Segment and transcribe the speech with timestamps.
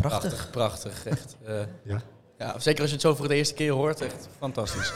[0.00, 0.50] Prachtig.
[0.50, 1.06] Prachtig, prachtig.
[1.06, 1.36] Echt.
[1.44, 2.02] eh, Ja.
[2.38, 4.00] ja, zeker als je het zo voor de eerste keer hoort.
[4.00, 4.92] Echt fantastisch.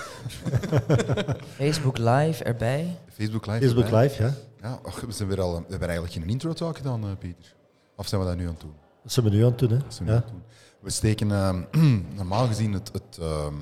[1.61, 2.99] Facebook Live erbij.
[3.13, 3.59] Facebook Live.
[3.61, 4.03] Facebook erbij.
[4.03, 4.35] Live, ja.
[4.63, 7.55] Ja, och, we, zijn weer al, we hebben eigenlijk geen intro talk gedaan, eh, Pieter.
[7.97, 8.75] Of zijn we dat nu aan het doen?
[9.03, 9.79] Dat zijn we nu aan het doen, hè.
[9.79, 10.25] Dat zijn we nu Ja.
[10.25, 10.43] aan het doen.
[10.81, 11.63] We steken ehm,
[12.17, 13.55] normaal gezien het, het ehm,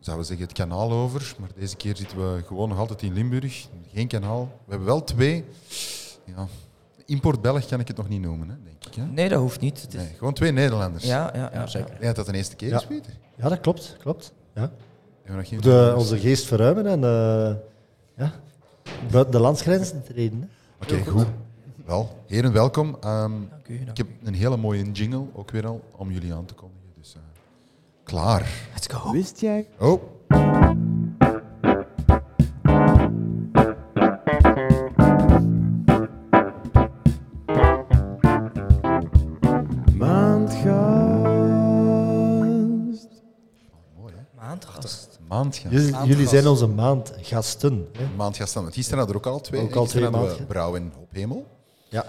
[0.00, 1.34] zouden we zeggen, het kanaal over.
[1.38, 3.66] Maar deze keer zitten we gewoon nog altijd in Limburg.
[3.92, 4.44] Geen kanaal.
[4.64, 5.44] We hebben wel twee.
[6.24, 6.46] Ja,
[7.06, 8.94] import Belg kan ik het nog niet noemen, hè, denk ik.
[8.94, 9.04] Hè?
[9.04, 9.82] Nee, dat hoeft niet.
[9.82, 11.04] Het is, Nee, gewoon twee Nederlanders.
[11.04, 11.90] ja, ja, ja, Ja, zeker.
[11.90, 12.76] Denk dat dat de eerste keer Ja.
[12.76, 13.12] is, Pieter.
[13.36, 13.96] Ja, dat klopt.
[14.00, 14.32] klopt.
[14.54, 14.70] Ja.
[15.24, 17.54] We nog geen De, onze geest verruimen en eh,
[18.16, 18.32] ja,
[19.10, 20.40] buiten de landsgrenzen treden.
[20.40, 20.46] Hè.
[20.96, 21.26] Oké, goed.
[21.86, 22.96] Wel, heren, welkom.
[23.00, 23.76] Ehm, Dank u.
[23.76, 26.90] dank ik heb een hele mooie jingle, ook weer al, om jullie aan te kondigen.
[26.98, 27.20] Dus eh,
[28.04, 28.48] klaar.
[28.72, 29.12] Let's go.
[29.12, 29.68] Wist jij?
[29.78, 30.85] Oh.
[46.06, 47.88] Jullie, zijn onze maandgasten.
[47.98, 48.06] Hè.
[48.16, 48.62] Maandgast dan.
[48.62, 49.60] Want gisteren hadden we er ook al twee.
[49.60, 51.46] Ook al Gisteren twee hadden we maandga- Brouw en Op Hemel.
[51.88, 52.04] Ja.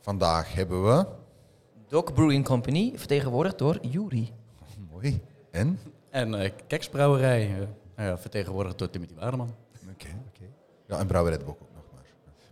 [0.00, 1.06] Vandaag hebben we...
[1.88, 4.32] Doc Brewing Company, vertegenwoordigd door Juri.
[4.92, 5.20] Mooi.
[5.50, 5.78] En?
[6.10, 7.50] En eh keksbrouwerij.
[7.96, 9.54] ja, vertegenwoordigd door Timothy Wademan.
[9.92, 10.06] Oké.
[10.28, 10.44] oké.
[10.88, 12.02] Ja, en Brouwerij de Bok ook nog maar.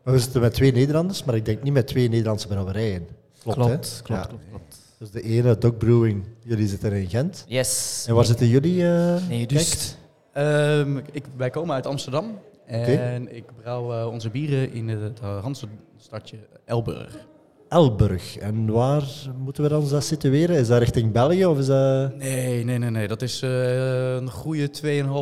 [0.04, 3.08] Maar we zitten met twee Nederlanders, maar ik denk niet met twee Nederlandse brouwerijen.
[3.42, 3.64] Klopt, hè?
[3.64, 4.26] klopt, klopt, Ja.
[4.28, 4.76] klopt, klopt.
[4.98, 7.44] Dus de ene, Dog Brewing, jullie zitten in Gent.
[7.46, 8.04] Yes.
[8.08, 8.88] En waar zitten jullie?
[8.88, 9.96] eh Nee, dus.
[10.38, 12.38] Ehm, ik, wij komen uit Amsterdam.
[12.66, 17.26] En ik brouw eh, onze bieren in het uh, Randstadje Elburg.
[17.68, 18.36] Elburg.
[18.36, 19.04] En waar
[19.38, 20.56] moeten we ons dat situeren?
[20.56, 22.16] Is dat richting België of is dat...
[22.16, 23.08] Nee, nee, nee, nee.
[23.08, 24.70] Dat is eh, een goede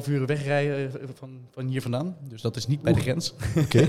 [0.05, 2.17] 2,5 uur wegrijden eh, van, van hier vandaan.
[2.29, 3.35] Dus dat is niet bij de grens.
[3.57, 3.89] Oké.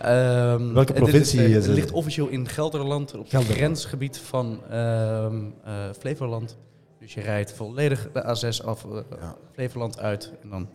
[0.00, 1.74] Ehm, Welke provincie eh, is het?
[1.74, 6.56] ligt officieel in Gelderland, op het grensgebied van ehm, eh, Flevoland.
[7.04, 9.36] Dus je rijdt volledig de A6 af, eh, Ja.
[9.52, 10.68] Flevoland uit en dan...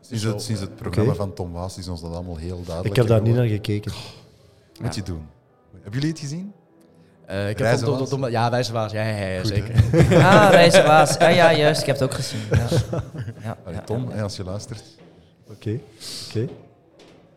[0.00, 2.86] Sinds het, sinds het programma van Tom Waas is ons dat allemaal heel duidelijk.
[2.86, 3.92] Ik heb daar niet naar gekeken.
[4.80, 5.26] Moet je doen.
[5.72, 6.52] Hebben jullie het gezien?
[7.26, 8.30] Eh, ik heb Waas?
[8.30, 9.74] ja, Wijzenwaas, ja, ja, ja, Goed, zeker.
[10.24, 11.18] Ah, Wijzenwaas.
[11.18, 11.80] Ah ja, juist.
[11.80, 12.40] Ik heb het ook gezien.
[12.50, 12.68] Ja.
[13.42, 14.82] Ja, Allee, Tom, als je luistert.
[15.50, 15.80] Oké.
[16.28, 16.48] Oké.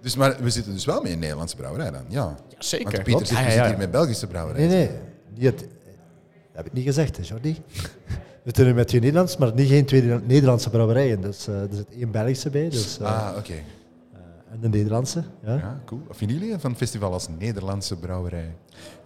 [0.02, 2.04] Dus, maar we zitten dus wel met een Nederlandse brouwerij dan.
[2.08, 2.36] Ja.
[2.50, 2.92] Ja, zeker.
[2.92, 3.70] Want Pieter zit, Ja, we ja, zitten ja.
[3.70, 4.68] hier met Belgische brouwerij.
[4.68, 4.90] Nee,
[5.36, 5.52] nee.
[5.52, 5.64] Dat
[6.64, 7.58] heb ik niet gezegd, hè, Jordi.
[8.44, 11.22] We zitten met twee Nederlands, maar niet geen twee Nederlandse brouwerijen.
[11.22, 12.70] Dus eh, er zit één Belgische bij.
[12.70, 13.54] Dus, eh, Ah, oké.
[14.52, 15.24] En de Nederlandse.
[15.44, 15.54] Ja.
[15.56, 16.02] Ja, cool.
[16.08, 18.56] Wat vinden jullie van het festival als Nederlandse brouwerij?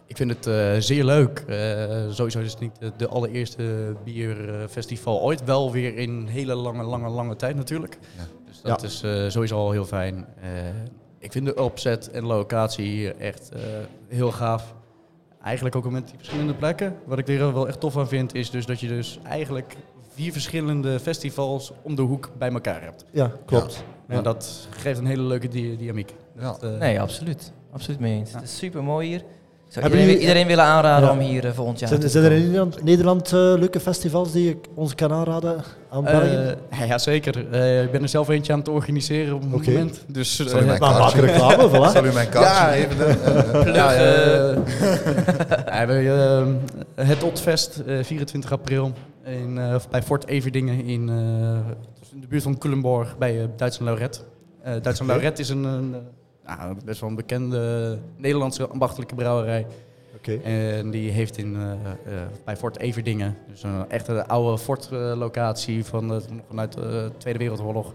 [0.06, 1.44] Ik vind het eh, zeer leuk.
[1.48, 5.44] Eh, sowieso is het niet de, de allereerste bierfestival ooit.
[5.44, 7.98] Wel weer in een hele lange, lange, lange tijd natuurlijk.
[8.18, 8.24] Ja.
[8.48, 8.88] Dus dat Ja.
[8.88, 10.26] is eh, sowieso al heel fijn.
[10.42, 10.50] Eh,
[11.20, 13.60] ik vind de opzet en locatie hier echt eh,
[14.08, 14.76] heel gaaf.
[15.44, 16.96] Eigenlijk ook met die verschillende plekken.
[17.06, 19.76] Wat ik er wel echt tof aan vind, is dus dat je dus eigenlijk
[20.14, 23.06] vier verschillende festivals om de hoek bij elkaar hebt.
[23.12, 23.84] ja, klopt.
[24.08, 24.16] Ja.
[24.16, 26.14] En dat geeft een hele leuke dynamiek.
[26.36, 26.42] Ja.
[26.42, 27.52] Dat, eh, Nee, absoluut.
[27.72, 28.30] Absoluut mee eens.
[28.32, 28.36] Ja.
[28.36, 29.24] Het is super mooi hier.
[29.74, 31.14] Zou Hebben iedereen, jullie- iedereen willen aanraden Ja.
[31.14, 32.42] om hier eh, volgend jaar Zijn, te zijn er in.
[32.42, 36.56] Nederland, Nederland eh, leuke festivals die je ons kan aanraden aan België?
[36.70, 37.46] Eh, ja, zeker.
[37.52, 39.72] Eh, ik ben er zelf eentje aan het organiseren op het Oké.
[39.72, 40.04] moment.
[40.08, 41.92] Dus, Zal eh, u mijn maar maak kaartje, reclame, voilà.
[41.94, 42.88] zal u mijn kaartje
[43.74, 43.94] Ja.
[43.94, 44.58] eh,
[46.04, 46.46] ja,
[46.96, 48.92] het Otfest, eh 24 april,
[49.26, 51.16] in, eh, bij Fort Everdingen in, eh,
[52.14, 54.24] in de buurt van Culemborg bij uh, Duits en Lauret.
[54.64, 55.14] Eh Duits en Oké.
[55.14, 55.96] Lauret is een, een,
[56.46, 59.68] nou, best wel een bekende Nederlandse ambachtelijke brouwerij.
[60.16, 60.34] Oké.
[60.44, 66.22] En die heeft in, eh, eh, bij Fort Everdingen, dus een echte oude fortlocatie van,
[66.48, 67.94] vanuit de Tweede Wereldoorlog,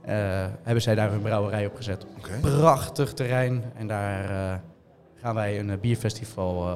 [0.00, 0.14] eh,
[0.62, 2.06] hebben zij daar hun brouwerij op gezet.
[2.40, 4.58] Prachtig terrein en daar eh,
[5.20, 6.72] gaan wij een eh, bierfestival eh,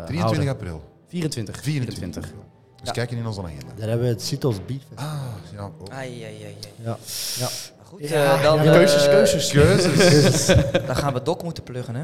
[0.00, 0.48] eh, 23 houden.
[0.48, 0.82] april.
[1.06, 1.62] 24.
[1.62, 2.44] 24 april.
[2.76, 2.92] Dus Ja.
[2.92, 3.66] kijken in onze agenda.
[3.76, 4.90] Daar hebben we het Citos Bierfest.
[5.00, 5.22] Ah,
[5.54, 5.64] ja.
[5.64, 5.94] oh.
[5.96, 6.54] Ai, ai, ai, ai.
[6.76, 6.96] Ja.
[7.38, 7.48] ja.
[7.90, 9.50] Goed, Ja, eh, dan, ja, eh, keuzes, keuzes.
[9.50, 10.46] Keuzes.
[10.86, 12.02] dan gaan we Doc moeten pluggen, hè?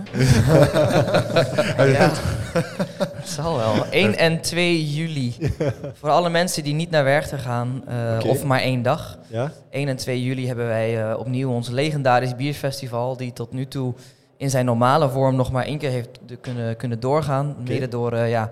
[1.85, 2.11] ja,
[2.99, 3.87] dat zal wel.
[3.91, 5.37] 1 en 2 juli.
[6.01, 9.19] Voor alle mensen die niet naar Werchter gaan, eh, of maar één dag.
[9.27, 9.53] Ja?
[9.71, 13.95] 1 en 2 juli hebben wij eh, opnieuw ons legendarisch bierfestival, die tot nu toe
[14.37, 17.57] in zijn normale vorm nog maar één keer heeft kunnen, kunnen doorgaan.
[17.67, 18.51] Mede door eh, ja,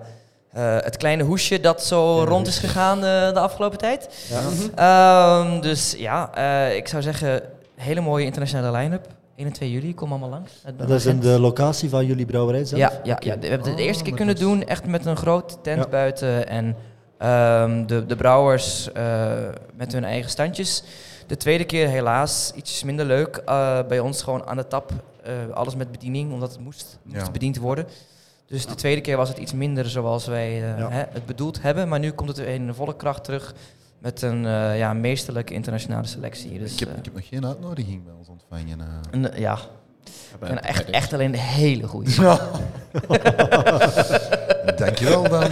[0.55, 4.27] eh, het kleine hoesje dat zo rond is gegaan eh, de afgelopen tijd.
[4.29, 4.41] Ja.
[4.75, 7.41] Ehm, dus ja, eh, ik zou zeggen,
[7.75, 9.07] hele mooie internationale line-up.
[9.35, 10.51] 1 en 2 juli, kom allemaal langs.
[10.77, 12.79] Dat is in de locatie van jullie brouwerij zelf?
[12.81, 15.05] Ja, ja, ja, we hebben het de Oh, eerste keer kunnen is- doen, echt met
[15.05, 15.89] een grote tent Ja.
[15.89, 16.75] buiten en
[17.17, 18.89] ehm, de, de brouwers
[19.75, 20.83] met hun eigen standjes.
[21.27, 23.41] De tweede keer helaas iets minder leuk.
[23.87, 24.91] bij ons gewoon aan de tap,
[25.53, 27.85] alles met bediening, omdat het moest, moest bediend worden.
[28.47, 30.89] Dus de tweede keer was het iets minder zoals wij eh, Ja.
[30.89, 31.87] hè, het bedoeld hebben.
[31.87, 33.53] Maar nu komt het weer in volle kracht terug
[33.99, 36.59] met een eh, ja, meesterlijke internationale selectie.
[36.59, 39.39] Dus, ik, heb, eh, ik heb nog geen uitnodiging bij ons ontvangen.
[39.39, 39.57] ja,
[40.39, 42.11] en echt, echt alleen de hele goede.
[44.77, 45.43] Dankjewel dan.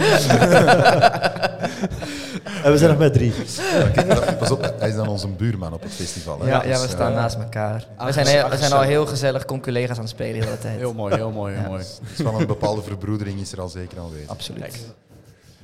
[2.64, 3.32] En we zijn nog met drie.
[3.72, 6.40] Ja, kijk, Pas op, hij is dan onze buurman op het festival.
[6.40, 6.48] hè.
[6.48, 7.86] Ja, Dus, ja, we eh, staan naast elkaar.
[8.04, 10.78] We zijn, heel- we zijn al heel gezellig conculega's aan het spelen de hele tijd.
[10.78, 11.68] Heel mooi, heel mooi, heel Ja.
[11.68, 11.80] mooi.
[11.82, 14.28] Het is wel een bepaalde verbroedering is er al zeker aanwezig.
[14.28, 14.76] Absoluut.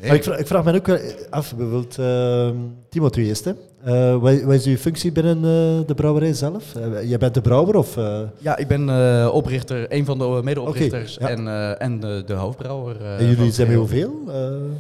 [0.01, 0.03] Kijk.
[0.03, 0.99] Nee, Maar ik, vraag, ik vraag me ook wel
[1.31, 2.49] af, bijvoorbeeld, uh,
[2.89, 3.45] Timothy eerst.
[3.45, 3.53] Hè.
[3.85, 6.65] Eh, wat, wat is uw functie binnen eh, de brouwerij zelf?
[6.77, 7.97] Eh, jij bent de brouwer of...
[7.97, 11.29] eh, Ja, ik ben eh, oprichter, een van de medeoprichters ja.
[11.29, 12.97] en, eh, en de, de hoofdbrouwer.
[13.03, 14.15] eh, en jullie zijn met hoeveel?
[14.29, 14.35] Eh,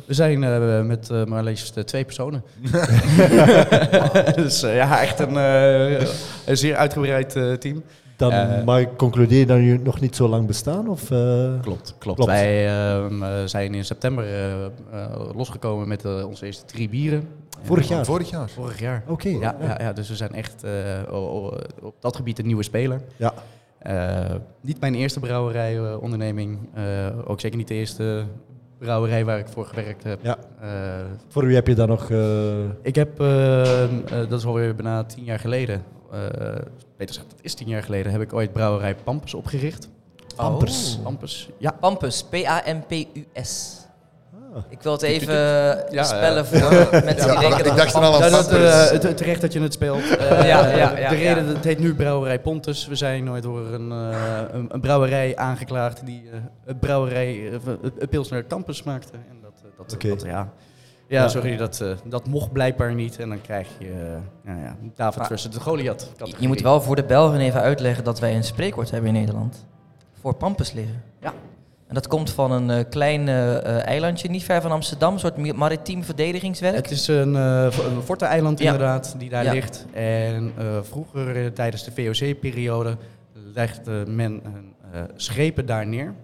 [0.06, 2.42] We zijn eh, met eh, maar liefst eh, twee personen.
[4.36, 6.00] dus eh, ja, echt een, eh,
[6.46, 7.82] een zeer uitgebreid eh, team.
[8.20, 10.88] Dan Eh, mag ik concluderen dat jullie nog niet zo lang bestaan?
[10.88, 11.60] Of, eh?
[11.60, 12.16] Klopt, klopt.
[12.18, 12.24] Klopt.
[12.24, 14.70] Wij ehm, eh, zijn in september eh, eh,
[15.36, 17.28] losgekomen met eh, onze eerste drie bieren.
[17.62, 18.04] Vorig jaar?
[18.04, 18.48] Vorig jaar.
[18.50, 19.02] Vorig jaar.
[19.08, 19.28] Oké.
[19.28, 21.12] Ja, ja, ja, dus we zijn echt eh,
[21.82, 23.00] op dat gebied een nieuwe speler.
[23.16, 23.32] Ja.
[23.78, 26.58] Eh, niet mijn eerste brouwerijonderneming.
[26.74, 26.84] eh
[27.24, 28.24] ook zeker niet de eerste
[28.80, 30.18] brouwerij waar ik voor gewerkt heb.
[30.22, 30.36] Ja.
[30.60, 32.10] Eh, Voor wie heb je dan nog...
[32.10, 33.90] eh, ik heb, eh, eh,
[34.28, 35.82] dat is alweer bijna tien jaar geleden,
[36.12, 36.18] eh,
[36.96, 39.88] beter gezegd, dat is tien jaar geleden, heb ik ooit brouwerij Pampus opgericht.
[40.36, 40.96] Pampers.
[40.96, 41.02] Oh.
[41.02, 41.70] Pampus, ja.
[41.80, 43.79] Pampus, P-A-M-P-U-S.
[44.68, 45.34] Ik wil het even
[45.90, 46.44] Ja, spellen ja.
[46.44, 48.90] voor mensen die Ja, denken ik dat dacht het er al aan Nou, dat, eh,
[48.90, 50.00] het- terecht dat je het speelt.
[50.18, 51.08] Eh, Ja, ja, ja, de ja.
[51.08, 52.86] reden, het heet nu Brouwerij Pontus.
[52.86, 58.08] We zijn nooit door een, eh, een, een brouwerij aangeklaagd die eh, het brouwerij, eh,
[58.10, 59.12] Pilsner Campus maakte.
[59.28, 60.08] En dat, eh, dat, Oké.
[60.08, 60.48] dat, ja.
[61.08, 63.18] Ja, sorry, dat, eh, dat mocht blijkbaar niet.
[63.18, 66.10] En dan krijg je eh, ja, ja, David Maar- versus de Goliath.
[66.38, 69.66] Je moet wel voor de Belgen even uitleggen dat wij een spreekwoord hebben in Nederland.
[70.20, 71.02] Voor pampus liggen.
[71.20, 71.32] Ja.
[71.90, 75.18] En dat komt van een eh, klein eh, eh, eilandje, niet ver van Amsterdam, een
[75.18, 76.74] soort maritiem verdedigingswerk.
[76.76, 78.64] Het is een, uh, een forte-eiland Ja.
[78.64, 79.52] inderdaad, die daar Ja.
[79.52, 79.86] ligt.
[79.92, 82.96] En eh, vroeger, tijdens de VOC-periode,
[83.54, 84.42] legde men
[84.92, 86.14] eh, schepen daar neer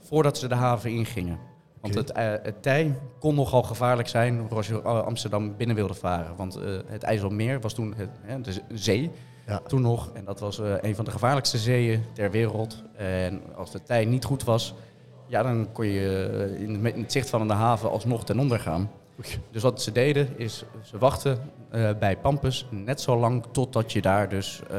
[0.00, 1.38] voordat ze de haven ingingen.
[1.80, 6.36] Want het, eh, het tij kon nogal gevaarlijk zijn als je Amsterdam binnen wilde varen.
[6.36, 9.10] Want eh, het IJsselmeer was toen het, hè, de zee,
[9.46, 9.58] Ja.
[9.66, 10.10] toen nog.
[10.14, 12.82] En dat was eh, een van de gevaarlijkste zeeën ter wereld.
[12.96, 14.74] En als de tij niet goed was,
[15.32, 18.60] ja, dan kon je eh, in, in het zicht van de haven alsnog ten onder
[18.60, 18.90] gaan.
[19.50, 21.38] Dus wat ze deden is, ze wachten
[21.70, 24.78] eh, bij Pampus net zo lang totdat je daar dus eh,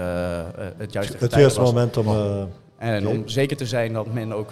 [0.77, 1.69] het juiste Het juiste was.
[1.69, 2.07] moment om...
[2.07, 2.43] eh,
[2.77, 4.49] En om zeker te zijn dat men ook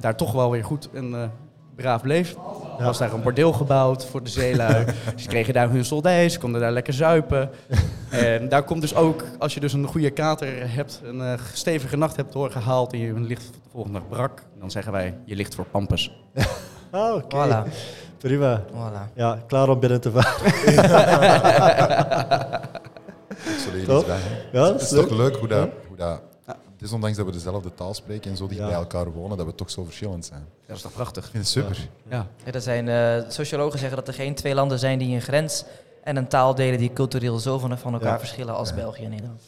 [0.00, 1.32] daar toch wel weer goed en
[1.74, 2.36] braaf bleef,
[2.78, 2.84] Ja.
[2.84, 4.84] was daar een bordeel gebouwd voor de zeelui.
[5.16, 7.50] ze kregen daar hun soldij, ze konden daar lekker zuipen.
[8.10, 11.96] en daar komt dus ook, als je dus een goede kater hebt, een eh, stevige
[11.96, 15.54] nacht hebt doorgehaald en je ligt de volgende dag brak, dan zeggen wij, je ligt
[15.54, 16.10] voor Pampus.
[16.90, 17.36] Ah, oké.
[17.36, 17.70] Voilà.
[18.18, 18.62] Prima.
[18.72, 19.12] voilà.
[19.14, 20.46] Ja, klaar om binnen te varen.
[23.30, 23.98] Ik zal er Toch?
[23.98, 24.18] iets bij.
[24.52, 25.18] Ja, Het dat is is toch leuk.
[25.18, 25.68] leuk hoe dat...
[25.88, 26.20] Hoe dat
[26.78, 28.66] Desondanks dat we dezelfde taal spreken en zo dicht Ja.
[28.66, 30.44] bij elkaar wonen, dat we toch zo verschillend zijn.
[30.66, 31.24] Dat is toch prachtig?
[31.24, 31.88] Ik vind het super.
[32.10, 32.26] Ja.
[32.44, 35.64] Ja, er zijn, eh, sociologen zeggen dat er geen twee landen zijn die een grens
[36.04, 38.18] en een taal delen die cultureel zo van, van elkaar Ja.
[38.18, 39.42] verschillen als België en Nederland.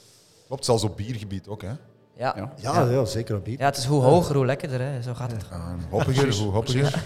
[0.46, 1.68] Klopt, zelfs op biergebied ook, hè.
[2.16, 2.32] Ja.
[2.36, 2.52] Ja.
[2.56, 3.04] Ja, ja.
[3.04, 3.58] zeker op bier.
[3.58, 4.80] Ja, het is hoe hoger, hoe lekkerder.
[4.80, 5.02] Hè?
[5.02, 5.44] Zo gaat het.
[5.52, 6.82] Uh, hoppiger, hoe hoppiger.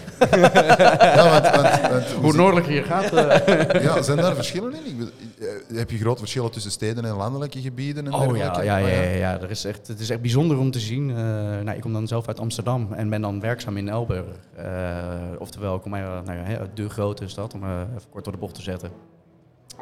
[1.15, 5.11] ja, want, want, want hoe noordelijker je gaat, eh, ja, zijn daar verschillen in?
[5.39, 8.05] Eh, heb je grote verschillen tussen steden en landelijke gebieden?
[8.05, 9.41] En Oh ja, ja, ja, ja, ja.
[9.41, 11.09] Er is echt, het is echt bijzonder om te zien.
[11.09, 14.25] Eh, nou, ik kom dan zelf uit Amsterdam en ben dan werkzaam in Elburg.
[14.55, 18.39] Eh, oftewel, ik kom uit nou ja, de grote stad, om even kort door de
[18.39, 18.91] bocht te zetten.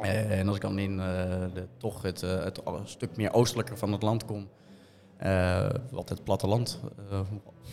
[0.01, 4.25] En als ik dan in de, toch het, het stuk meer oostelijker van het land
[4.25, 4.48] kom,
[5.91, 6.79] wat het platteland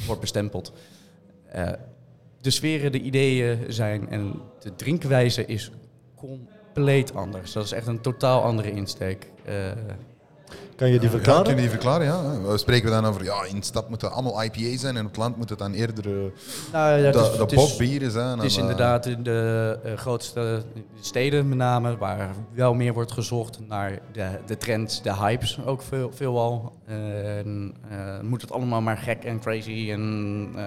[0.07, 0.73] wordt bestempeld.
[2.41, 5.71] de sferen, de ideeën zijn en de drinkwijze is
[6.79, 7.53] compleet anders.
[7.53, 9.31] Dat is echt een totaal andere insteek.
[9.45, 9.55] Eh,
[10.77, 11.43] Kan je die Ja, verklaren?
[11.45, 12.07] kun je die verklaren?
[12.07, 12.41] Ja.
[12.41, 15.17] We spreken dan over, ja, in de stad moeten allemaal IPA zijn en op het
[15.17, 16.13] land moet het dan eerder eh,
[16.73, 17.19] nou, ja, de,
[17.51, 18.39] is- de zijn.
[18.39, 20.63] Het is en, eh, inderdaad in de grootste
[21.01, 25.83] steden met name, waar wel meer wordt gezocht naar de, de trends, de hypes ook
[25.83, 26.73] veel, veelal.
[26.87, 30.61] En eh, moet het allemaal maar gek en crazy en eh,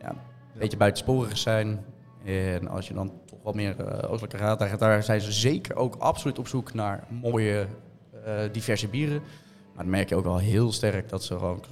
[0.00, 1.84] ja, een beetje buitensporig zijn.
[2.24, 3.12] En als je dan
[3.46, 7.06] wat meer eh oostelijke gaat, daar, daar zijn ze zeker ook absoluut op zoek naar
[7.10, 7.66] mooie,
[8.24, 9.20] eh, diverse bieren.
[9.74, 11.64] Maar dan merk je ook wel heel sterk dat ze gewoon...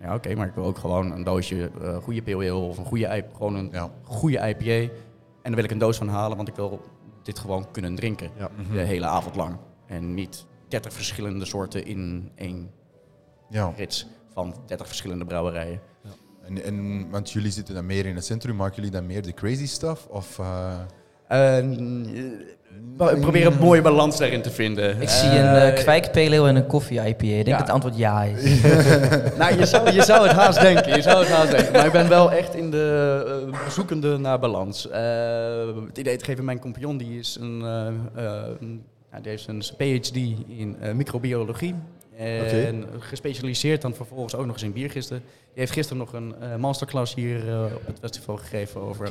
[0.00, 2.84] Ja, oké, maar ik wil ook gewoon een doosje eh, goede pale ale of een
[2.84, 3.90] goede, gewoon een Ja.
[4.02, 4.92] goede IPA.
[5.42, 6.80] En daar wil ik een doos van halen, want ik wil
[7.22, 8.30] dit gewoon kunnen drinken.
[8.36, 8.50] Ja.
[8.72, 9.56] De hele avond lang.
[9.86, 12.70] En niet 30 verschillende soorten in één
[13.48, 13.72] Ja.
[13.76, 15.80] rits van 30 verschillende brouwerijen.
[16.42, 19.34] En, en, want jullie zitten dan meer in het centrum, maken jullie dan meer de
[19.34, 20.06] crazy stuff?
[20.06, 20.74] Of, eh,
[23.12, 25.00] ik probeer een mooie balans daarin te vinden.
[25.02, 27.24] Ik zie een eh Eh, kwijkpeleel en een koffie IPA.
[27.24, 27.52] Ik denk Ja.
[27.56, 28.60] dat het antwoord ja is.
[29.38, 30.96] Nou, je zou, je zou het haast denken.
[30.96, 31.72] Je zou het haast denken.
[31.72, 34.88] Maar ik ben wel echt in de eh, zoekende naar balans.
[34.88, 35.00] Eh,
[35.88, 38.42] het idee te geven, mijn compagnon die is een, eh, eh,
[39.22, 40.16] die heeft een PhD
[40.48, 41.74] in eh, microbiologie.
[42.16, 45.16] En gespecialiseerd dan vervolgens ook nog eens in biergisten.
[45.18, 49.08] Die heeft gisteren nog een masterclass hier eh, op het festival gegeven over.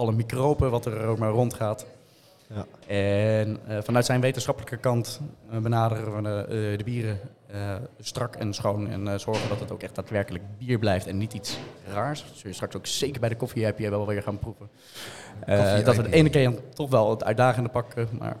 [0.00, 1.86] Alle microben, wat er ook maar rondgaat.
[2.54, 2.66] Ja.
[2.86, 7.20] En eh, vanuit zijn wetenschappelijke kant eh, benaderen we de, eh, de bieren
[8.00, 8.88] strak en schoon.
[8.88, 11.58] En zorgen dat het ook echt daadwerkelijk bier blijft en niet iets
[11.92, 12.24] raars.
[12.24, 14.68] Dat zul je straks ook zeker bij de koffie heb je wel weer gaan proeven.
[15.84, 18.08] Dat we de ene keer toch wel het uitdagende pakken.
[18.18, 18.36] Maar,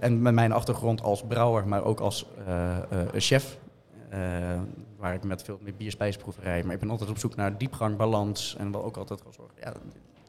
[0.00, 2.26] en met mijn achtergrond als brouwer, maar ook als
[3.14, 3.58] chef.
[4.98, 6.62] waar ik met veel meer bierspijsproeverij.
[6.62, 8.56] Maar ik ben altijd op zoek naar diepgang, balans.
[8.58, 9.72] En wel ook altijd gewoon zorgen ja,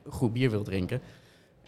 [0.09, 1.01] goed bier wil drinken.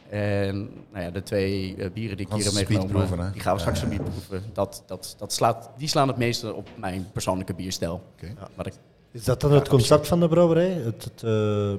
[0.10, 3.60] En nou ja, de twee eh, bieren die ik hier heb meegenomen, die gaan we
[3.60, 3.86] straks Ja.
[3.86, 4.44] speed proeven.
[4.54, 8.02] Dat, dat, dat slaat, die slaan het meeste op mijn persoonlijke bierstijl.
[8.14, 8.34] Oké.
[8.56, 8.74] Wat ik,
[9.12, 10.70] Is dat dan het concept van de brouwerij?
[10.72, 11.74] Het, het, eh,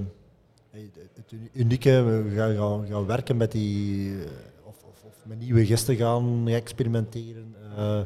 [1.15, 4.27] het unieke, we gaan, gaan, gaan werken met die, eh,
[4.65, 7.55] of, of, of met nieuwe gisten gaan experimenteren.
[7.77, 8.01] eh,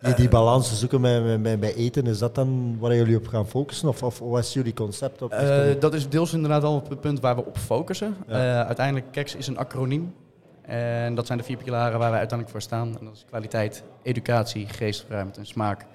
[0.00, 3.88] die, die balans zoeken bij, bij- eten, is dat dan waar jullie op gaan focussen?
[3.88, 5.32] Of, of wat is jullie concept op?
[5.32, 8.16] Eh, dat is deels inderdaad wel het punt waar we op focussen.
[8.28, 8.34] Ja.
[8.60, 10.14] Eh, uiteindelijk, KEX is een acroniem.
[10.62, 12.96] En dat zijn de vier pilaren waar wij uiteindelijk voor staan.
[12.98, 15.86] En dat is kwaliteit, educatie, geest, ruimte en smaak.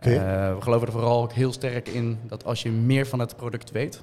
[0.00, 0.12] Eh,
[0.54, 3.70] we geloven er vooral ook heel sterk in dat als je meer van het product
[3.70, 4.02] weet,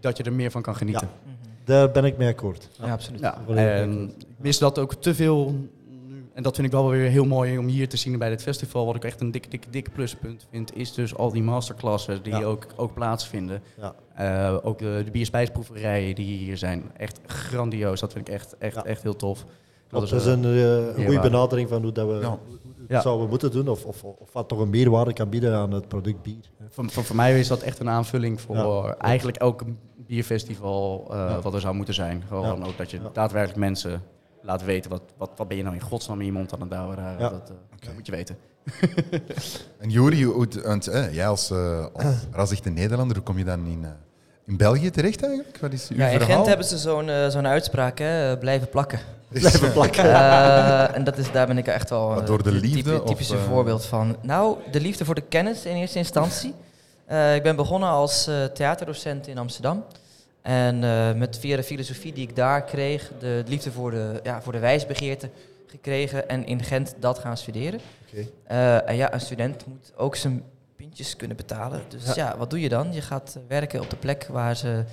[0.00, 1.08] dat je er meer van kan genieten.
[1.22, 1.34] Mhm.
[1.64, 2.68] Daar ben ik mee akkoord.
[2.82, 3.20] Ja, absoluut.
[3.20, 5.54] Ja, Volledig en ik mis dat ook te veel.
[6.40, 8.86] En dat vind ik wel weer heel mooi om hier te zien bij dit festival.
[8.86, 12.32] Wat ik echt een dik, dik, dik pluspunt vind, is dus al die masterclasses die
[12.36, 12.42] Ja.
[12.42, 13.62] ook, ook plaatsvinden.
[13.78, 13.94] Ja.
[14.14, 16.90] Eh, ook de, de bierspijsproeverijen die hier zijn.
[16.96, 18.00] Echt grandioos.
[18.00, 18.84] Dat vind ik echt, echt, Ja.
[18.84, 19.44] echt heel tof.
[19.88, 21.30] Dat, eh, is een, eh, een goede eerwaarde.
[21.30, 22.38] benadering van hoe dat we Ja.
[22.88, 23.00] Ja.
[23.00, 26.22] zouden moeten doen, of, of, of wat toch een meerwaarde kan bieden aan het product
[26.22, 26.50] bier.
[26.68, 28.96] voor, voor, voor mij is dat echt een aanvulling voor Ja.
[28.96, 29.62] eigenlijk elk
[30.06, 31.40] bierfestival eh, Ja.
[31.40, 32.22] wat er zou moeten zijn.
[32.28, 32.66] Gewoon Ja.
[32.66, 33.10] ook dat je Ja.
[33.12, 34.02] daadwerkelijk mensen
[34.42, 36.70] laat weten wat, wat, wat ben je nou in godsnaam in je mond aan het
[36.70, 36.96] douwen.
[36.96, 37.20] daar.
[37.20, 37.28] Ja.
[37.28, 38.36] Dat, eh, dat moet je weten.
[39.78, 39.90] En
[40.62, 42.20] want, eh, jij als, eh als
[42.70, 43.90] Nederlander, hoe kom je dan in, eh,
[44.46, 45.58] in België terecht eigenlijk?
[45.60, 46.36] Wat is uw Ja, in verhaal?
[46.36, 49.00] Gent hebben ze zo'n zo'n uitspraak, hè, blijven plakken.
[49.28, 50.04] Blijven plakken.
[50.04, 53.08] Eh, en dat is, daar ben ik echt wel eh, door de liefde, type- of,
[53.08, 54.16] typische voorbeeld van.
[54.22, 56.54] Nou, de liefde voor de kennis in eerste instantie.
[57.06, 59.84] Eh, ik ben begonnen als eh, theaterdocent in Amsterdam.
[60.42, 64.42] En eh, met via de filosofie die ik daar kreeg, de liefde voor de, ja,
[64.42, 65.30] voor de wijsbegeerte
[65.66, 67.80] gekregen en in Gent dat gaan studeren.
[68.44, 70.42] Eh, en ja, een student moet ook zijn
[70.76, 71.82] pintjes kunnen betalen.
[71.88, 72.12] Dus Ja.
[72.14, 72.92] ja, wat doe je dan?
[72.92, 74.84] Je gaat eh, werken op de plek waar ze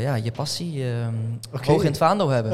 [0.00, 1.14] ja, je passie ehm,
[1.64, 2.52] hoog in het vaandel hebben.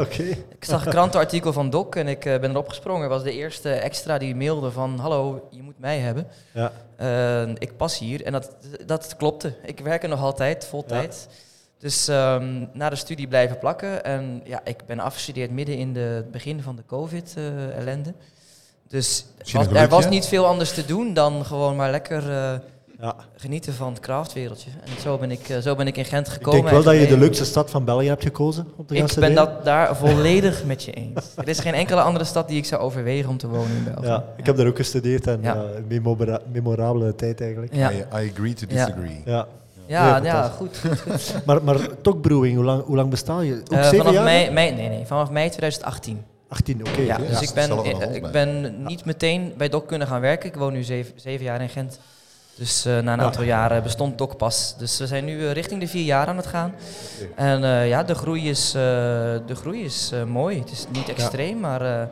[0.49, 3.09] Ik zag een krantenartikel van Doc en ik ben erop gesprongen.
[3.09, 4.99] was de eerste extra die mailde van...
[4.99, 6.27] Hallo, je moet mij hebben.
[6.53, 6.73] Ja.
[6.97, 8.25] Eh, ik pas hier.
[8.25, 8.57] En dat,
[8.87, 9.53] dat klopte.
[9.63, 11.09] Ik werk er nog altijd, vol Ja.
[11.81, 14.05] Dus ehm, na de studie blijven plakken.
[14.05, 18.15] En ja, ik ben afgestudeerd midden in de, het begin van de COVID-ellende.
[18.89, 22.53] dus was- een er was niet veel anders te doen dan gewoon maar lekker eh,
[23.01, 23.15] Ja.
[23.37, 24.71] genieten van het craftwereldje.
[24.85, 26.61] En zo ben ik, eh, zo ben ik in Gent Ik gekomen.
[26.61, 29.35] denk wel dat je de leukste stad van België hebt gekozen te gaan Ik ben
[29.35, 31.33] dat daar volledig met je eens.
[31.37, 34.07] Er is geen enkele andere stad die ik zou overwegen om te wonen in België.
[34.07, 35.55] Ja, ik heb daar ook gestudeerd en Ja.
[35.57, 37.75] een memora- memorabele tijd eigenlijk.
[37.75, 38.85] Ja, I, I agree to Ja.
[38.87, 39.23] disagree.
[39.25, 39.47] Ja.
[39.91, 40.79] Ja, ja, goed.
[40.79, 41.35] goed, goed.
[41.47, 43.55] Maar, maar Tokbrewing, hoe lang, hoe lang besta je?
[43.61, 44.25] Ook Eh, zeven vanaf jaar?
[44.25, 46.25] mei, mei, nee, nee, vanaf mei 2018.
[46.49, 47.01] 18, oké.
[47.01, 47.71] ja, dus Ja, ik ben,
[48.01, 50.49] eh, ik ben niet meteen bij Doc kunnen gaan werken.
[50.49, 51.99] Ik woon nu zeven, zeven jaar in Gent.
[52.57, 53.25] Dus eh, na een Ja.
[53.25, 54.75] aantal jaren bestond Doc pas.
[54.79, 56.75] Dus we zijn nu richting de vier jaar aan het gaan.
[57.37, 58.81] En eh, ja, de groei is, eh,
[59.47, 60.59] de groei is eh, mooi.
[60.59, 62.07] Het is niet extreem, maar eh,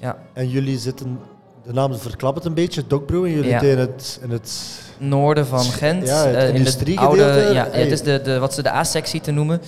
[0.00, 1.20] ja, En jullie zitten,
[1.66, 3.34] de naam verklapt het een beetje, Tokbrewing.
[3.34, 3.60] Jullie Ja.
[3.60, 6.06] in het, in het noorden van Gent.
[6.06, 7.24] Ja, het eh, in de industriegedeelte.
[7.24, 7.80] oude, ja, Hey.
[7.82, 9.60] het is de, de, wat ze de A-sectie te noemen.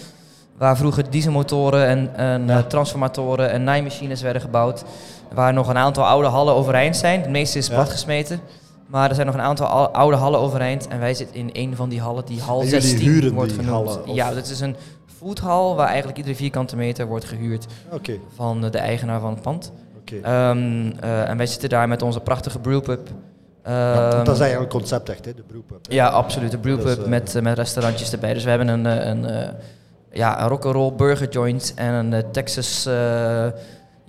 [0.58, 2.58] Waar vroeger dieselmotoren en, en Ja.
[2.58, 4.84] eh, transformatoren en naaimachines werden gebouwd.
[5.34, 7.22] Waar nog een aantal oude hallen overeind zijn.
[7.22, 8.40] De meeste is platgesmeten.
[8.86, 10.88] Maar er zijn nog een aantal al- oude hallen overeind.
[10.88, 13.52] En wij zitten in een van die hallen die hal En jullie 16 huren wordt
[13.52, 13.70] genoemd.
[13.88, 14.14] hallen?
[14.14, 14.76] Ja, dat is een
[15.18, 17.66] foodhall, waar eigenlijk iedere vierkante meter wordt gehuurd
[18.36, 19.72] van de eigenaar van het pand.
[20.10, 23.08] Ehm, eh, en wij zitten daar met onze prachtige brewpub.
[23.64, 25.78] Ja, Ehm, dat is eigenlijk het concept echt, hè, de broep.
[25.82, 26.50] ja, absoluut.
[26.50, 28.34] De brewpub eh, met, eh, met restaurantjes erbij.
[28.34, 29.48] Dus we hebben een, een, eh,
[30.12, 33.46] ja, een rock'n'roll burger joint en een Texas eh,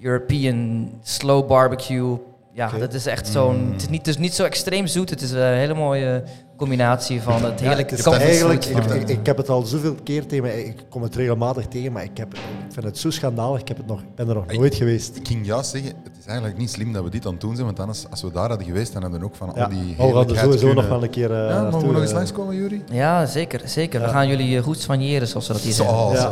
[0.01, 2.17] European slow barbecue.
[2.53, 3.65] Ja, dat is echt zo'n...
[3.65, 3.71] Mm.
[3.71, 5.09] Het is niet, dus niet zo extreem zoet.
[5.09, 6.23] Het is een hele mooie
[6.57, 9.95] combinatie van het heerlijke het is comfort eigenlijk, ik, ik, ik heb het al zoveel
[10.03, 13.09] keer tegen me, ik kom het regelmatig tegen, maar ik, heb, ik vind het zo
[13.09, 15.15] schandalig, ik heb het nog, ik ben er nog Ik- nooit geweest.
[15.15, 17.53] Ik ging juist zeggen, het is eigenlijk niet slim dat we dit aan het doen
[17.53, 19.69] zijn, want anders, als we daar hadden geweest, dan hadden we ook van Ja, al
[19.69, 22.15] die we heerlijkheid sowieso nog wel een keer eh Ja, mogen we nog eens eh.
[22.17, 22.83] langskomen, Jury?
[22.91, 23.61] Ja, zeker.
[23.65, 23.99] zeker.
[23.99, 24.11] We Ja.
[24.11, 25.97] gaan jullie goed soigneren, zoals we dat hier zeggen.
[26.11, 26.31] Ja,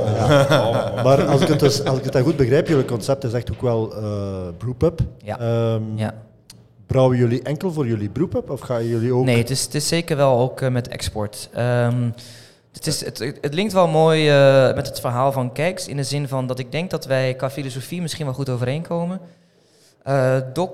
[0.50, 0.92] ja.
[1.04, 3.52] Maar als ik, het dus, als ik het dan goed begrijp, jullie concept is echt
[3.52, 4.04] ook wel eh
[4.58, 5.00] brewpub.
[5.24, 5.40] Ja.
[5.40, 6.14] Ehm, Ja.
[6.88, 9.26] Brouwen jullie enkel voor jullie brewpub of gaan jullie ook...
[9.26, 11.50] Nee, het is, het is zeker wel ook eh, met export.
[11.54, 12.10] Ehm,
[12.74, 15.88] het, is, het, het linkt wel mooi eh, met het verhaal van Kijks.
[15.88, 19.20] In de zin van dat ik denk dat wij qua filosofie misschien wel goed overeenkomen.
[20.04, 20.70] Eh Doc,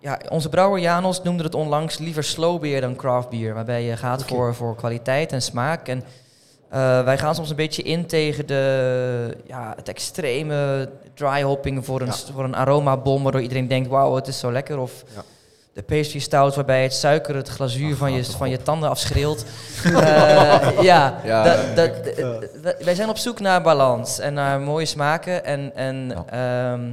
[0.00, 3.54] ja, onze brouwer Janos noemde het onlangs liever slow beer dan craft beer.
[3.54, 5.88] Waarbij je gaat voor, voor kwaliteit en smaak.
[5.88, 6.02] En
[7.04, 12.06] wij gaan soms een beetje in tegen de, ja, het extreme dry hopping voor een,
[12.06, 12.32] Ja.
[12.32, 13.22] voor een aromabom.
[13.22, 14.78] Waardoor iedereen denkt, wauw, het is zo lekker.
[14.78, 15.22] Of Ja.
[15.78, 19.44] De pastry stout waarbij het suiker het glazuur van, je, van je tanden afschreeuwt.
[19.84, 21.20] Eh, ja,
[22.80, 25.44] wij- zijn op zoek naar balans en naar mooie smaken.
[25.44, 26.90] En, en ehm,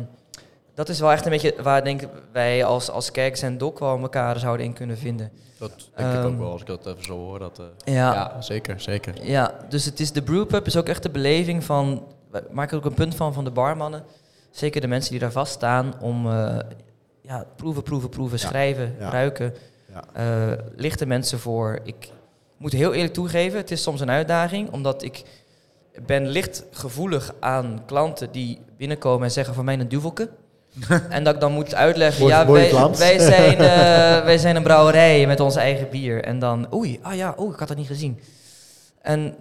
[0.75, 3.79] dat is wel echt een beetje waar denk ik, wij als, als kijkers en doc
[3.79, 5.31] wel elkaar zouden in kunnen vinden.
[5.59, 7.39] Dat denk ik Ehm, ook wel, als ik dat even zo hoor.
[7.39, 8.13] Dat, eh, Ja.
[8.13, 8.41] ja.
[8.41, 9.13] zeker, zeker.
[9.21, 12.03] Ja, dus het is de brewpub is ook echt de beleving van.
[12.31, 14.03] We maken er ook een punt van van de barmannen.
[14.51, 16.57] Zeker de mensen die daar vaststaan om eh,
[17.27, 18.47] ja, proeven, proeven, proeven, Ja.
[18.47, 19.09] schrijven, Ja.
[19.09, 19.53] ruiken.
[19.93, 20.03] Ja.
[20.13, 21.79] Eh, lichten mensen voor.
[21.83, 22.09] Ik
[22.57, 25.23] moet heel eerlijk toegeven, het is soms een uitdaging, omdat ik
[26.05, 30.29] ben licht gevoelig aan klanten die binnenkomen en zeggen van mij een duvelke.
[31.09, 34.63] en dat ik dan moet uitleggen, Mooi- ja, wij, wij, zijn, eh, wij zijn een
[34.63, 36.23] brouwerij met ons eigen bier.
[36.23, 38.19] En dan, oei, ah ja, oei, ik had dat niet gezien.
[39.01, 39.35] En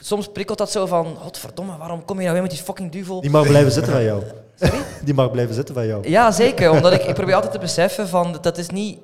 [0.00, 3.20] soms prikkelt dat zo van, godverdomme, waarom kom je nou weer met die fucking duvel?
[3.20, 4.22] Die mag blijven zitten van jou.
[5.04, 6.08] Die mag blijven zitten van jou.
[6.08, 6.70] Ja, zeker.
[6.70, 8.98] Omdat ik, ik probeer altijd te beseffen van, dat- dat is niet...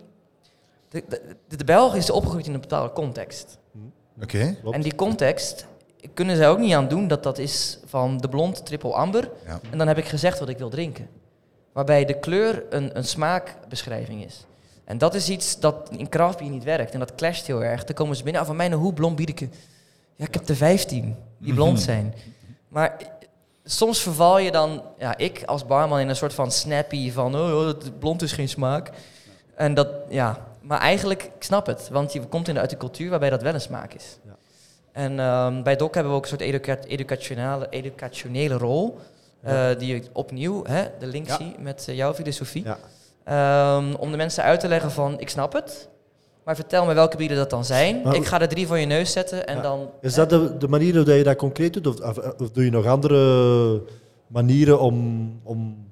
[0.88, 3.58] De, de, de Belg is opgegroeid in een bepaalde context.
[4.22, 4.56] Oké.
[4.60, 4.76] Klopt.
[4.76, 5.66] En die context
[6.14, 9.30] kunnen zij ook niet aan doen dat dat is van de blond triple amber.
[9.46, 9.60] Ja.
[9.70, 11.08] En dan heb ik gezegd wat ik wil drinken.
[11.72, 14.46] Waarbij de kleur een, een smaakbeschrijving is.
[14.84, 16.92] En dat is iets dat in craft niet werkt.
[16.92, 17.84] En dat clasht heel erg.
[17.84, 19.40] Dan komen ze binnen, ah, van mij een hoe blond bied ik?
[20.16, 22.14] Ja, ik heb er 15 die blond zijn.
[22.68, 22.96] Maar
[23.64, 27.66] soms verval je dan, ja, ik als barman in een soort van snappy van, oh,
[27.66, 28.90] oh, blond is geen smaak.
[29.54, 31.88] En dat, ja, maar eigenlijk, ik snap het.
[31.88, 34.18] Want je komt in de, uit de cultuur waarbij dat wel een smaak is.
[34.24, 34.36] Ja.
[34.92, 38.98] En ehm, bij DOC hebben we ook een soort educa educationele, educationele rol.
[39.44, 39.70] Ja.
[39.70, 41.36] eh, die ik opnieuw hè, de link Ja.
[41.36, 42.64] zie met eh, jouw filosofie.
[42.64, 42.78] Ja.
[43.24, 45.88] Ehm, om de mensen uit te leggen van, ik snap het.
[46.44, 48.00] Maar vertel me welke bieren dat dan zijn.
[48.04, 49.62] Maar- ik ga er drie voor je neus zetten en Ja.
[49.62, 49.88] dan...
[50.00, 51.86] Is dat de, de manier hoe je dat concreet doet?
[51.86, 53.82] Of, of, of doe je nog andere
[54.26, 55.88] manieren om, om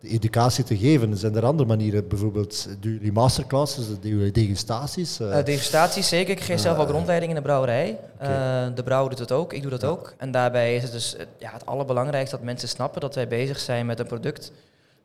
[0.00, 1.16] de educatie te geven?
[1.16, 2.08] Zijn er andere manieren?
[2.08, 5.20] Bijvoorbeeld, doen jullie masterclasses, doen jullie degustaties?
[5.20, 5.38] eh?
[5.38, 6.30] Eh, degustaties zeker.
[6.32, 7.98] Ik geef zelf ook rondleiding in de brouwerij.
[8.18, 8.28] Eh,
[8.74, 9.88] de brouwer doet het ook, ik doe dat Ja.
[9.88, 10.14] ook.
[10.16, 13.58] En daarbij is het dus eh, ja, het allerbelangrijkste dat mensen snappen dat wij bezig
[13.58, 14.52] zijn met een product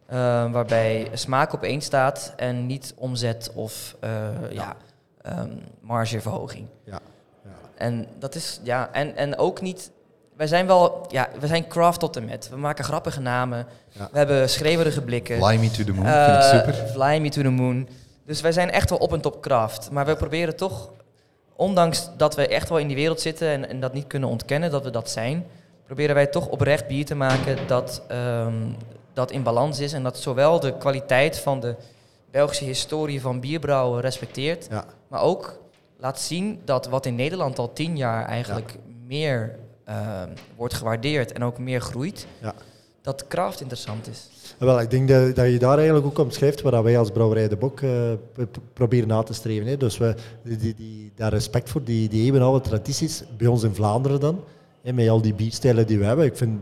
[0.05, 4.09] eh, waarbij smaak op één staat en niet omzet of eh,
[4.49, 4.75] ja.
[5.21, 5.49] ehm,
[5.81, 6.67] margeverhoging.
[6.85, 6.99] Ja.
[7.43, 7.49] Ja.
[7.75, 9.91] En dat is, ja, en, en ook niet.
[10.35, 12.49] Wij zijn wel, ja, we zijn craft tot en met.
[12.49, 13.65] We maken grappige namen.
[13.89, 14.09] Ja.
[14.11, 15.37] We hebben schreeuwerige blikken.
[15.37, 16.37] Fly me to the moon, Eh, vind
[16.67, 16.87] ik super.
[16.87, 17.87] Fly me to the moon.
[18.25, 19.91] Dus wij zijn echt wel op en top craft.
[19.91, 20.89] Maar we proberen toch,
[21.55, 24.71] ondanks dat we echt wel in die wereld zitten en, en dat niet kunnen ontkennen
[24.71, 25.45] dat we dat zijn,
[25.85, 28.53] proberen wij toch oprecht bier te maken dat, ehm,
[29.13, 31.75] dat in balans is en dat zowel de kwaliteit van de
[32.31, 34.85] Belgische historie van bierbrouwen respecteert, Ja.
[35.07, 35.59] maar ook
[35.97, 41.43] laat zien dat wat in Nederland al tien jaar eigenlijk meer ehm, wordt gewaardeerd en
[41.43, 42.53] ook meer groeit, Ja.
[43.01, 44.29] dat craft interessant is.
[44.57, 47.55] Wel, ik denk dat, dat je daar eigenlijk ook omschrijft waar wij als Brouwerij de
[47.55, 47.91] Bok eh,
[48.73, 49.67] proberen na te streven.
[49.67, 49.77] Hè.
[49.77, 54.19] Dus we, die, die, daar respect voor die, die eeuwenoude tradities, bij ons in Vlaanderen
[54.19, 54.43] dan,
[54.81, 56.25] hè, met al die bierstijlen die we hebben.
[56.25, 56.59] Ik vind,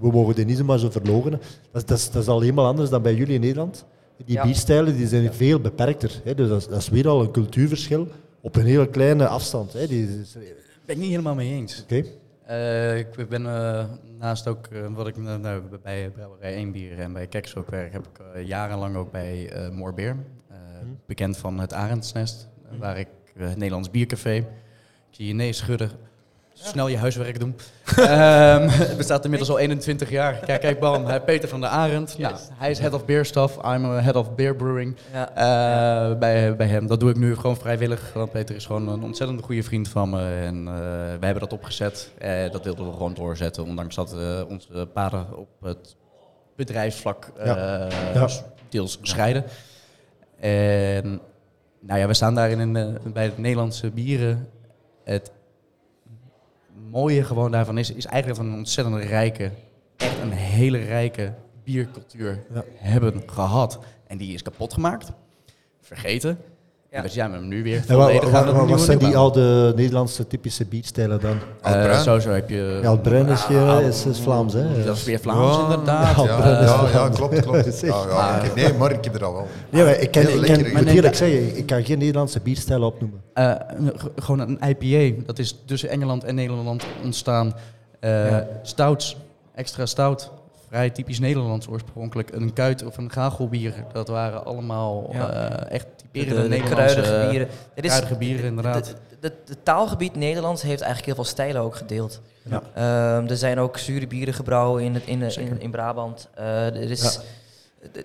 [0.00, 1.38] we mogen die niet zomaar zo verlogenen.
[1.70, 3.84] Dat, is- dat, is, dat is al helemaal anders dan bij jullie in Nederland.
[4.24, 4.42] Die Ja.
[4.42, 6.20] bierstijlen die zijn veel beperkter.
[6.24, 6.34] Hè.
[6.34, 8.08] Dus dat is, dat is weer al een cultuurverschil
[8.40, 9.72] op een hele kleine afstand.
[9.72, 9.86] Hè.
[9.86, 10.44] Die, is- Oké.
[10.86, 11.84] Ben ik niet helemaal mee eens.
[12.46, 13.84] Eh, ik ben eh,
[14.18, 17.70] naast ook, eh, wat ik nou, nou, bij Brouwerij 1 Bier en bij Keks ook
[17.70, 20.16] werk, heb ik eh, jarenlang ook bij eh Moorbeer.
[20.50, 20.90] eh, Mhm.
[21.06, 24.34] Bekend van het Arendsnest, eh, waar ik, eh, het Nederlands Biercafé.
[24.36, 24.44] Ik
[25.10, 25.90] zie je nee schudden.
[26.62, 27.56] Snel je huiswerk doen.
[27.96, 30.34] Ehm, het bestaat inmiddels al 21 jaar.
[30.34, 31.04] Kijk, kijk, bam.
[31.06, 32.18] Hij- Peter van der Arend.
[32.18, 33.56] Nou, hij is head of beer stuff.
[33.56, 34.96] I'm a head of beer brewing.
[35.12, 35.28] Ja.
[36.10, 36.86] Eh, bij, bij hem.
[36.86, 38.12] Dat doe ik nu gewoon vrijwillig.
[38.14, 40.34] Want Peter is gewoon een ontzettend goede vriend van me.
[40.44, 40.74] En eh,
[41.18, 42.10] wij hebben dat opgezet.
[42.18, 43.64] Eh, dat wilden we gewoon doorzetten.
[43.64, 45.96] Ondanks dat eh, onze paden op het
[46.56, 47.46] bedrijfsvlak eh,
[48.14, 48.28] Ja.
[48.68, 49.44] deels scheiden.
[50.40, 51.20] En
[51.80, 54.48] nou ja, we staan daar in een, bij het Nederlandse bieren.
[55.04, 55.30] Het
[56.90, 59.50] mooie gewoon daarvan is, is eigenlijk van een ontzettend rijke,
[59.96, 62.64] echt een hele rijke biercultuur Ja.
[62.74, 63.78] hebben gehad.
[64.06, 65.12] En die is kapot gemaakt,
[65.80, 66.38] vergeten.
[66.90, 66.96] Ja.
[66.96, 71.20] En we zijn hem nu weer En wat nieuwe zijn die oude Nederlandse typische bierstijlen
[71.20, 71.36] dan?
[71.62, 72.00] Eh, Altbruin?
[72.00, 72.78] sowieso heb je...
[72.82, 74.84] Ja, is, Ah, is, is Vlaams, hè?
[74.84, 76.16] Dat is weer Vlaams Ja, inderdaad.
[76.16, 77.74] Ja, Ja, ja, ja, klopt, klopt.
[77.74, 77.90] Zeg.
[77.90, 78.54] Ja, ja.
[78.54, 79.46] Nee, maar ik heb er al wel.
[79.70, 82.86] Nee, maar ik, ken, Heel ik, ik moet eerlijk zeggen, ik kan geen Nederlandse bierstijlen
[82.86, 83.20] opnoemen.
[83.34, 83.52] Eh,
[83.96, 85.22] g- gewoon een IPA.
[85.26, 87.54] Dat is tussen Engeland en Nederland ontstaan.
[88.00, 88.46] Eh, Ja.
[88.62, 89.16] Stouts,
[89.54, 90.30] extra stout.
[90.68, 92.30] Vrij typisch Nederlands oorspronkelijk.
[92.34, 93.72] Een kuit of een gagelbier.
[93.92, 95.30] Dat waren allemaal Ja.
[95.30, 95.86] eh, echt
[96.24, 97.48] De, kruidige bieren.
[97.74, 98.94] Dit is, kruidige bieren, de, inderdaad.
[99.20, 102.20] de, de taalgebied Nederlands heeft eigenlijk heel veel stijlen ook gedeeld.
[102.42, 102.62] Ja.
[102.74, 106.28] Ehm, er zijn ook zure bieren gebrouwen in, het, in, in, Brabant.
[106.34, 107.18] Eh, er is,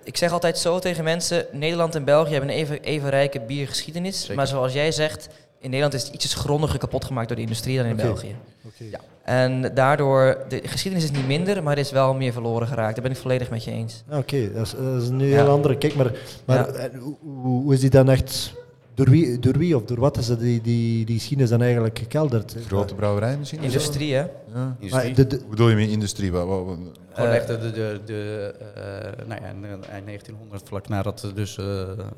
[0.02, 4.20] Ik zeg altijd zo tegen mensen, Nederland en België hebben een even, even rijke biergeschiedenis.
[4.20, 4.34] Zeker.
[4.34, 5.28] Maar zoals jij zegt,
[5.64, 7.96] in Nederland is het ietsjes grondiger kapot gemaakt door de industrie dan in.
[7.96, 8.34] België.
[8.78, 9.00] Ja.
[9.24, 12.94] En daardoor, de geschiedenis is niet minder, maar er is wel meer verloren geraakt.
[12.94, 14.02] Daar ben ik volledig met je eens.
[14.10, 15.94] Oké, dat, is- dat is een heel andere kijk.
[15.94, 16.12] Maar,
[16.44, 16.90] maar Ja.
[16.98, 18.54] hoe, hoe- hoe is die dan echt...
[18.94, 21.98] Door wie, door wie of door wat is dat die, die, die geschiedenis dan eigenlijk
[21.98, 22.56] gekelderd?
[22.66, 23.62] Grote brouwerij misschien?
[23.62, 24.20] Industrie, hè?
[24.54, 24.76] Ja.
[24.78, 25.14] Industrie.
[25.14, 26.32] De, de, Hoe bedoel je met industrie?
[26.32, 26.78] Wat, wat, wat-
[27.12, 28.82] Gewoon Eh, echt de, de, de, eh,
[29.26, 31.64] nou ja, in, eh, eind 1900, vlak nadat er dus eh,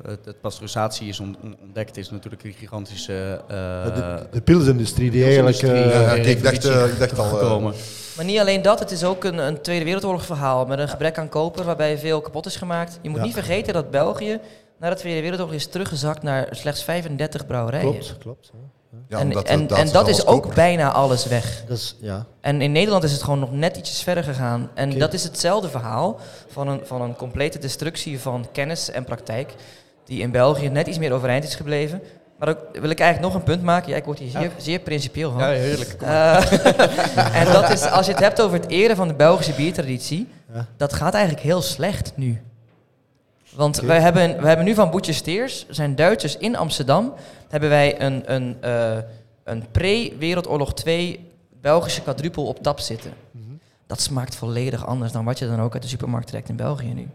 [0.07, 5.11] het, het pasteurisatie is on- on- ontdekt, is natuurlijk een gigantische eh de, de pilsindustrie
[5.11, 5.57] die eigenlijk...
[5.57, 7.73] eh, Ja, eh, ik dacht, eh, ik dacht al, eh, gekomen.
[8.15, 11.17] Maar niet alleen dat, het is ook een, een Tweede Wereldoorlog verhaal met een gebrek
[11.17, 12.99] aan koper waarbij veel kapot is gemaakt.
[13.01, 13.23] Je moet Ja.
[13.25, 14.39] niet vergeten dat België
[14.79, 17.91] na de Tweede Wereldoorlog is teruggezakt naar slechts 35 brouwerijen.
[17.91, 18.51] klopt, klopt.
[18.53, 18.59] ja.
[19.07, 20.55] ja, en omdat en, dat is ook koper.
[20.55, 21.63] bijna alles weg.
[21.67, 22.25] Dat is, ja.
[22.41, 24.69] En in Nederland is het gewoon nog net ietsjes verder gegaan.
[24.73, 29.53] En dat is hetzelfde verhaal van een, van een complete destructie van kennis en praktijk.
[30.05, 32.01] Die in België net iets meer overeind is gebleven.
[32.39, 33.89] Maar ook wil ik eigenlijk nog een punt maken.
[33.89, 35.39] Ja, ik word hier zeer, zeer principieel van.
[35.41, 35.95] Ja, heerlijk.
[36.01, 36.51] Eh,
[37.41, 40.65] en dat is, als je het hebt over het eren van de Belgische biertraditie, Ja.
[40.77, 42.41] dat gaat eigenlijk heel slecht nu.
[43.57, 43.87] Want Oké.
[43.87, 47.13] wij, hebben, wij hebben nu van Boetje Steers, zijn Duitsers in Amsterdam,
[47.49, 48.97] hebben wij een, een, eh,
[49.43, 51.29] een pre-Wereldoorlog 2
[51.61, 53.11] Belgische quadrupel op tap zitten.
[53.31, 53.43] Mhm.
[53.87, 56.93] Dat smaakt volledig anders dan wat je dan ook uit de supermarkt trekt in België
[56.93, 57.07] nu.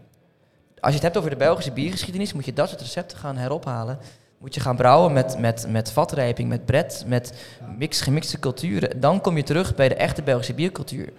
[0.79, 3.97] Als je het hebt over de Belgische biergeschiedenis, moet je dat soort recepten gaan herophalen.
[4.37, 7.33] Moet je gaan brouwen met, met, met vatrijping, met bret, met
[7.77, 8.99] mix, gemixte culturen.
[8.99, 11.13] Dan kom je terug bij de echte Belgische biercultuur.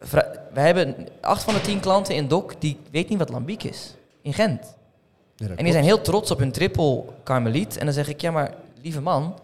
[0.00, 3.62] Vra- We hebben acht van de tien klanten in DOC die weet niet wat lambiek
[3.62, 3.94] is.
[4.28, 4.60] In Gent.
[4.60, 5.72] En die klopt.
[5.72, 7.76] zijn heel trots op hun triple karmeliet.
[7.76, 9.38] En dan zeg ik, ja maar lieve man,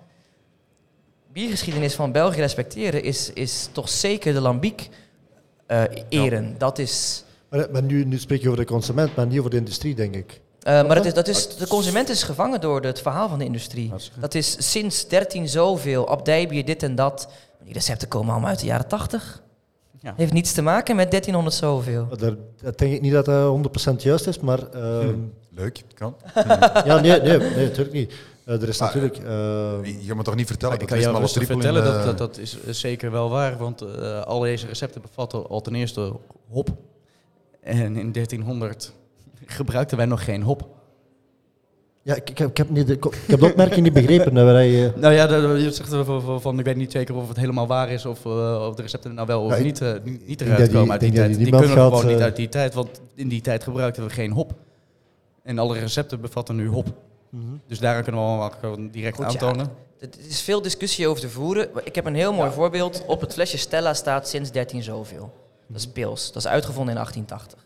[1.32, 4.88] biergeschiedenis van België respecteren is, is toch zeker de lambiek
[5.66, 6.54] eh, eren.
[6.58, 7.24] Dat is...
[7.48, 10.14] Maar, maar nu, nu spreek je over de consument, maar niet over de industrie, denk
[10.14, 10.40] ik.
[10.62, 13.44] eh, maar dat is, dat is, de consument is gevangen door het verhaal van de
[13.44, 13.92] industrie.
[14.18, 17.28] Dat is sinds 13 zoveel, abdijbier, dit en dat.
[17.64, 19.42] Die recepten komen allemaal uit de jaren 80.
[20.04, 20.14] Ja.
[20.16, 22.08] Heeft niets te maken met 1300 zoveel.
[22.18, 24.68] Daar, dat denk ik niet dat dat 100% juist is, maar...
[24.72, 25.18] ehm,
[25.50, 26.16] Leuk, kan.
[26.84, 28.12] Ja, nee, nee, nee, natuurlijk niet.
[28.44, 29.16] Eh, er is Ah, natuurlijk...
[29.16, 32.04] ehm, Je moet toch niet vertellen ik dat kan rustig triple in, vertellen, dat, eh,
[32.06, 33.56] dat, dat is eh, zeker wel waar.
[33.56, 36.12] Want eh, al deze recepten bevatten al ten eerste
[36.48, 36.68] hop.
[37.60, 38.92] En in 1300
[39.46, 40.68] gebruikten wij nog geen hop.
[42.04, 44.34] Ja, ik, ik, heb, ik, heb niet de, ik heb de opmerking niet begrepen.
[44.34, 47.14] waar hij, eh, Nou ja, je zegt er van, van, van, ik weet niet zeker
[47.14, 49.64] of het helemaal waar is of, eh, of de recepten nou wel of Ja, ik-
[49.64, 51.36] niet, eh, niet, niet eruit komen uit die tijd.
[51.36, 54.30] Die, kunnen gaat, gewoon niet uit die tijd, want in die tijd gebruikten we geen
[54.32, 54.52] hop.
[55.42, 56.86] En alle recepten bevatten nu hop.
[57.30, 57.42] mhm.
[57.66, 59.40] Dus daar kunnen we wel gewoon direct Goed, ja.
[59.40, 59.68] aantonen.
[60.00, 61.68] Er is veel discussie over te voeren.
[61.84, 63.02] Ik heb een heel mooi voorbeeld.
[63.06, 65.32] Op het flesje Stella staat sinds 13 zoveel.
[65.66, 66.32] Dat is pils.
[66.32, 67.64] Dat is uitgevonden in 1880.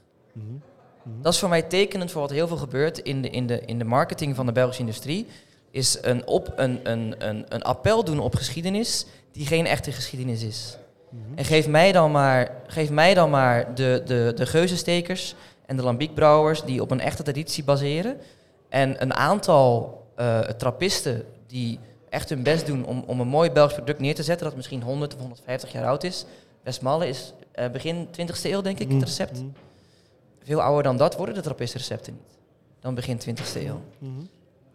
[1.12, 1.22] Mhm.
[1.22, 3.78] Dat is voor mij tekenend voor wat heel veel gebeurt in de, in de, in
[3.78, 5.26] de marketing van de Belgische industrie.
[5.70, 10.42] Is een, op, een, een, een, een appel doen op geschiedenis die geen echte geschiedenis
[10.42, 10.78] is.
[11.34, 15.34] En geef mij dan maar, geef mij dan maar de, de, de geuzenstekers
[15.66, 18.16] en de lambiekbrouwers die op een echte traditie baseren.
[18.68, 23.76] En een aantal eh, trappisten die echt hun best doen om, om een mooi Belgisch
[23.76, 26.24] product neer te zetten dat misschien 100 of 150 jaar oud is.
[26.62, 29.38] Westmalle is eh, begin 20e eeuw, denk ik, het recept.
[29.38, 29.48] Mhm.
[30.48, 32.38] Veel ouder dan dat worden de trappistenrecepten niet.
[32.80, 33.80] Dan begin 20e eeuw.
[33.98, 34.12] Mhm.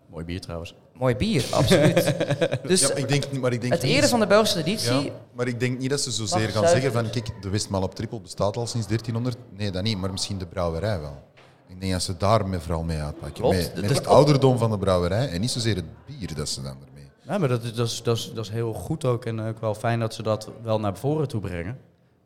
[0.10, 0.76] Mooi bier trouwens.
[0.94, 2.14] Mooi bier, absoluut.
[2.70, 5.12] Dus Ja, ik denk, niet- maar ik denk het eren van de Belgische traditie, Ja,
[5.34, 8.22] maar ik denk niet dat ze zozeer gaan zeggen van kijk, de Westmaal op trippel
[8.22, 9.38] bestaat al sinds 1300.
[9.58, 11.24] Nee, dat niet, maar misschien de brouwerij wel.
[11.68, 13.42] Ik denk dat ze daar vooral mee uitpakken.
[13.42, 13.76] Klopt.
[13.76, 17.10] Met, het ouderdom van de brouwerij en niet zozeer het bier dat ze dan ermee.
[17.22, 19.60] Ja, maar dat is, dat, is, dat, is, dat is heel goed ook en ook
[19.62, 21.78] wel fijn dat ze dat wel naar voren toe brengen.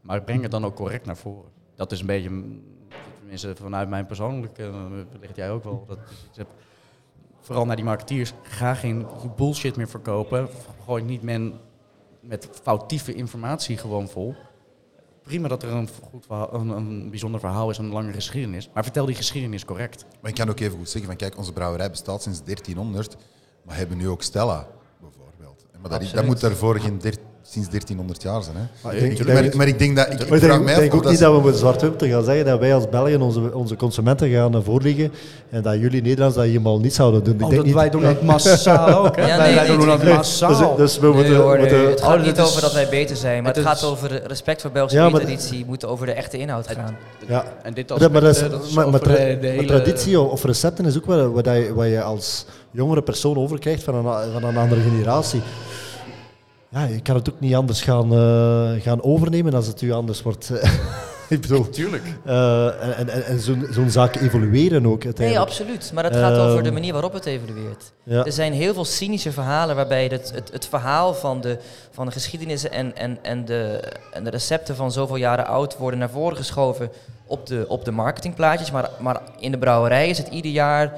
[0.01, 1.49] Maar breng het dan ook correct naar voren.
[1.75, 2.29] Dat is een beetje,
[3.29, 4.71] tenminste vanuit mijn persoonlijke, eh,
[5.11, 6.47] wellicht jij ook wel, dat ik heb.
[7.39, 10.47] Vooral naar die marketeers, ga geen bullshit meer verkopen.
[10.85, 11.59] Gooi niet men
[12.19, 14.35] met foutieve informatie gewoon vol.
[15.23, 18.69] Prima dat er een, goed verhaal, een, een bijzonder verhaal is, een lange geschiedenis.
[18.73, 20.05] Maar vertel die geschiedenis correct.
[20.21, 23.17] Maar ik kan ook even goed zeggen van kijk, onze brouwerij bestaat sinds 1300,
[23.63, 24.67] maar hebben nu ook Stella
[25.01, 25.65] bijvoorbeeld.
[25.71, 27.17] En Maar dat, dat moet daarvoor geen der-
[27.49, 28.55] sinds 1300 jaar zijn.
[28.55, 28.61] Hè.
[28.81, 31.19] Maar ik denk, ik Maar, ik denk dat ik, denk, denk ook of niet dat
[31.19, 34.53] dat we moeten zwart te gaan zeggen dat wij als Belgen onze, onze consumenten gaan
[34.55, 35.11] eh, voorliggen
[35.49, 37.33] en dat jullie Nederlands dat helemaal niet zouden doen.
[37.33, 39.27] Ik Oh, denk dat niet, wij doen dat massaal ook, hè?
[39.27, 40.13] Ja, wij, nee, wij nee, doen dat nee.
[40.13, 40.75] massaal.
[40.75, 41.35] Dus, dus we Nee, moeten...
[41.35, 41.59] hoor, nee.
[41.59, 43.73] moeten het gaat oh, niet dat is- over dat wij beter zijn, maar het het,
[43.73, 45.57] is- gaat over respect voor Belgische Ja, maar- traditie.
[45.57, 46.97] Het moet over de echte inhoud gaan.
[47.27, 47.43] ja.
[47.63, 48.39] En dit Ja, maar, dat
[48.91, 53.83] dat traditie of recepten is ook wel wat, je, wat je als jongere persoon overkrijgt
[53.83, 55.41] van een, van een andere generatie.
[56.69, 60.21] Ja, je kan het ook niet anders gaan, eh, gaan overnemen als het u anders
[60.21, 60.51] wordt.
[61.29, 62.03] ik bedoel, Tuurlijk.
[62.25, 65.91] eh, en, en, en zo'n zo'n zaak evolueren ook Nee, absoluut.
[65.93, 67.91] Maar het gaat over de Ehm, manier waarop het evolueert.
[68.03, 68.25] Ja.
[68.25, 71.57] Er zijn heel veel cynische verhalen waarbij het, het, het verhaal van de,
[71.91, 75.99] van de geschiedenis en, en, en, de, en de recepten van zoveel jaren oud worden
[75.99, 76.89] naar voren geschoven
[77.25, 78.71] op de, op de marketingplaatjes.
[78.71, 80.93] Maar, maar in de brouwerij is het ieder jaar.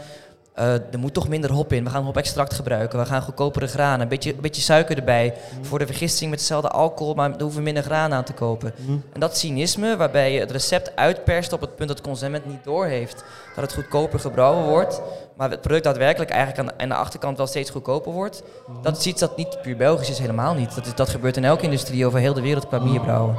[0.60, 1.84] Eh, er moet toch minder hop in.
[1.84, 3.00] We gaan hop-extract gebruiken.
[3.00, 4.02] We gaan goedkopere granen.
[4.02, 5.34] Een beetje, een beetje suiker erbij.
[5.62, 8.74] Voor de vergisting met hetzelfde alcohol, maar er hoeven minder graan aan te kopen.
[8.86, 8.91] Hm.
[9.13, 12.63] En dat cynisme, waarbij je het recept uitperst op het punt dat de consument niet
[12.63, 13.24] doorheeft
[13.56, 15.02] dat het goedkoper gebrouwen wordt,
[15.36, 18.43] maar het product daadwerkelijk eigenlijk aan de, aan de achterkant wel steeds goedkoper wordt,
[18.82, 20.76] dat is iets dat niet puur Belgisch is, helemaal niet.
[20.76, 23.36] Dat, is, dat gebeurt in elke industrie over heel de wereld qua bierbrouwen.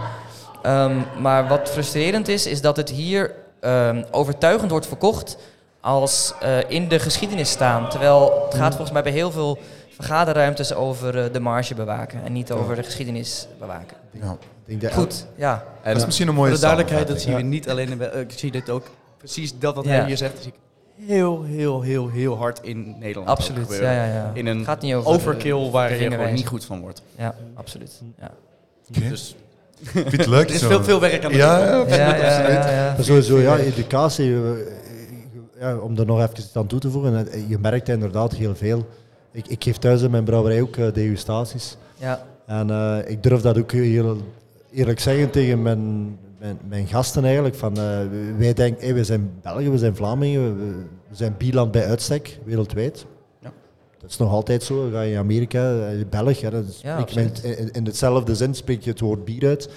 [0.63, 5.37] Ehm, maar wat frustrerend is, is dat het hier ehm, overtuigend wordt verkocht
[5.81, 7.89] als eh, in de geschiedenis staan.
[7.91, 9.59] Terwijl het gaat volgens mij bij heel veel
[9.95, 13.97] vergaderruimtes over eh, de marge bewaken en niet over de geschiedenis bewaken.
[14.13, 14.37] Ja.
[14.67, 15.65] Ik denk dat- Goed, ja.
[15.83, 17.99] En Dat is misschien een mooie voor de duidelijkheid, dat zien we niet alleen in...
[17.99, 18.87] Bel- Ik zie dit ook,
[19.19, 19.91] precies dat wat Ja.
[19.91, 20.59] hij hier zegt, zie ik
[21.07, 23.93] heel, heel, heel, heel hard in Nederland Absoluut, gebeuren.
[23.93, 24.31] ja, ja, ja.
[24.35, 26.35] In een gaat niet over overkill waar je gewoon vingerwijzen.
[26.37, 27.03] niet goed van wordt.
[27.17, 28.01] Ja, absoluut.
[28.21, 28.31] Ja.
[29.09, 29.37] Dus
[29.81, 30.49] Ik vind het leuk.
[30.49, 31.97] er is veel, veel werk aan de Ja, winkel.
[31.97, 34.35] ja, Ja, ja, ja, sowieso, ja, educatie.
[35.61, 37.29] Ja, om er nog even iets aan toe te voegen.
[37.49, 38.87] Je merkt inderdaad heel veel.
[39.33, 41.77] Ik, ik geef thuis in mijn brouwerij ook eh, degustaties.
[41.97, 44.17] Ja, En eh, ik durf dat ook heel
[44.73, 47.55] eerlijk zeggen tegen mijn, mijn, mijn gasten eigenlijk.
[47.55, 47.99] Van, eh,
[48.39, 50.73] wij denken, hey, we zijn Belgen, we zijn Vlamingen, we,
[51.09, 53.07] we zijn bierland bij uitstek, wereldwijd.
[53.41, 53.53] Ja.
[53.99, 54.89] Dat is nog altijd zo.
[54.93, 55.77] Ga je in Amerika,
[56.11, 59.71] Belg, hè, dan Ja, in, in, in hetzelfde zin spreek je het woord bier uit.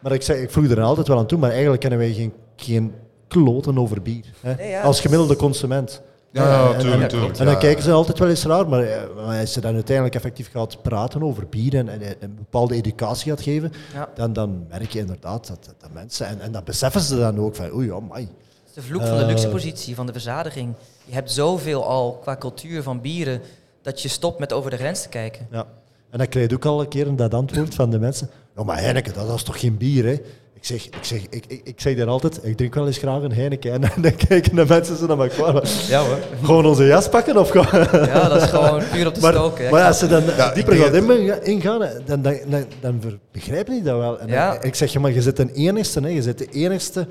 [0.00, 2.32] Maar ik, zeg, ik vroeg er altijd wel aan toe, maar eigenlijk kennen wij geen,
[2.56, 2.92] geen
[3.32, 4.24] kloten over bier.
[4.40, 6.02] Hè, Nee, ja, als gemiddelde consument.
[6.32, 7.38] Ja, ja, En- tuurlijk, en- tuurlijk.
[7.38, 7.60] En dan ja.
[7.60, 11.22] kijken ze altijd wel eens raar, maar, eh, als ze dan uiteindelijk effectief gaat praten
[11.22, 14.08] over bier en, en, en een bepaalde educatie gaat geven, Ja.
[14.14, 17.38] dan, dan merk je inderdaad dat, dat, dat mensen, en, en dat beseffen ze dan
[17.38, 18.20] ook van, oei, oh my.
[18.20, 18.28] het
[18.68, 19.28] is de vloek van de Eh.
[19.28, 20.74] luxe positie, van de verzadiging.
[21.04, 23.40] Je hebt zoveel al qua cultuur van bieren,
[23.82, 25.46] dat je stopt met over de grens te kijken.
[25.50, 25.66] Ja.
[26.10, 28.78] En dan krijg je ook al een keer dat antwoord van de mensen, ja maar
[28.80, 30.16] Heineken, dat is toch geen bier, hè?
[30.62, 33.22] Ik zeg, ik, zeg, ik, ik, ik zeg dan altijd, ik drink wel eens graag
[33.22, 33.72] een Heineken.
[33.72, 35.86] En dan kijken de mensen zo naar me kwaad.
[35.88, 36.18] Ja hoor.
[36.42, 37.86] Gewoon onze jas pakken of gewoon...
[38.06, 39.70] Ja, dat is gewoon puur op te Maar, stoken.
[39.70, 43.00] Maar als ze dan Ja, dieper gaat in- ingaan, dan, dan, dan, dan
[43.32, 44.18] begrijpen die dat wel.
[44.20, 44.60] En dan- Ja.
[44.60, 47.06] ik zeg je, maar je zit een enigste, hè, je zit de enigste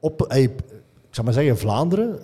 [0.00, 0.50] op, ik
[1.10, 2.18] zou maar zeggen, Vlaanderen,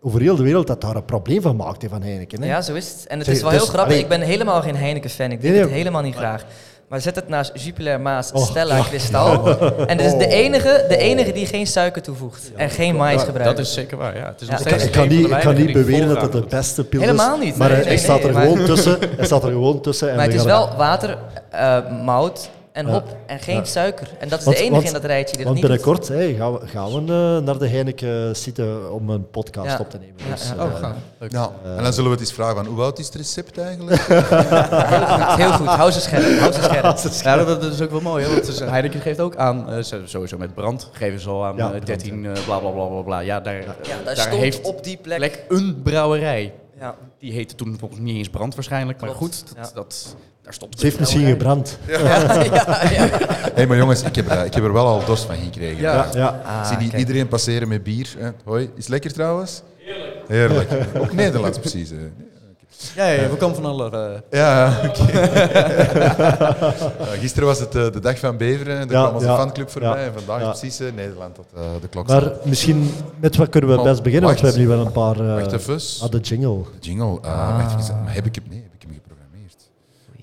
[0.00, 2.42] over heel de wereld, dat daar een probleem van maakt hè, van Heineken.
[2.42, 2.48] Hè.
[2.48, 3.06] Ja, zo is het.
[3.06, 3.92] En het Zeg, is wel dus, heel grappig.
[3.92, 5.30] allee- Ik ben helemaal geen Heineken-fan.
[5.30, 5.62] Ik drink nee.
[5.64, 6.44] het helemaal niet graag.
[6.88, 8.82] Maar zet het naast Jupiler Maas, Oh, Stella, ja.
[8.82, 9.58] Kristal.
[9.86, 12.50] En dit is de enige, de enige die geen suiker toevoegt.
[12.56, 13.56] En geen mais gebruikt.
[13.56, 14.26] Dat is zeker waar, ja.
[14.26, 14.52] Het is Ja.
[14.52, 16.44] nog Ik kan, steeds ik kan een niet, ik kan niet beweren dat het de
[16.48, 17.06] beste pil is.
[17.06, 18.98] Helemaal niet, Maar nee, hij, staat nee, er gewoon tussen.
[19.16, 20.08] Hij staat er gewoon tussen.
[20.10, 21.18] En Maar het is wel water,
[21.50, 22.92] eh, mout en Ja.
[22.92, 23.16] hop.
[23.26, 23.64] En geen Ja.
[23.64, 24.08] suiker.
[24.18, 26.08] En dat is Want- de enige want- in dat rijtje die dat Want niet binnenkort
[26.08, 29.78] hey, gaan we, gaan we eh, naar de Heineken zitten om een podcast Ja.
[29.78, 30.14] op te nemen.
[30.28, 30.54] Ja, Dus, ja.
[30.56, 31.28] eh, Oh.
[31.28, 34.00] Ja, en dan zullen we het eens vragen van hoe oud is het recept eigenlijk?
[35.42, 36.38] Heel goed, hou ze scherp.
[36.38, 37.22] Hou ze scherp.
[37.22, 38.30] Ja, dat, dat is ook wel mooi, hè?
[38.32, 41.56] want is- Heineken geeft ook aan, eh, zo- sowieso met brand, geven ze al aan
[41.56, 43.18] Ja, eh, brand, 13, eh, bla bla bla bla bla.
[43.20, 45.16] Ja, daar, Ja, daar, daar stond heeft op die plek.
[45.18, 46.52] plek een brouwerij.
[46.80, 46.94] Ja.
[47.18, 49.74] Die heette toen volgens mij niet eens brand waarschijnlijk, maar Klopt, goed, dat, ja.
[49.74, 50.16] dat,
[50.48, 51.78] daar stond Ze heeft misschien gebrand.
[51.88, 51.98] ja,
[52.90, 53.08] ja.
[53.54, 55.80] Hé, maar jongens, ik heb, er- ik heb er wel al dorst van gekregen.
[55.80, 55.92] Ja.
[55.94, 56.40] Ja, ja.
[56.44, 58.14] Ah, Ik zie niet iedereen passeren met bier.
[58.18, 58.28] Hè.
[58.44, 59.62] Hoi, is het lekker trouwens?
[60.28, 60.70] Heerlijk.
[61.00, 61.90] Ook Nederlands precies.
[61.90, 61.96] hè.
[62.96, 63.90] Ja, ja, we komen van alle...
[64.30, 65.20] eh, Ja, oké.
[65.98, 68.78] Ja, gisteren was het eh, de dag van Beveren.
[68.78, 69.90] En er Ja, kwam onze ja, fanclub voorbij.
[69.90, 70.48] ja, En vandaag ja.
[70.48, 72.22] precies eh, Nederland dat eh, de klok staat.
[72.24, 74.28] Maar misschien, met wat kunnen we Maar best beginnen?
[74.28, 74.56] Want we wacht.
[74.56, 75.20] hebben nu wel een paar...
[75.36, 76.04] eh, Wacht even.
[76.06, 76.56] ah, de jingle.
[76.62, 77.18] De jingle.
[77.22, 78.02] eh, wacht even.
[78.04, 78.44] Maar heb ik hem?
[78.48, 79.56] Nee, heb ik hem geprogrammeerd?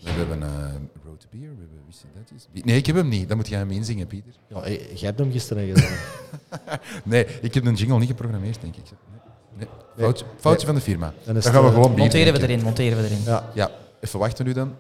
[0.05, 0.49] We hebben eh
[1.05, 1.41] Road to Beer.
[1.41, 2.63] We hebben wist dat is?
[2.63, 3.27] Nee, ik heb hem niet.
[3.27, 4.33] Dan moet jij hem inzingen, Pieter.
[4.47, 5.89] Ja, eh, jij hebt hem gisteren gedaan.
[7.03, 8.83] Nee, ik heb de jingle niet geprogrammeerd, denk ik.
[8.87, 9.19] Nee.
[9.57, 9.67] Nee.
[10.05, 11.13] Foutje, foutje van de firma.
[11.23, 13.19] Dan gaan we eh, gewoon bier Monteren we erin, monteren we erin.
[13.25, 13.49] ja.
[13.53, 14.75] Ja, even wachten nu dan.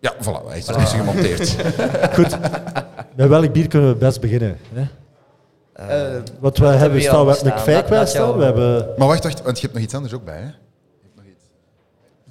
[0.00, 0.46] Ja, voilà.
[0.48, 1.56] Hij is er gemonteerd.
[2.18, 2.38] Goed.
[3.16, 4.58] Met welk bier kunnen we best beginnen?
[4.72, 4.82] Hè?
[5.72, 7.84] Eh, Wat we hebben staan, we hebben een staan?
[7.84, 8.38] kwijk staan.
[8.38, 8.94] We hebben...
[8.98, 9.42] Maar wacht, wacht.
[9.42, 10.48] Want je hebt nog iets anders ook bij, hè?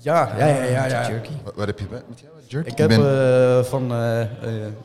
[0.04, 0.86] Ja, ja, ja, ja.
[0.86, 1.10] ja.
[1.10, 1.30] Jerky.
[1.44, 2.02] Wat, wat heb je bij?
[2.10, 2.32] Met jou?
[2.48, 2.70] Jerky?
[2.70, 4.76] Ik heb ben- eh, van eh eh, een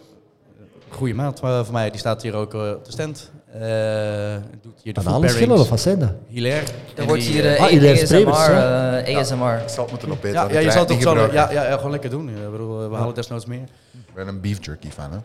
[0.96, 3.31] goede maat eh, van mij, die staat hier ook eh, op de stand.
[3.52, 3.61] Eh,
[4.62, 5.61] doet hier de food Bananenschillen, pairings.
[5.61, 6.12] of wat zijn dat?
[6.28, 6.66] Hilaire.
[6.94, 8.48] En wordt hier eh, eh, Ah, Hilaire ASMR, Strebers,
[9.09, 9.61] eh, ASMR.
[9.62, 10.33] Ik zal het moeten opeten.
[10.33, 12.28] ja, ja, je zal het zo, ja, ja, ja, gewoon lekker doen.
[12.28, 13.62] Ik bedoel, eh, we halen desnoods meer.
[13.92, 15.18] Ik ben een beef jerky fan, hè?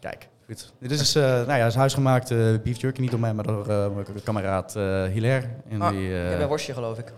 [0.00, 0.72] Kijk, goed.
[0.80, 3.68] Dit is, eh nou ja, is huisgemaakt eh, beef jerky, niet door mij, maar door
[3.68, 5.46] eh, mijn kameraad eh Hilaire.
[5.70, 7.12] En Ah, die Ik eh, heb een worstje geloof ik.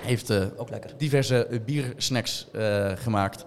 [0.00, 0.90] Heeft eh, Ook lekker.
[0.96, 3.44] diverse eh, biersnacks eh, gemaakt.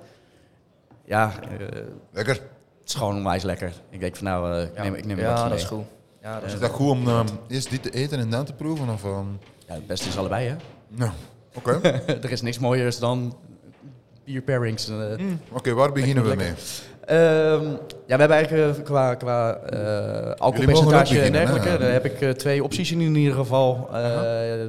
[1.06, 2.40] Ja, eh, het Lekker.
[2.86, 3.72] is gewoon onwijs lekker.
[3.90, 5.86] Ik denk van nou, eh, ik neem, ik neem wat Ja, dat is goed.
[6.22, 8.90] Ja, dat is dat goed om ehm, eerst dit te eten en dan te proeven?
[8.90, 9.26] Of, ehm?
[9.68, 10.56] Ja, het beste is allebei, hè?
[10.88, 11.12] Nou,
[11.56, 11.80] oké.
[12.24, 13.38] er is niks mooiers dan
[14.26, 14.90] bier pairings.
[14.90, 14.96] eh.
[15.52, 16.56] Oké, waar beginnen we Lekker, mee?
[17.18, 17.66] Ehm,
[18.08, 21.68] ja, we hebben eigenlijk qua, qua eh alcoholpercentage en dergelijke.
[21.70, 21.78] hè?
[21.78, 23.90] Daar heb ik twee opties in, in ieder geval.
[23.94, 24.66] Eh,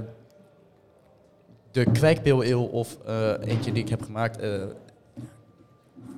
[1.71, 4.63] de kwijkpeel of eh, eentje die ik heb gemaakt eh,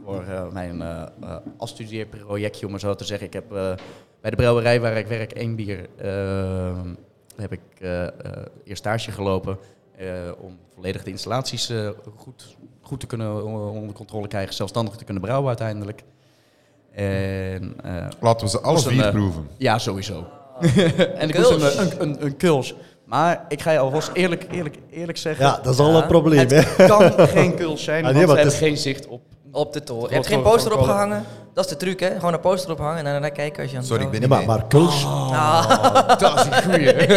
[0.05, 3.27] voor eh, mijn eh eh, afstudeerprojectje, om maar zo te zeggen.
[3.27, 3.73] Ik heb eh,
[4.21, 5.89] bij de brouwerij waar ik werk één bier,
[7.37, 8.13] heb ik eh, eh,
[8.65, 9.59] eerst stage gelopen
[9.97, 10.09] eh,
[10.41, 15.23] om volledig de installaties eh, goed, goed te kunnen onder controle krijgen, zelfstandig te kunnen
[15.23, 16.03] brouwen uiteindelijk.
[16.93, 19.49] En eh, Laten we ze alle vier proeven.
[19.57, 20.27] ja, sowieso.
[21.15, 22.75] en ik moest een, een, een, een kuls.
[23.13, 25.45] Maar ik ga je alvast eerlijk, eerlijk, eerlijk zeggen.
[25.47, 26.49] Ja, dat is al een probleem.
[26.49, 26.55] Hè?
[26.57, 29.21] Het kan geen kuls zijn, Ah, want nee, hebben is- geen zicht op.
[29.53, 30.09] Op de toren.
[30.09, 31.25] Je hebt geen poster opgehangen.
[31.55, 32.11] Dat is de truc, hè?
[32.15, 34.29] Gewoon een poster ophangen en daarna kijken als je aan het Sorry, ik ben niet
[34.29, 34.47] maar, mee.
[34.47, 36.93] maar Kulsch, Oh, dat is een goeie.
[36.95, 37.09] Ik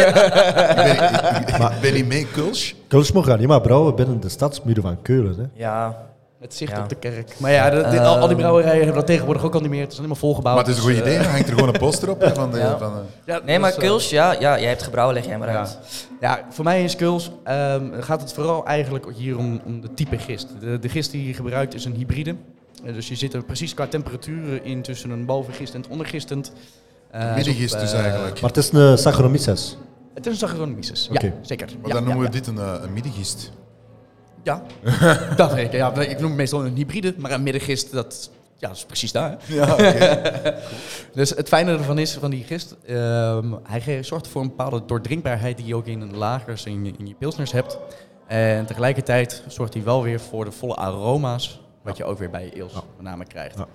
[0.74, 2.72] ben, ik, ik ben niet mee, Kulsch.
[2.88, 5.36] Kulsch mag gaan niet maar brouwen binnen de stadsmuren van Keulen.
[5.38, 5.62] Hè?
[5.62, 5.96] Ja,
[6.40, 6.82] Met zicht Ja.
[6.82, 7.34] op de kerk.
[7.38, 9.80] Maar ja, de- al, al die brouwerijen hebben dat tegenwoordig ook al niet meer.
[9.80, 10.56] Het is helemaal volgebouwd.
[10.56, 12.20] Maar het is een goed dus, idee, eh, dan hangt er gewoon een poster op.
[12.20, 12.78] hè, Van de, Ja.
[12.78, 15.50] van de, ja, nee, maar eh, Kuls, ja, ja, jij hebt gebrouwen, leg jij maar
[15.50, 15.58] Ja.
[15.58, 15.78] uit.
[16.20, 20.18] Ja, voor mij is Kuls, ehm, gaat het vooral eigenlijk hier om, om de type
[20.18, 20.48] gist.
[20.60, 22.34] De, de gist die je gebruikt is een hybride.
[22.84, 26.52] Eh, dus je zit er precies qua temperaturen in tussen een bovengist en het ondergistend.
[27.10, 28.40] Eh, is Middengist dus eigenlijk.
[28.40, 29.76] Maar het is een Saccharomyces.
[30.14, 31.08] Het is een Saccharomyces.
[31.10, 31.26] Oké.
[31.26, 31.66] Ja, zeker.
[31.80, 32.28] Maar ja, dan noemen ja.
[32.30, 33.50] we dit een, een middengist.
[34.46, 34.62] Ja,
[35.36, 35.72] dat weet ik.
[35.72, 39.12] Ja, ik noem het meestal een hybride, maar een middengist, dat, ja, dat is precies
[39.12, 39.36] daar.
[39.40, 39.54] hè.
[39.54, 40.54] Ja.
[41.14, 45.56] Dus het fijne ervan is, van die gist, ehm, hij zorgt voor een bepaalde doordrinkbaarheid
[45.56, 47.78] die je ook in een lagers en in je, in je pilsners hebt.
[48.26, 52.50] En tegelijkertijd zorgt hij wel weer voor de volle aroma's, wat je ook weer bij
[52.54, 53.58] eels met name krijgt.
[53.58, 53.66] Ja.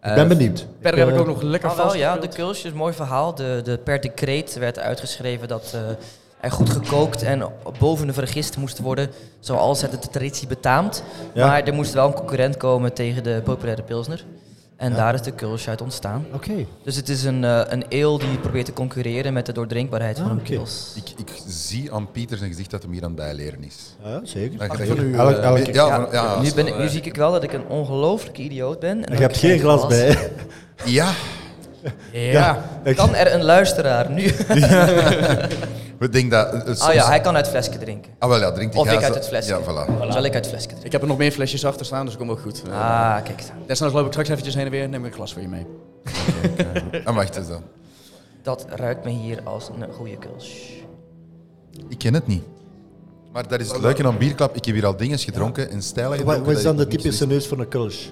[0.00, 0.66] Eh, Ik ben benieuwd.
[0.80, 2.34] Verder Ik, heb ik eh, ook nog lekker wel, ja, de vastgevuld.
[2.34, 3.34] Kuls is een mooi verhaal.
[3.34, 5.80] De, de, per decreet werd uitgeschreven dat eh,
[6.40, 7.42] er goed gekookt en
[7.78, 11.02] boven de vergist moest worden, zoals het de traditie betaamt.
[11.34, 11.46] Ja.
[11.46, 14.24] Maar er moest wel een concurrent komen tegen de populaire Pilsner.
[14.76, 14.96] En Ja.
[14.96, 16.26] daar is de Kuls uit ontstaan.
[16.34, 16.52] Oké.
[16.84, 20.22] Dus het is een, eh, een ale die probeert te concurreren met de doordrinkbaarheid Ah,
[20.22, 20.50] van een oké.
[20.56, 20.92] Pils.
[20.96, 23.76] Ik, ik zie aan Pieter zijn gezicht dat hem hier aan het bijleren is.
[24.04, 24.58] Ja, zeker.
[24.58, 26.66] Dan Ach, ga van je- u, Elk- eh, elke- ja, Ja, van- ja, nu, ben
[26.66, 29.04] ik, zo, nu eh, zie ik wel dat ik een ongelooflijke idioot ben.
[29.06, 29.90] En Je hebt geen glas glas.
[29.92, 30.30] bij.
[30.84, 31.10] ja,
[32.12, 32.64] Ja.
[32.94, 34.30] Kan er een luisteraar nu?
[36.00, 36.52] we denken dat...
[36.54, 38.12] eh, soms- Ah ja, hij kan uit flesje drinken.
[38.18, 39.50] Ah, wel ja, drinkt die Of ik uit het flesje.
[39.50, 40.08] Ja, voilà.
[40.12, 40.86] Zal ik uit flesje drinken?
[40.86, 42.62] Ik heb er nog meer flesjes achter staan, dus dat komt ook goed.
[42.68, 43.58] Eh, Ah, kijk eens aan.
[43.66, 45.48] Desnoods loop ik straks eventjes heen en weer en neem ik een glas voor je
[45.48, 45.66] mee.
[47.04, 47.62] En wacht eens dan.
[48.42, 50.72] Dat ruikt me hier als een goede kuls.
[51.88, 52.42] Ik ken het niet.
[53.32, 54.56] Maar dat is het leuke aan Bierklap.
[54.56, 56.52] Ik heb hier al dingen gedronken in stijl Wat, gedronken.
[56.52, 58.08] is dan de ik typische neus van een Kulsch?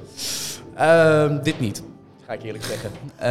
[0.77, 1.83] Ehm, dit niet,
[2.29, 2.91] ga ik eerlijk zeggen.
[3.17, 3.29] Eh,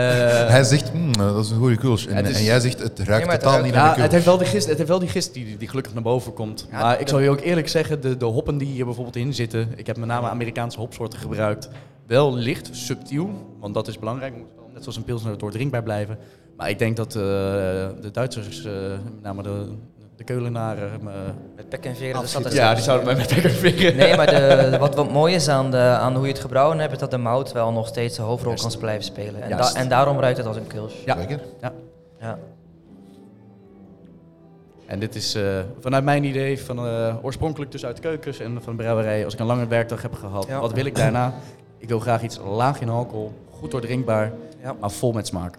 [0.50, 2.08] Hij zegt, "Mm, dat is een goede kuls.
[2.08, 4.02] En, Het is- en jij zegt, het ruikt het totaal ruikt- niet Ja, naar een
[4.02, 6.34] het heeft wel die gist, het heeft wel die gist die, die gelukkig naar boven
[6.34, 6.68] komt.
[6.72, 9.34] Ja, maar ik zal je ook eerlijk zeggen, de, de hoppen die hier bijvoorbeeld in
[9.34, 11.70] zitten, ik heb met name Amerikaanse hopsoorten gebruikt,
[12.08, 13.30] wel licht, subtiel,
[13.60, 16.18] want dat is belangrijk, moet wel net zoals een pilsner doordrinkbaar blijven.
[16.58, 17.22] Maar ik denk dat eh,
[18.02, 18.72] de Duitsers, eh,
[19.04, 19.66] met name de,
[20.18, 21.13] de Keulenaren, eh,
[21.55, 23.95] Met pek en veren, dus dat is ja, die zouden mij met lekker veren.
[23.95, 26.91] Nee, maar de, wat, wat mooi is aan, de, aan hoe je het gebrouwen hebt,
[26.93, 28.68] is dat de mout wel nog steeds de hoofdrol Juist.
[28.72, 29.41] kan blijven spelen.
[29.41, 30.93] En, da- en daarom ruikt het als een kuls.
[31.05, 31.15] Ja.
[31.15, 31.39] Lekker.
[32.20, 32.38] Ja.
[34.86, 35.43] En dit is eh,
[35.80, 39.24] vanuit mijn idee, van, eh, oorspronkelijk dus uit de keukens en van de brouwerij.
[39.26, 40.59] Als ik een lange werkdag heb gehad, Ja.
[40.59, 41.34] wat wil ik daarna?
[41.78, 44.32] Ik wil graag iets laag in alcohol, goed doordrinkbaar,
[44.63, 44.76] Ja.
[44.80, 45.57] maar vol met smaak.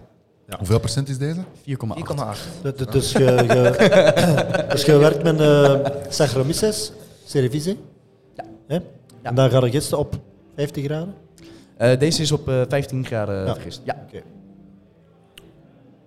[0.57, 1.39] Hoeveel procent is deze?
[1.61, 1.97] 4,8.
[1.97, 2.61] 4,8.
[2.61, 3.35] Dat- dat- Dus je,
[4.69, 6.91] dus werkt met een Saccharomyces,
[7.25, 7.77] Cerevisiae.
[8.35, 8.43] Ja.
[8.67, 8.79] Hè?
[9.21, 10.15] En dan gaat de gisten op
[10.55, 11.13] 50 graden.
[11.77, 13.53] Eh, deze is op eh, 15 graden Ja.
[13.53, 13.81] vergist.
[13.83, 13.95] Ja.
[14.07, 14.21] Oké.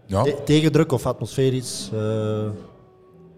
[0.06, 0.22] Ja.
[0.22, 1.90] Te- Tegendruk of atmosferisch.
[1.92, 2.44] eh,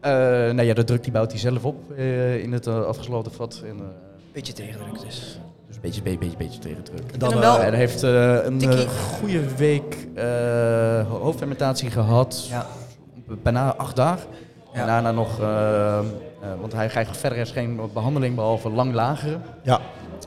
[0.00, 3.62] Eh, nee, ja, de druk die bouwt hij zelf op eh, in het afgesloten vat.
[3.64, 3.84] En, eh,
[4.32, 5.38] Beetje tegendruk dus.
[5.84, 7.12] Een beetje, beetje, beetje, beetje tegen druk.
[7.12, 8.82] en dan, wel- eh, hij heeft eh, een Tikkie.
[8.84, 12.46] eh, goede week eh, hoofdfermentatie gehad.
[12.50, 12.66] Ja.
[13.42, 14.26] Bijna acht dagen.
[14.72, 14.80] Ja.
[14.80, 16.04] En daarna nog, eh, eh,
[16.60, 19.36] want hij krijgt verder is geen behandeling behalve lang lagere.
[19.62, 19.80] ja,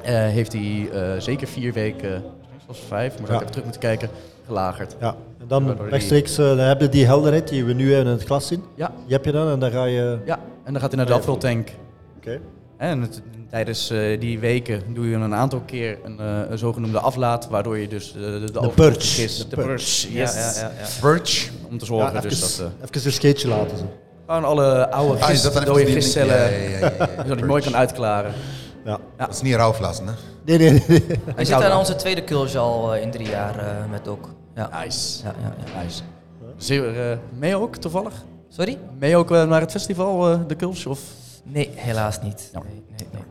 [0.03, 2.24] Eh, heeft hij eh, zeker vier weken,
[2.66, 3.34] zelfs vijf, maar Ja.
[3.36, 4.10] ik even terug moeten kijken,
[4.45, 4.95] gelagerd.
[4.99, 5.16] ja.
[5.39, 8.18] En dan Waardoor rechtstreeks eh, dan heb je die helderheid die we nu hebben in
[8.18, 8.64] het glas zien.
[8.76, 8.91] Ja.
[9.05, 10.18] Die heb je dan en dan ga je...
[10.26, 11.18] Ja, en dan gaat hij naar de Ja.
[11.18, 11.70] afvultank.
[12.18, 12.39] Oké.
[12.78, 16.99] En het- tijdens eh, die weken doe je een aantal keer een, eh, een zogenoemde
[16.99, 19.23] aflaat, waardoor je dus eh, de, de, de, purge.
[19.23, 19.37] is.
[19.37, 19.67] De De purge.
[19.69, 20.33] purge, Ja, yes.
[20.59, 20.71] ja,
[21.01, 21.09] ja.
[21.69, 23.77] Om te Ja, zorgen even, dus dat eh, even een skateje laten.
[23.77, 23.83] Zo.
[24.27, 27.07] gewoon alle oude Ah, gist, dan dode gistcellen, Ja, ja, ja, ja, ja, ja.
[27.23, 28.33] zodat hij mooi kan uitklaren.
[28.85, 28.97] Ja.
[29.17, 30.13] Dat is niet rauwvlassen, hè?
[30.45, 31.03] Nee, nee, nee.
[31.35, 34.17] Hij zit aan onze tweede kulge al in drie jaar eh, met Doc.
[34.55, 34.69] Ja.
[34.83, 35.23] Nice.
[35.23, 35.83] Ja, ja, ja.
[35.83, 36.01] nice.
[36.57, 38.13] Zeer, eh, mee ook toevallig?
[38.49, 38.77] Sorry?
[38.99, 40.85] Mee ook naar het festival, eh, de Kulsch?
[40.85, 40.99] Of
[41.43, 42.49] Nee, helaas niet.
[42.53, 42.59] Ja.
[42.63, 43.21] Nee, nee, nee.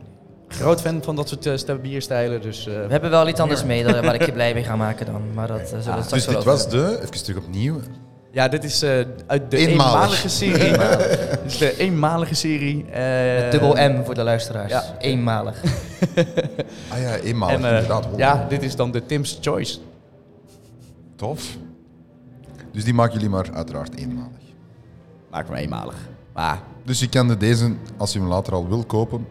[0.47, 2.67] Groot fan van dat soort eh, bierstijlen, dus...
[2.67, 5.21] eh, We hebben wel iets anders mee waar ik je blij mee ga maken dan.
[5.33, 6.79] Maar dat eh, zullen we Ah, Dus dit was hebben.
[6.89, 7.79] de, even terug opnieuw,
[8.31, 8.89] ja, dit is eh,
[9.27, 9.93] uit de Eenmalig.
[9.93, 10.71] eenmalige serie.
[11.43, 12.85] dit is de eenmalige serie.
[12.91, 14.71] eh, dubbel M voor de luisteraars.
[14.71, 14.83] Ja.
[14.99, 15.61] Eenmalig.
[16.89, 18.05] Ah ja, eenmaal, En, eh, inderdaad.
[18.05, 19.77] Oh, ja, dit is dan de Tim's Choice.
[21.15, 21.57] Tof.
[22.71, 24.31] Dus die maken jullie maar uiteraard eenmalig.
[25.31, 25.95] Maak maar eenmalig.
[26.33, 29.27] Maar Dus je kan de deze, als je hem later al wil kopen,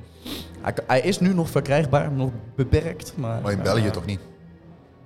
[0.74, 3.12] hij, hij is nu nog verkrijgbaar, nog beperkt.
[3.16, 4.20] Maar, maar in België toch niet.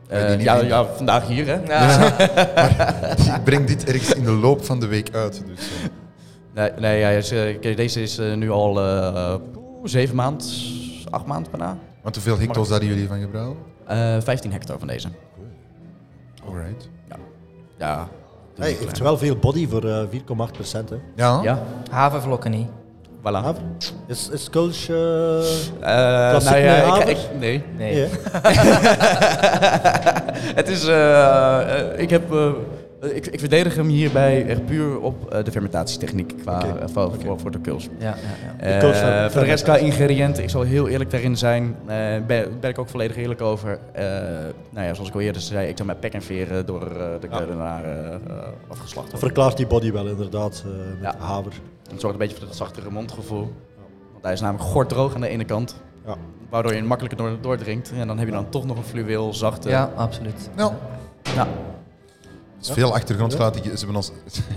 [0.09, 1.55] Eh, ja, ja, vandaag hier hè.
[3.37, 5.43] Ik breng dit ergens in de loop van de week uit.
[5.47, 5.89] Dus, eh.
[6.55, 9.35] Nee, nee ja, is, eh, deze is eh, nu al eh,
[9.85, 10.55] zeven maand,
[11.11, 11.79] acht maanden bijna.
[12.03, 13.57] Want hoeveel hecto's hadden jullie van gebrouwen?
[13.87, 15.09] Eh 15 hectare van deze.
[16.47, 16.89] Alright.
[17.79, 18.09] Ja.
[18.59, 20.93] Hij heeft wel veel body voor eh 4,8 procent.
[21.17, 21.41] Ja?
[21.43, 22.69] Ja, Havervlokken niet.
[23.23, 23.55] Voilà.
[24.07, 24.89] Is, is Kulsch...
[24.89, 24.97] eh,
[25.81, 27.63] nou ja, met ik, nee.
[27.79, 28.07] Nee.
[30.55, 32.51] Het is, eh, eh, ik heb, eh,
[33.15, 36.63] ik, ik verdedig hem hierbij echt puur op eh, de fermentatietechniek qua,
[36.93, 37.89] voor, voor, voor de kuls.
[37.99, 38.83] Ja, ja, ja.
[38.83, 41.97] Eh, voor de rest qua ingrediënten, ik zal heel eerlijk daarin zijn, eh
[42.27, 43.79] ben, ben ik ook volledig eerlijk over.
[43.93, 44.05] Eh,
[44.71, 46.81] nou ja, zoals ik al eerder zei, ik heb mijn pek en veren door
[47.21, 47.29] de
[47.85, 48.21] eh, eh,
[48.69, 49.13] afgeslacht.
[49.15, 51.27] Verklaart die body wel inderdaad eh, met Ja.
[51.27, 51.53] haver.
[51.91, 53.53] Het zorgt een beetje voor dat zachtere mondgevoel.
[54.13, 55.75] Want hij is namelijk gorddroog aan de ene kant,
[56.07, 56.17] Ja.
[56.51, 57.93] waardoor je hem makkelijker door, doordringt.
[57.93, 59.69] En dan heb je dan toch nog een fluweel, zachte.
[59.69, 60.51] Ja, absoluut.
[62.63, 63.57] Er is veel achtergrondgeluid.
[63.57, 64.13] Ik- Ze hebben ons...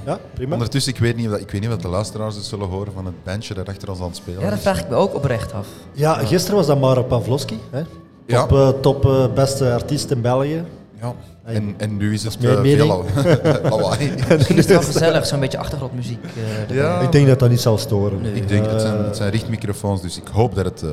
[0.06, 0.54] Ja, prima.
[0.54, 2.94] Ondertussen, ik weet niet of dat- ik weet niet wat de luisteraars dus zullen horen
[2.94, 5.16] van het bandje dat achter ons aan het spelen Ja, dat vraag ik me ook
[5.16, 5.68] oprecht af.
[5.92, 7.60] Ja, gisteren was dat Mara Pavlovski.
[7.70, 7.84] Hè?
[8.26, 8.46] Ja.
[8.46, 10.64] Top, eh, top eh, beste artiest in België.
[11.04, 11.14] Ja.
[11.54, 12.78] En, en nu is het mijn eh, mening.
[12.78, 14.12] veel lawa- lawaai.
[14.30, 16.24] Misschien is het wel gezellig, zo'n beetje achtergrondmuziek.
[16.70, 16.76] eh.
[16.76, 16.99] Ja.
[16.99, 18.22] Ik denk dat dat niet zal storen.
[18.22, 18.34] Nee.
[18.34, 20.89] Ik denk, het zijn, Eh, het zijn richtmicrofoons, dus ik hoop dat het, eh,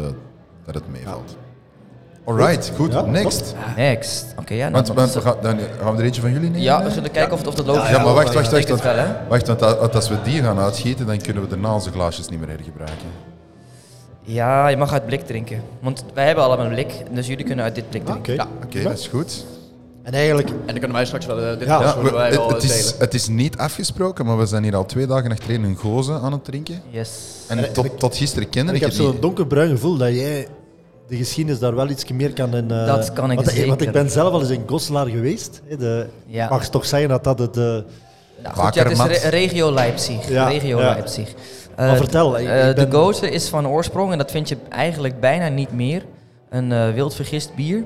[0.64, 1.36] dat het meevalt.
[2.24, 2.92] Alright, goed.
[2.92, 3.54] Ja, Next.
[3.76, 4.34] Next.
[4.38, 4.70] Oké, ja.
[4.70, 6.62] Want, dan- want we gaan, dan gaan we er eentje van jullie nemen?
[6.62, 7.88] ja, we zullen kijken of, of dat is.
[7.88, 8.68] Ja, maar wacht, wacht, wacht.
[8.68, 11.90] Want, het wel, wacht, want als we die gaan uitschieten, dan kunnen we daarna onze
[11.90, 13.08] glaasjes niet meer hergebruiken.
[14.22, 15.62] Ja, je mag uit blik drinken.
[15.80, 18.32] Want wij hebben allemaal een blik, dus jullie kunnen uit dit blik ah, drinken.
[18.32, 18.42] Oké.
[18.42, 18.48] Ja.
[18.64, 19.44] Oké, dat is goed.
[20.03, 22.48] En eigenlijk, en dan kunnen wij straks wel eh, dit Ja, we- wij het, wel
[22.48, 25.62] het eh, is, het is niet afgesproken, maar we zijn hier al twee dagen achtereen
[25.64, 26.82] een gozen aan het drinken.
[26.90, 27.11] Yes.
[27.48, 30.46] En tot, tot gisteren kende en ik ik heb zo'n donkerbruin gevoel dat jij
[31.09, 32.70] de geschiedenis daar wel iets meer kan in...
[32.70, 33.68] eh, Dat kan ik want, zeker.
[33.68, 35.61] Want ik ben zelf al eens in Goslar geweest.
[35.68, 36.48] hè, De, Ja.
[36.48, 37.55] Mag je toch zeggen dat dat het...
[37.55, 40.28] Nou, goed, ja, het is re- regio Leipzig.
[40.28, 40.90] Ja, regio ja.
[40.90, 41.34] Leipzig.
[41.76, 44.48] Maar Eh, vertel, ik- eh, ik ben- De Goze is van oorsprong, en dat vind
[44.48, 46.05] je eigenlijk bijna niet meer,
[46.51, 47.84] een eh wild vergist bier.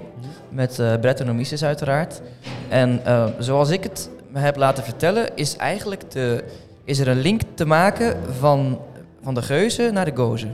[0.54, 2.20] Met eh Brettanomyces uiteraard.
[2.68, 6.44] En eh, zoals ik het me heb laten vertellen, is eigenlijk de,
[6.84, 8.80] is er een link te maken van,
[9.22, 10.46] van de geuze naar de goze.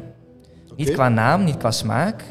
[0.76, 2.22] Niet qua naam, niet qua smaak.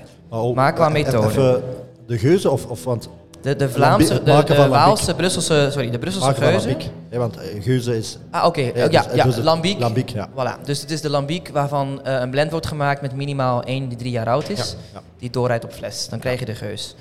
[0.55, 1.27] Maar qua e- methode.
[1.27, 1.63] Even
[2.07, 2.65] de geuze of...
[2.65, 3.09] of want
[3.41, 4.57] De, de Vlaamse, de, de lambiek.
[4.57, 6.67] Waalse, Brusselse, sorry, de Brusselse geuze.
[6.67, 6.89] lambiek.
[7.09, 8.17] hè, want eh, geuze is...
[8.31, 8.61] Ah, oké.
[8.61, 9.79] Ja, Ja, dus- ja, lambiek.
[9.79, 10.29] lambiek, ja.
[10.29, 10.61] Voilà.
[10.63, 14.11] Dus het is de lambiek waarvan een blend wordt gemaakt met minimaal 1 die 3
[14.11, 14.57] jaar oud is.
[14.71, 15.01] Ja, ja.
[15.19, 16.07] Die doorrijdt op fles.
[16.09, 16.95] Dan krijg je de geus.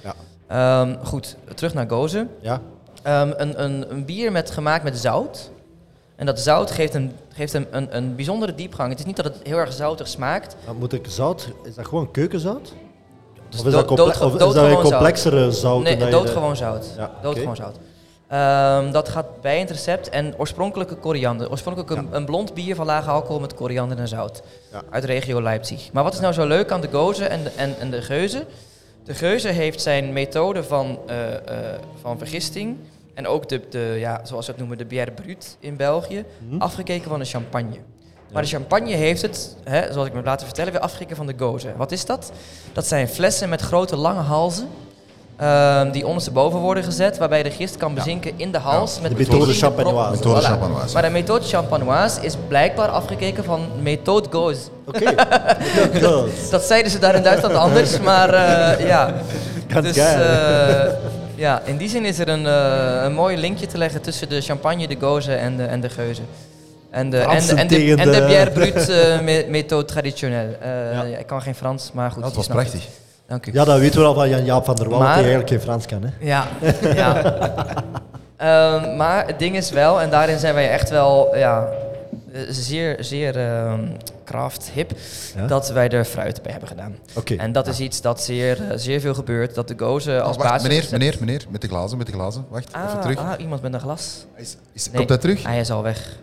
[0.48, 2.30] Ehm, goed, terug naar Gozen.
[2.40, 2.60] Ja,
[3.02, 5.50] Ehm, een, een, een bier met, gemaakt met zout.
[6.16, 8.90] En dat zout geeft, een, geeft hem een, een bijzondere diepgang.
[8.90, 10.56] Het is niet dat het heel erg zoutig smaakt.
[10.66, 12.72] Dan moet ik zout, is dat gewoon keukenzout?
[13.48, 15.82] Dus Of is dood- dat, of is dat een complexere zout?
[15.82, 16.86] Nee, doodgewoon zout.
[16.96, 17.76] Ja, Doodgewoon zout.
[18.28, 20.08] Ehm, dat gaat bij het recept.
[20.08, 21.50] En oorspronkelijke koriander.
[21.50, 24.42] Oorspronkelijk een, een blond bier van lage alcohol met koriander en zout.
[24.72, 24.82] Ja.
[24.90, 25.92] Uit de regio Leipzig.
[25.92, 28.44] Maar wat is nou zo leuk aan de goze en de, en, en de geuze?
[29.08, 32.76] De geuze heeft zijn methode van, eh, eh, van vergisting.
[33.14, 36.24] En ook de, de ja, zoals we het noemen, de bière brut in België.
[36.48, 36.58] Hm?
[36.58, 37.76] Afgekeken van de champagne.
[38.32, 41.26] Maar de champagne heeft het, hè, zoals ik me heb laten vertellen, weer afgekeken van
[41.26, 41.72] de goze.
[41.76, 42.32] Wat is dat?
[42.72, 44.68] Dat zijn flessen met grote lange halzen.
[45.38, 49.00] Ehm, die ondersteboven worden gezet, waarbij de gist kan bezinken in de hals.
[49.00, 50.10] met De methode champenoise.
[50.10, 50.44] Methode Voilà.
[50.44, 50.92] champenoise.
[50.94, 54.60] Maar de methode champenoise is blijkbaar afgekeken van methode goze.
[54.86, 55.14] Oké.
[56.50, 59.14] Dat zeiden ze daar in Duitsland anders, maar eh, ja.
[59.82, 60.92] Dus eh,
[61.34, 64.40] ja, in die zin is er een, eh, een mooi linkje te leggen tussen de
[64.40, 66.22] champagne, de goze en de, en de geuze.
[66.90, 70.48] En de, en de, en de, en de brut eh, me- methode traditioneel.
[70.60, 70.70] Eh,
[71.10, 71.18] Ja.
[71.18, 72.22] ik kan geen Frans, maar goed.
[72.22, 72.88] Dat was het.
[73.28, 73.44] Prachtig.
[73.44, 73.52] Dank u.
[73.52, 75.86] Ja, dat weten we al van Jan-Jaap van der Wal, dat hij eigenlijk geen Frans
[75.86, 76.02] kan.
[76.02, 76.10] Hè?
[76.26, 76.46] Ja,
[76.94, 77.22] ja.
[78.36, 81.68] Ehm, maar het ding is wel, en daarin zijn wij echt wel ja,
[82.48, 83.80] zeer, zeer ehm
[84.24, 84.92] craft hip,
[85.36, 85.46] Ja?
[85.46, 86.96] dat wij er fruit bij hebben gedaan.
[87.14, 87.34] Oké.
[87.34, 90.42] En dat is iets dat zeer, eh, zeer veel gebeurt, dat de gozen als Oh,
[90.42, 90.68] wacht, basis...
[90.68, 92.44] meneer, meneer, meneer, met de glazen, met de glazen.
[92.48, 93.18] Wacht, even Ah, terug.
[93.18, 94.24] ah, iemand met een glas.
[94.36, 94.94] Is, is, Nee.
[94.96, 95.42] Komt hij terug?
[95.42, 96.16] Hij is al weg.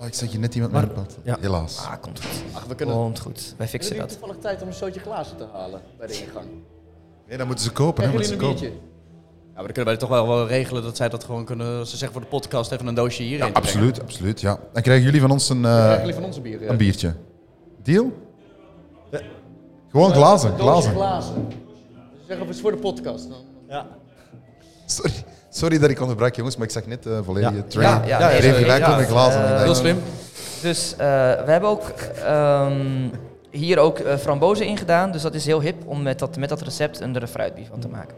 [0.00, 1.16] Oh, ik zeg je net iemand Maar- met een pad.
[1.22, 1.36] ja.
[1.40, 1.78] Helaas.
[1.78, 2.42] Ah, komt goed.
[2.52, 2.94] Ach, we kunnen...
[2.96, 3.34] Komt goed.
[3.36, 4.08] Wij Hebben fixen dat.
[4.08, 6.46] toevallig tijd om een stootje glazen te halen bij de ingang?
[7.28, 8.04] Nee, dan moeten ze kopen.
[8.04, 8.60] Hè, moeten ze een kopen.
[8.60, 8.78] biertje?
[8.78, 11.86] Ja, maar dan kunnen wij toch wel, wel regelen dat zij dat gewoon kunnen...
[11.86, 14.40] Ze zeggen voor de podcast even een doosje hierheen Ja, absoluut, absoluut.
[14.40, 14.58] Ja.
[14.72, 16.62] Dan krijgen jullie van ons een, eh, Krijgen jullie van onze bier?
[16.62, 16.68] ja.
[16.70, 17.14] een biertje.
[17.82, 18.12] Deal?
[19.90, 20.92] Gewoon glazen, Een doosje glazen.
[20.92, 21.46] glazen.
[21.50, 23.28] Ze zeggen het is voor de podcast.
[23.28, 23.38] Dan.
[23.68, 23.86] Ja.
[24.86, 25.12] Sorry,
[25.50, 27.62] sorry dat ik onderbrak, jongens, maar ik zag net uh, volledige Ja.
[27.68, 27.88] train.
[27.88, 28.58] Ja, ja, ja, nee, sorry.
[28.62, 29.54] gelijk glazen.
[29.54, 29.98] eh, Heel slim.
[30.62, 30.98] Dus eh,
[31.44, 31.82] we hebben ook
[32.24, 33.08] ehm,
[33.50, 35.10] hier ook frambozen in gedaan.
[35.12, 37.88] Dus dat is heel hip om met dat, met dat recept een fruitbier van te
[37.88, 38.14] maken.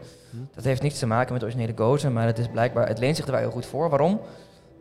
[0.55, 3.25] Dat heeft niets te maken met originele gozen, maar het is blijkbaar, het leent zich
[3.25, 3.89] er wel heel goed voor.
[3.89, 4.19] Waarom?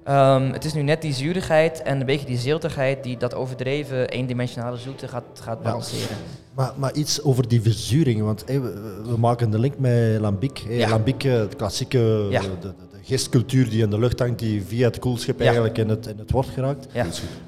[0.05, 4.09] Ehm, het is nu net die zuurigheid en een beetje die ziltigheid die dat overdreven
[4.09, 6.16] eendimensionale zoete gaat, gaat balanceren.
[6.55, 10.59] Maar, maar iets over die verzuring, want hé, we, we maken de link met lambic.
[10.59, 10.74] hé.
[10.74, 10.88] Ja.
[10.88, 12.40] Lambic, eh, het klassieke, Ja.
[12.40, 15.88] de, de, de gistcultuur die in de lucht hangt, die via het koelschip eigenlijk in
[15.88, 16.86] het, in het wordt geraakt.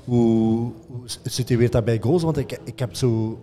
[0.05, 2.24] Hoe, hoe situeert dat bij gozen?
[2.24, 3.40] Want ik, ik heb zo...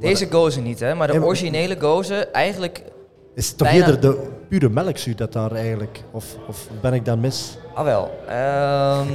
[0.00, 2.82] Deze gozen niet, hè, maar de originele gozen eigenlijk
[3.34, 4.28] Is toch eerder de
[4.58, 6.02] pure melkzuur dat daar eigenlijk...
[6.10, 7.56] Of, of ben ik dan mis?
[7.74, 8.10] Ah wel.
[8.28, 9.06] Ehm,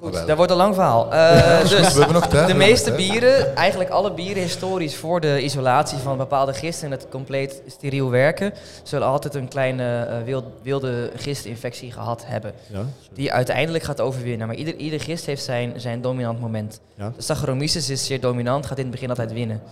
[0.00, 0.26] goed, Ah, wel.
[0.26, 1.12] dat wordt een lang verhaal.
[1.12, 5.20] Eh, dus we hebben nog tijd, we de meeste bieren, eigenlijk alle bieren historisch voor
[5.20, 8.52] de isolatie van bepaalde gisten en het compleet steriel werken,
[8.82, 12.52] zullen altijd een kleine eh, wild- wilde gistinfectie gehad hebben.
[12.66, 12.84] Ja.
[13.12, 14.46] Die uiteindelijk gaat overwinnen.
[14.46, 16.80] Maar ieder, ieder gist heeft zijn, zijn dominant moment.
[16.94, 17.12] Ja.
[17.16, 19.62] De Saccharomyces is zeer dominant, gaat in het begin altijd winnen.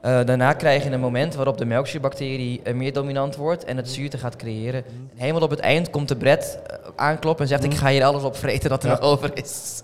[0.00, 3.88] Eh, daarna krijg je een moment waarop de melkzuurbacterie eh, meer dominant wordt en het
[3.88, 4.84] zuurte gaat creëren.
[4.84, 8.04] En helemaal op het eind komt de bret eh, aankloppen en zegt ik ga hier
[8.04, 8.94] alles op vreten dat er Ja.
[8.94, 9.82] nog over is.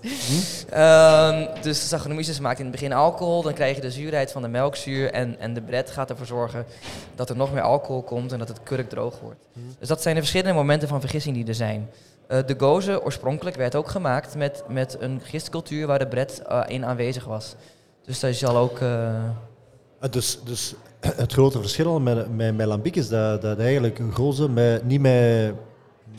[0.69, 4.41] Ehm, dus de Saccharomyces maakt in het begin alcohol, dan krijg je de zuurheid van
[4.41, 6.65] de melkzuur en, en de bret gaat ervoor zorgen
[7.15, 9.47] dat er nog meer alcohol komt en dat het kurk droog wordt.
[9.79, 11.89] Dus dat zijn de verschillende momenten van vergissing die er zijn.
[12.27, 17.25] De goze oorspronkelijk werd ook gemaakt met, met een gistcultuur waar de bret in aanwezig
[17.25, 17.55] was.
[18.05, 18.79] Dus dat zal ook...
[19.99, 23.99] eh, Eh, Dus, dus het grote verschil met, met, met lambic is dat, dat eigenlijk
[23.99, 25.51] een gozen met, niet met...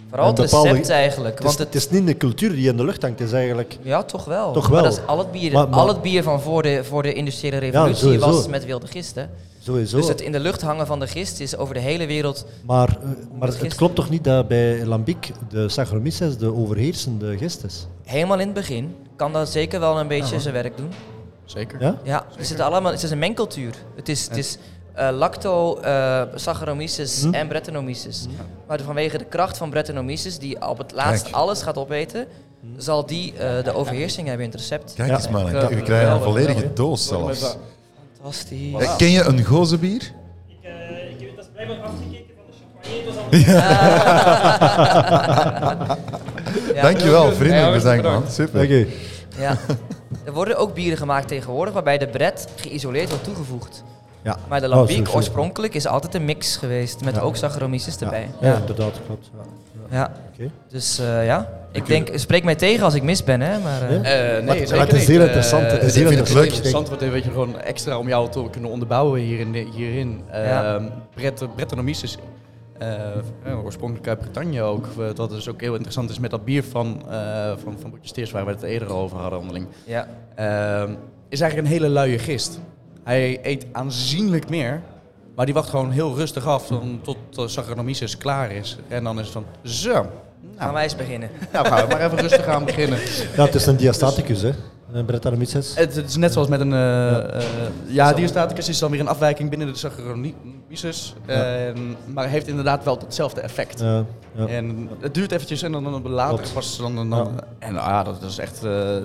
[0.09, 1.39] Vooral het bepaalde- recept eigenlijk.
[1.39, 3.29] Het is, Want het het, is niet de cultuur die in de lucht hangt, het
[3.29, 3.79] is eigenlijk...
[3.83, 4.53] ja, toch wel.
[4.53, 4.83] Toch Maar wel.
[4.83, 7.13] dat is al het bier, Maar- maar- al het bier van voor de, voor de
[7.13, 9.31] industriële revolutie was met wilde gisten.
[9.59, 9.97] Sowieso.
[9.97, 12.47] Dus het in de lucht hangen van de gist is over de hele wereld...
[12.67, 13.09] Maar, eh,
[13.39, 17.87] maar het klopt toch niet dat bij lambic de Saccharomyces de overheersende gist is?
[18.05, 20.41] Helemaal in het begin kan dat zeker wel een beetje Ja.
[20.41, 20.89] zijn werk doen.
[21.49, 21.81] Zeker.
[21.83, 21.99] Ja?
[22.03, 23.75] Ja, er zitten allemaal, het is een mengcultuur.
[23.97, 24.59] Het is, het is
[24.95, 27.35] eh, lacto, eh Saccharomyces Hm.
[27.35, 28.27] en Brettanomyces.
[28.67, 31.35] Maar vanwege de kracht van Brettanomyces, die op het laatst Kijk.
[31.35, 32.27] alles gaat opeten,
[32.77, 34.93] zal die eh, de overheersing hebben in het recept.
[34.97, 35.15] Kijk Ja.
[35.17, 35.69] eens man, Ja.
[35.69, 37.57] we krijgen een volledige doos zelfs.
[38.21, 38.97] Fantastisch.
[38.97, 40.03] Ken je een gozenbier?
[40.03, 43.63] Ik, eh, ik, dat is blijkbaar afgekeken van de champagne.
[45.89, 45.97] Al
[46.75, 46.83] Ja.
[46.83, 48.33] Dankjewel, Ja, vriendelijk hartstikke bedankt man.
[48.33, 48.63] Super.
[48.65, 48.87] Oké.
[49.39, 49.57] Ja.
[50.25, 53.85] Er worden ook bieren gemaakt tegenwoordig waarbij de bret geïsoleerd wordt toegevoegd.
[54.23, 54.37] Ja.
[54.49, 55.03] Maar de Oh, zo.
[55.15, 57.21] oorspronkelijk is altijd een mix geweest met Ja.
[57.21, 58.29] ook Saccharomyces erbij.
[58.41, 59.31] Ja, inderdaad, klopt.
[59.91, 59.97] Ja.
[59.97, 60.13] Ja.
[60.35, 60.51] Oké.
[60.69, 63.59] Dus eh, ja, ik denk, spreek mij tegen als ik mis ben, hè.
[63.59, 63.89] Maar, eh?
[63.97, 64.03] Eh,
[64.35, 66.45] nee, Maar- zeker maar het is heel interessant, het is ik heel vind interessant.
[66.47, 69.55] interessant, want weet je, gewoon extra om jou te kunnen onderbouwen hierin.
[69.75, 70.23] hierin.
[70.33, 70.81] Ja.
[72.79, 74.87] Eh, eh, oorspronkelijk uit Bretagne ook.
[74.99, 77.99] eh, dat is ook heel interessant is met dat bier van, eh van, van
[78.33, 79.67] waar we het eerder over hadden onderling.
[79.85, 80.09] Ja.
[80.35, 80.95] Ehm,
[81.29, 82.61] is eigenlijk een hele luie gist.
[83.03, 84.83] Hij eet aanzienlijk meer,
[85.35, 88.79] maar die wacht gewoon heel rustig af dan, tot de Saccharomyces klaar is.
[88.89, 90.11] En dan is het van, zo, Gaan
[90.57, 91.31] nou, wij eens beginnen.
[91.53, 92.99] nou gaan we maar even rustig aan beginnen.
[93.37, 94.51] Ja, het is een diastaticus, hè.
[95.07, 95.73] Brettanomyces.
[95.75, 96.73] Het, het is net zoals met een...
[96.73, 97.43] eh eh,
[97.87, 101.15] ja, diastaticus is dan weer een afwijking binnen de Saccharomyces.
[101.27, 103.81] En- maar heeft inderdaad wel hetzelfde effect.
[103.81, 104.47] Ja, ja.
[104.47, 106.53] En het duurt eventjes en dan, dan later Klopt.
[106.53, 106.95] pas dan...
[106.95, 108.65] dan, dan- En ah, dat is echt...
[108.65, 109.03] eh, aan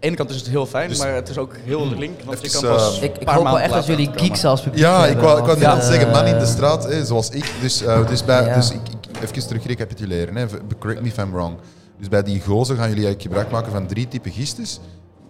[0.00, 2.22] de ene kant is het heel fijn, Dus- maar het is ook heel link.
[2.24, 4.10] Want je Even, kan pas een Ik, ik paar hoop wel maanden echt dat jullie
[4.14, 6.46] geeks als publiek Ja, ik wou, ik wou want, net eh, zeggen, man in de
[6.46, 7.52] straat, hè, zoals ik.
[7.60, 8.54] Dus, eh, dus, bij, Ja.
[8.54, 10.46] dus ik, ik, even terug recapituleren, hè.
[10.78, 11.56] correct me if I'm wrong.
[11.98, 14.80] Dus bij die gozer gaan jullie eigenlijk gebruik maken van drie typen gistes.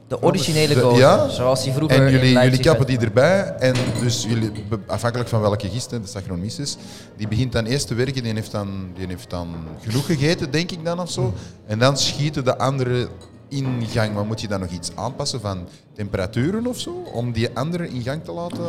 [0.08, 1.28] De originele De- gozer, ja.
[1.28, 3.54] zoals die vroeger En jullie, jullie kappen die erbij.
[3.58, 4.50] En dus jullie,
[4.86, 6.76] afhankelijk van welke gist, de Saccharomyces,
[7.16, 8.22] die begint dan eerst te werken.
[8.22, 9.48] Die heeft dan, die heeft dan
[9.80, 11.32] genoeg gegeten, denk ik dan of zo.
[11.66, 13.08] En dan schieten de andere
[13.48, 14.14] in gang.
[14.14, 15.58] Maar moet je dan nog iets aanpassen van
[15.94, 16.90] temperaturen of zo?
[17.12, 18.64] Om die andere in gang te laten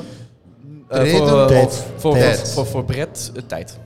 [0.88, 1.28] Eh, treden?
[1.28, 1.74] voor, Tijd.
[1.74, 2.50] Voor, voor, Tijd.
[2.50, 3.78] voor, voor Brett, eh, tijd.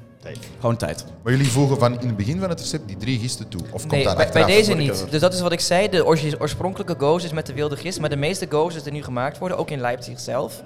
[0.60, 1.06] Gewoon tijd.
[1.24, 3.62] Maar jullie voegen van in het begin van het recept die drie gisten toe?
[3.72, 5.06] Of komt Nee, dat bij, bij deze niet.
[5.10, 5.90] Dus dat is wat ik zei.
[5.90, 6.06] De
[6.40, 8.00] oorspronkelijke goos is met de wilde gist.
[8.00, 10.64] Maar de meeste gozers die nu gemaakt worden, ook in Leipzig zelf,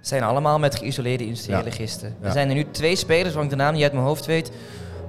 [0.00, 1.70] zijn allemaal met geïsoleerde industriële Ja.
[1.70, 2.14] gisten.
[2.20, 2.26] Ja.
[2.26, 4.50] Er zijn er nu twee spelers, waarvan ik de naam niet uit mijn hoofd weet,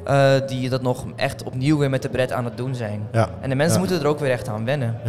[0.05, 3.07] eh, die dat nog echt opnieuw weer met de bret aan het doen zijn.
[3.11, 3.29] Ja.
[3.41, 3.85] En de mensen Ja.
[3.87, 4.99] moeten er ook weer echt aan wennen.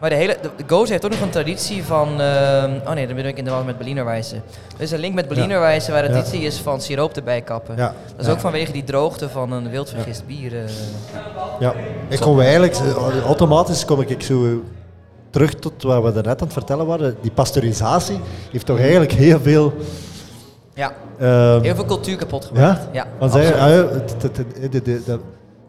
[0.00, 0.36] Maar de hele,
[0.66, 2.20] de, heeft ook nog een traditie van...
[2.20, 4.34] ehm, oh nee, dan ben ik in de war met Berliner Weisse.
[4.76, 6.14] Er is een link met Berliner Weisse waar de Ja.
[6.14, 7.76] traditie is van siroop erbij kappen.
[7.76, 7.86] Ja.
[8.10, 8.32] Dat is Ja.
[8.32, 10.52] ook vanwege die droogte van een wildvergist bier.
[10.56, 10.60] eh.
[11.60, 11.74] Ja,
[12.08, 14.62] ik kom eigenlijk, eh, automatisch kom ik zo
[15.30, 17.16] terug tot wat we daarnet aan het vertellen waren.
[17.20, 18.20] Die pasteurisatie
[18.52, 19.72] heeft toch eigenlijk heel veel...
[20.74, 22.86] ja, ehm, heel veel cultuur kapot gemaakt.
[22.92, 23.06] ja?
[23.18, 23.88] Want zij, ah,
[24.70, 25.18] de- de-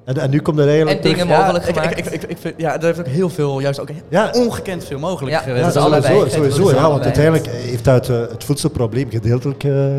[0.10, 1.98] en, en nu komt er eigenlijk En dingen terug- mogelijk ik, gemaakt.
[2.00, 4.30] ik, ik, ik vind, ja, er heeft ook heel veel, juist ook Ja.
[4.34, 5.64] ongekend veel mogelijk Ja, geweest.
[5.64, 6.14] dat Ja, is allebei.
[6.14, 9.98] sowieso, is sowieso ja, want uiteindelijk heeft uit eh, het voedselprobleem gedeeltelijk eh,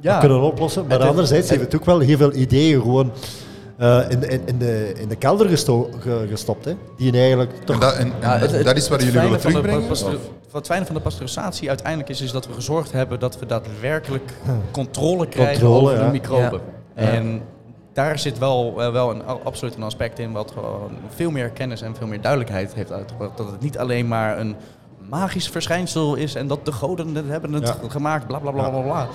[0.00, 0.18] Ja.
[0.18, 0.86] kunnen oplossen.
[0.86, 3.12] Maar Het anderzijds heeft het ook wel heel veel ideeën gewoon
[3.78, 6.64] eh, in, in, in, de, in de kelder gesto- ge- gestopt.
[6.64, 7.74] Hè, die eigenlijk toch...
[7.76, 9.88] En, dat, en, en Ja, het- het- dat is waar het jullie willen terugbrengen?
[9.88, 10.06] Wat
[10.52, 14.30] het fijne van de pasteurisatie uiteindelijk is, is dat we gezorgd hebben dat we daadwerkelijk
[14.70, 16.04] controle krijgen Controle, over ja.
[16.06, 16.60] de microben.
[16.96, 17.02] Ja.
[17.02, 17.42] En
[17.98, 21.82] daar zit wel, eh, wel een, absoluut een aspect in wat gewoon veel meer kennis
[21.82, 23.36] en veel meer duidelijkheid heeft uitgebracht.
[23.36, 24.56] Dat het niet alleen maar een
[25.08, 27.74] magisch verschijnsel is en dat de goden het hebben het Ja.
[27.88, 29.06] gemaakt, bla bla bla bla bla.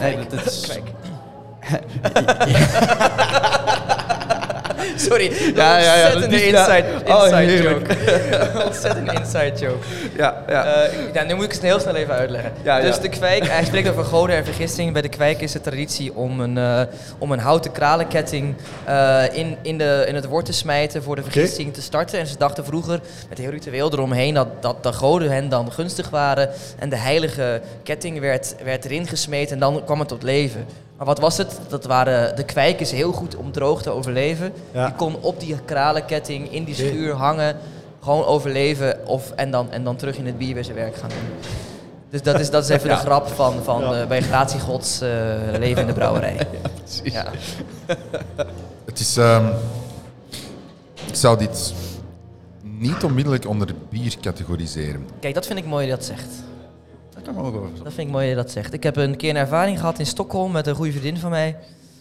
[0.00, 0.78] Nee, dat, dat is,
[5.08, 7.88] Sorry, Ja, ja, ja, ontzettende inside, Oh, inside heerlijk.
[7.92, 8.64] joke.
[8.66, 9.86] ontzettende inside joke.
[10.16, 10.64] ja, ja.
[10.64, 12.52] Eh, ja, nu moet ik het heel snel even uitleggen.
[12.62, 14.92] Ja, dus de kwijk, hij spreekt over goden en vergisting.
[14.92, 16.80] Bij de kwijk is de traditie om een, eh,
[17.18, 18.54] om een houten kralenketting
[18.84, 22.18] eh, in, in, de, in het wort te smijten voor de vergisting te starten.
[22.18, 26.10] En ze dachten vroeger, met heel ritueel eromheen, dat, dat de goden hen dan gunstig
[26.10, 26.48] waren.
[26.78, 30.66] En de heilige ketting werd, werd erin gesmeten en dan kwam het tot leven.
[31.00, 31.58] Maar wat was het?
[31.68, 34.52] Dat waren, de kwijk is heel goed om droog te overleven.
[34.72, 34.86] Ja.
[34.86, 37.56] Je kon op die kralenketting in die schuur hangen,
[38.02, 41.08] gewoon overleven of, en, dan, en dan terug in het bier weer zijn werk gaan
[41.08, 41.50] doen.
[42.10, 42.94] Dus dat is, dat is even Ja.
[42.94, 44.00] de grap van, van Ja.
[44.00, 45.08] eh, bij Gratiegods eh
[45.58, 46.36] leven in de brouwerij.
[47.02, 47.26] Ja,
[48.84, 49.16] Het is...
[49.16, 49.46] ehm,
[51.06, 51.72] ik zou dit
[52.62, 55.08] niet onmiddellijk onder bier categoriseren.
[55.20, 56.34] Kijk, dat vind ik mooi dat je dat zegt.
[57.22, 57.82] Dat kan me ook wel eens.
[57.82, 58.72] Dat vind ik mooi dat je dat zegt.
[58.72, 61.56] Ik heb een keer een ervaring gehad in Stockholm met een goede vriendin van mij.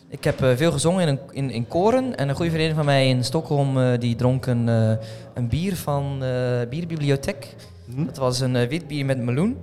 [0.09, 2.15] Ik heb eh, veel gezongen in, een, in, in koren.
[2.17, 4.91] En een goede vriendin van mij in Stockholm eh, die dronk een, eh,
[5.33, 6.23] een bier van
[6.69, 7.55] Bierbibliotheek.
[7.95, 8.05] Hm?
[8.05, 9.57] Dat was een wit bier met meloen.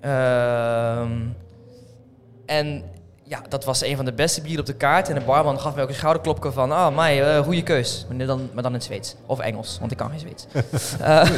[0.00, 1.12] Ehm,
[2.46, 2.82] en
[3.30, 5.08] ja, dat was een van de beste bieren op de kaart.
[5.08, 6.72] En de barman gaf mij ook een schouderklopje van...
[6.72, 8.06] Ah, mij, eh goede keus.
[8.08, 9.14] Maar dan, maar dan in het Zweeds.
[9.26, 10.46] Of Engels, want ik kan geen Zweeds.
[11.00, 11.30] Eh,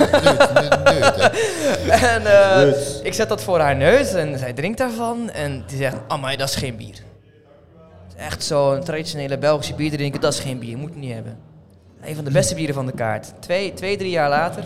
[2.15, 5.31] en eh, ik zet dat voor haar neus en zij drinkt daarvan.
[5.31, 6.95] En die zegt, ah, maar dat is geen bier.
[6.95, 11.13] Het is Echt zo'n traditionele Belgische bier drinken, dat is geen bier, moet je niet
[11.13, 11.39] hebben.
[12.05, 13.33] Een van de beste bieren van de kaart.
[13.41, 14.65] Twee, twee drie jaar later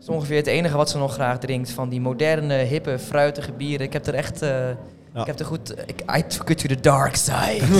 [0.00, 1.70] is ongeveer het enige wat ze nog graag drinkt.
[1.70, 3.86] Van die moderne, hippe, fruitige bieren.
[3.86, 4.42] Ik heb er echt...
[5.14, 5.74] eh, Ik heb er goed...
[5.86, 7.60] Ik, I took it to the dark side.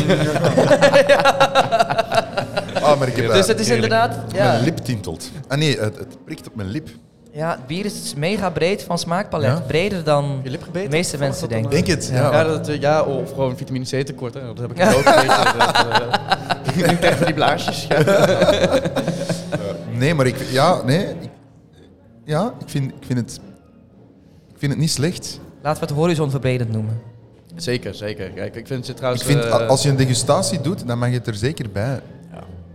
[2.82, 4.16] Ah, maar ik heb dus eh, het is inderdaad...
[4.32, 5.30] Ja, mijn lip tintelt.
[5.48, 6.88] Ah nee, het, het prikt op mijn lip.
[7.32, 9.48] ja, het bier is mega breed van smaakpalet.
[9.50, 9.60] Ja?
[9.66, 11.70] Breder dan Je lip de meeste mensen denken.
[11.70, 12.08] Denk het?
[12.12, 14.34] Ja, dat, eh, ja, of gewoon vitamine C tekort.
[14.34, 14.40] Hè.
[14.54, 15.04] Dat heb ik ook.
[15.04, 17.86] Dat, eh, ik denk tegen die blaasjes.
[17.88, 18.02] Ja.
[19.92, 21.30] Nee, maar ik, ja, nee, ik,
[22.24, 23.40] ja, ik, vind, ik, vind het,
[24.52, 25.40] ik vind het niet slecht.
[25.62, 27.00] Laten we het horizon verbredend noemen.
[27.56, 28.30] Zeker, zeker.
[28.30, 29.22] Kijk, ik vind het trouwens...
[29.24, 32.00] Ik vind, eh, als je een degustatie doet, dan mag je het er zeker bij.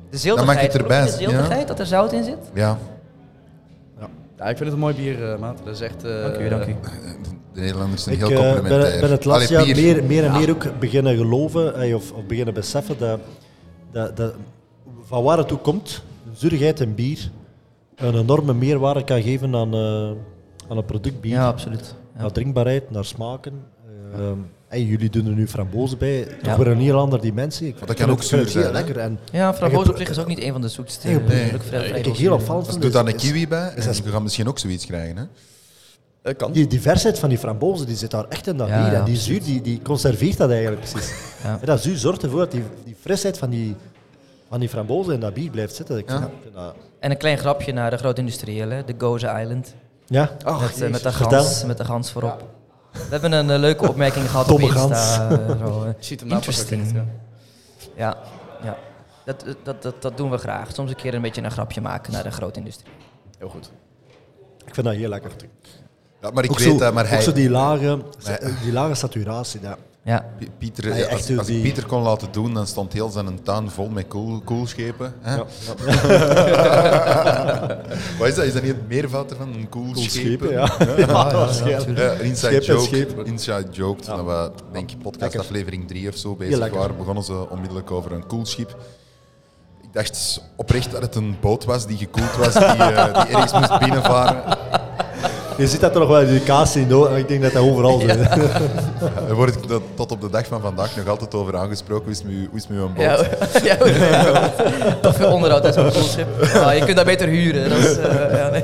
[0.09, 2.37] De ziltigheid, mag je het erbij de ziltigheid dat er zout in zit?
[2.53, 2.77] Ja,
[4.37, 5.57] ja, ik vind het een mooi bier, eh, maat.
[5.63, 6.03] Dat is echt...
[6.03, 6.75] eh, Dank u, dank u.
[7.53, 8.91] de Nederlanders zijn Ik heel eh, complementair.
[8.91, 12.53] ben, ben het laatste jaar meer, meer en meer ook beginnen geloven of, of beginnen
[12.53, 13.19] beseffen dat,
[13.91, 14.33] dat, dat
[15.03, 16.03] van waar het toe komt,
[16.33, 17.29] zuurigheid en bier
[17.95, 20.11] een enorme meerwaarde kan geven aan, eh,
[20.69, 21.31] aan een product bier.
[21.31, 21.95] Ja, absoluut.
[22.15, 22.21] Ja.
[22.21, 23.53] Naar drinkbaarheid, naar smaken.
[24.13, 24.31] Eh,
[24.69, 26.23] en jullie doen er nu frambozen bij.
[26.23, 26.57] Toch Ja.
[26.57, 27.67] weer een heel ander dimensie.
[27.67, 28.71] Ik dat kan ook zuur heel zijn, hè?
[28.71, 28.97] lekker.
[28.97, 31.07] En Ja, framboos Ik op zich is ook niet een van de zoetste.
[31.07, 31.49] Nee, nee.
[32.01, 34.47] ik heel opvallend vind, doe daar een kiwi bij, is en dat- je gaat misschien
[34.47, 35.17] ook zoiets krijgen.
[35.17, 35.23] Hè?
[36.21, 36.51] eh, kan.
[36.51, 38.91] Die diversheid van die frambozen die zit daar echt in dat Ja, bier.
[38.91, 41.11] ja, en die zuur die, die conserveert dat eigenlijk precies.
[41.43, 41.57] Ja.
[41.59, 43.75] En dat zuur zorgt ervoor dat die, die frisheid van die,
[44.49, 45.97] van die frambozen in dat bier blijft zitten.
[45.97, 46.25] Ik vind Ja.
[46.25, 49.73] dat- ik vind dat- En een klein grapje naar de grote industriële, de Goza Island.
[50.07, 51.41] ja, met, eh, met, de Vertel.
[51.43, 52.43] gans, met de gans voorop.
[52.91, 55.29] We hebben een eh, leuke opmerking gehad Domme op Insta.
[55.29, 55.87] eh, zo, eh.
[55.99, 56.53] Je ziet hem nou ook
[56.95, 57.03] ja.
[57.95, 58.17] Ja,
[58.63, 58.77] ja.
[59.25, 60.71] Dat, dat, dat, dat doen we graag.
[60.73, 62.93] Soms een keer een beetje een grapje maken naar de grote industrie.
[63.37, 63.71] Heel goed.
[64.65, 65.31] ik vind dat heel lekker.
[66.21, 68.71] Ja, maar ik ook weet zo, dat, maar ook hij, zo die lage, Maar- die
[68.71, 69.59] lage saturatie.
[69.59, 69.77] Dat.
[70.09, 70.25] Ja,
[70.57, 74.07] Pieter, Hij als, ik Pieter kon laten doen, dan stond heel zijn tuin vol met
[74.07, 75.13] koel, koelschepen.
[75.21, 75.35] Hè?
[75.35, 75.37] Ja.
[78.19, 78.45] Wat is dat?
[78.45, 79.53] Is dat niet het meervoud ervan?
[79.53, 80.51] Een koelschepen?
[80.51, 80.71] Ja.
[80.97, 81.49] Ja.
[81.65, 83.07] Ja, een inside joke.
[83.23, 84.01] Inside joke.
[84.01, 85.39] Toen we, denk ik, podcast Lekker.
[85.39, 88.77] aflevering 3 of zo bezig waren, begonnen ze onmiddellijk over een koelschip.
[89.81, 93.53] Ik dacht oprecht dat het een boot was die gekoeld was, die, eh, die ergens
[93.53, 94.57] moest binnenvaren.
[95.59, 96.91] Je ziet dat er nog wel educatie in.
[96.91, 97.17] hoor.
[97.17, 98.15] Ik denk dat dat overal zo is.
[99.27, 102.03] Daar word ik tot- tot op de dag van vandaag nog altijd over aangesproken.
[102.03, 102.97] Hoe is het met uw- is boot?
[103.63, 104.49] ja, ja
[105.01, 106.27] toch veel onderhoud zo'n koelschip.
[106.53, 107.69] Ja, je kunt dat beter huren.
[107.69, 108.63] Dat is, eh, ja, nee.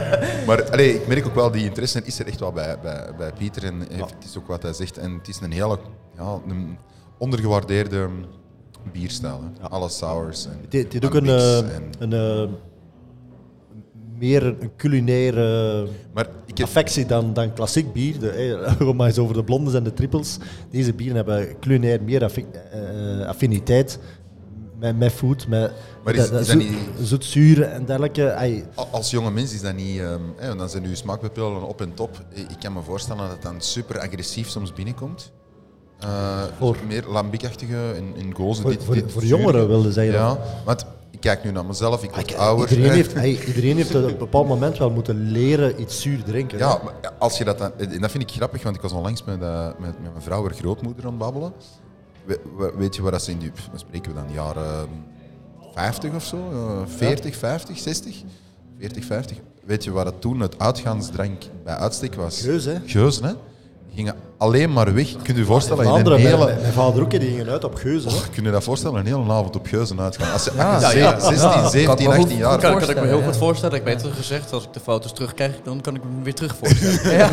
[0.46, 3.30] Maar allee, ik merk ook wel, die interesse is er echt wel bij, bij, bij
[3.38, 3.64] Pieter.
[3.64, 4.98] En heeft- het is ook wat hij zegt.
[4.98, 5.78] En het is een hele
[6.18, 6.78] ja, een
[7.18, 8.08] ondergewaardeerde
[8.92, 9.40] bierstijl.
[9.60, 9.68] hè.
[9.68, 12.48] Alle sours en Het het heeft ook en een, eh, en- een, eh,
[14.18, 18.18] meer een culinaire Maar ik heb, affectie dan, dan klassiek bier.
[18.18, 20.36] De, eh, maar eens over de blondes en de triples.
[20.70, 23.98] Deze bieren hebben culinair meer affi- eh, affiniteit
[24.78, 25.72] met, met food, met
[26.04, 28.32] Maar is- is dat niet- zoetzuur en dergelijke.
[28.32, 29.98] Ai, als jonge mens is dat niet...
[30.00, 32.22] ehm, hè, dan zijn uw smaakbepalen op en top.
[32.34, 35.32] Ik kan me voorstellen dat het dan super agressief soms binnenkomt.
[36.00, 38.62] Eh, Voor- meer lambiekachtige en, en gozen.
[38.62, 40.14] voor, dit, voor, dit voor jongeren wilde zeggen.
[40.14, 40.86] Ja, want
[41.16, 42.70] ik kijk nu naar mezelf, ik word Ah, ouder.
[42.70, 46.58] Iedereen heeft, hey, iedereen heeft op een bepaald moment wel moeten leren iets zuur drinken.
[46.58, 49.24] Ja, maar als je dat dan, en dat vind ik grappig, want ik was onlangs
[49.24, 51.52] met, eh, met, met mijn vrouw, haar grootmoeder, aan het babbelen.
[52.24, 54.88] We- we- weet je waar dat ze in die, wat spreken we dan, jaren
[55.74, 56.36] 50 of zo?
[56.36, 58.22] Eh, 40, 50, 60?
[58.78, 59.36] 40, 50.
[59.64, 62.40] Weet je waar dat toen het uitgaansdrank bij uitstek was?
[62.40, 62.74] Geus, hè?
[62.86, 63.32] Geuzen, hè?
[63.96, 65.12] Die gingen alleen maar weg.
[65.22, 65.84] Kun je je voorstellen?
[65.84, 68.10] in een hele, mijn, mijn vader ook, die gingen uit op geuzen.
[68.10, 69.00] Oh, kun je dat voorstellen?
[69.00, 70.32] Een hele avond op Geuzen uitgaan.
[70.32, 71.68] Als je, Ja, als je ja, 16, ja.
[71.68, 73.76] 17, Kan ik me 18 goed- jaar Kan, kan ik me heel voorstellen, goed voorstellen.
[73.76, 76.56] Ik heb beter gezegd, als ik de foto's terugkrijg, dan kan ik me weer terug
[76.62, 77.30] voorstellen.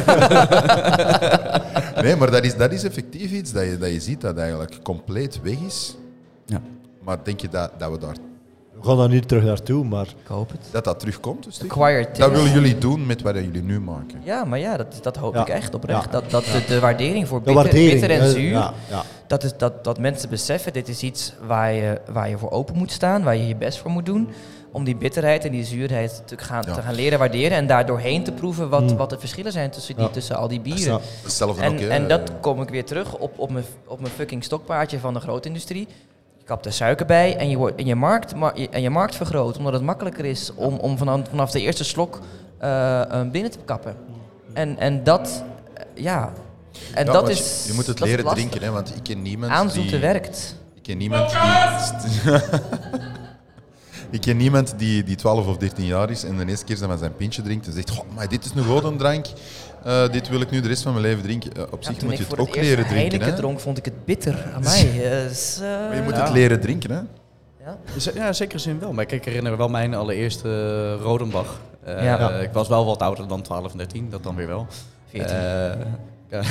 [2.04, 4.80] Nee, maar dat is, dat is effectief iets dat je, dat je ziet dat eigenlijk
[4.84, 5.96] compleet weg is.
[6.46, 6.62] Ja.
[7.04, 8.16] Maar denk je dat, dat, we daar,
[8.84, 10.60] We gaan daar niet terug naartoe, maar Ik hoop het.
[10.72, 11.60] dat dat terugkomt?
[11.64, 14.22] Acquired Dat willen jullie doen met wat jullie nu maken.
[14.24, 15.42] Ja, maar ja, dat, dat hoop Ja.
[15.42, 16.06] ik echt oprecht.
[16.06, 16.12] Ja.
[16.12, 17.92] Dat, dat de, de waardering voor bitter, waardering.
[17.92, 19.04] bitter en hè, zuur, Ja, ja.
[19.28, 22.76] Dat, is, dat, dat mensen beseffen, dit is iets waar je, waar je voor open
[22.78, 24.30] moet staan, waar je je best voor moet doen.
[24.72, 26.74] Om die bitterheid en die zuurheid te gaan, Ja.
[26.74, 28.98] te gaan leren waarderen en daar doorheen te proeven wat, Mm.
[28.98, 30.10] wat de verschillen zijn tussen, die, Ja.
[30.10, 31.00] tussen al die bieren.
[31.24, 34.44] Hetzelfde En, ook, en dat kom ik weer terug op, op, mijn, op mijn fucking
[34.44, 35.88] stokpaardje van de grootindustrie.
[36.44, 39.16] Je kapt er suiker bij en je, wordt, en je, markt, ma- en je markt
[39.16, 42.20] vergroot, omdat het makkelijker is om, om vanaf, vanaf de eerste slok
[42.58, 43.96] eh, binnen te kappen.
[44.54, 46.34] En, en dat, eh, ja,
[46.94, 47.66] en Ja, dat is.
[47.68, 50.00] Je, moet het leren drinken, hè, want ik ken niemand Aanzoeten die...
[50.00, 50.56] werkt.
[50.74, 52.32] Ik ken niemand die...
[54.18, 56.90] ik ken niemand die, die 12 of 13 jaar is en de eerste keer dat
[56.90, 59.26] hij zijn pintje drinkt en zegt "Goh, maar dit is een drank,
[59.84, 61.52] Eh, dit wil ik nu de rest van mijn leven drinken.
[61.56, 62.96] Eh, op Ja, zich toen moet ik je het ook het leren drinken.
[62.96, 63.36] Heineken Hè?
[63.36, 64.90] dronk, vond ik het bitter aan mij.
[65.04, 65.12] Eh,
[65.88, 66.22] Maar je moet Ja.
[66.24, 66.92] het leren drinken.
[66.92, 67.00] Hè?
[67.66, 67.78] ja.
[68.14, 68.94] Ja, in zekere zin wel.
[68.94, 71.60] Maar kijk, ik herinner me wel mijn allereerste Rodenbach.
[71.86, 72.30] Ja.
[72.30, 74.68] ik was wel wat ouder dan 12 en 13, dat dan weer wel.
[75.10, 75.36] 14.
[75.36, 75.72] Eh,
[76.30, 76.42] ja.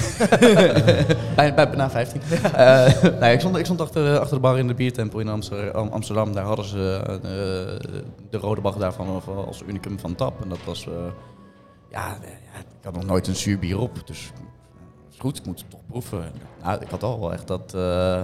[1.36, 2.20] bij, bij, na 15.
[2.54, 2.86] Eh,
[3.20, 5.88] nee, ik, stond, ik stond achter, achter de bar in de biertempel in Amster- Am-
[5.88, 6.32] Amsterdam.
[6.34, 7.18] Daar hadden ze eh,
[8.30, 10.42] de Rode Bach daarvan als- als unicum van tap.
[10.42, 10.86] En dat was...
[10.86, 10.92] eh,
[11.93, 14.07] ja, eh, ja, ik had nog nooit een zuur bier op.
[14.07, 14.40] Dus eh,
[15.11, 16.32] is goed, ik moet het toch proeven.
[16.62, 18.22] Nou, ik had al wel echt dat eh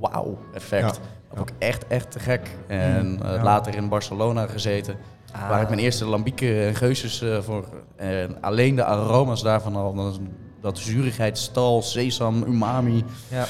[0.00, 0.82] wauw-effect.
[0.82, 0.86] Ja.
[0.88, 1.00] Dat
[1.36, 2.50] vond ik echt, echt te gek.
[2.66, 3.42] En eh, Ja.
[3.42, 4.96] later in Barcelona gezeten.
[5.32, 5.48] Ah.
[5.48, 7.64] Waar ik mijn eerste lambieken en geuzes eh, voor...
[7.96, 10.28] En alleen de aroma's daarvan al, dan
[10.60, 13.04] dat zurigheid, stal, sesam, umami.
[13.28, 13.46] Ja.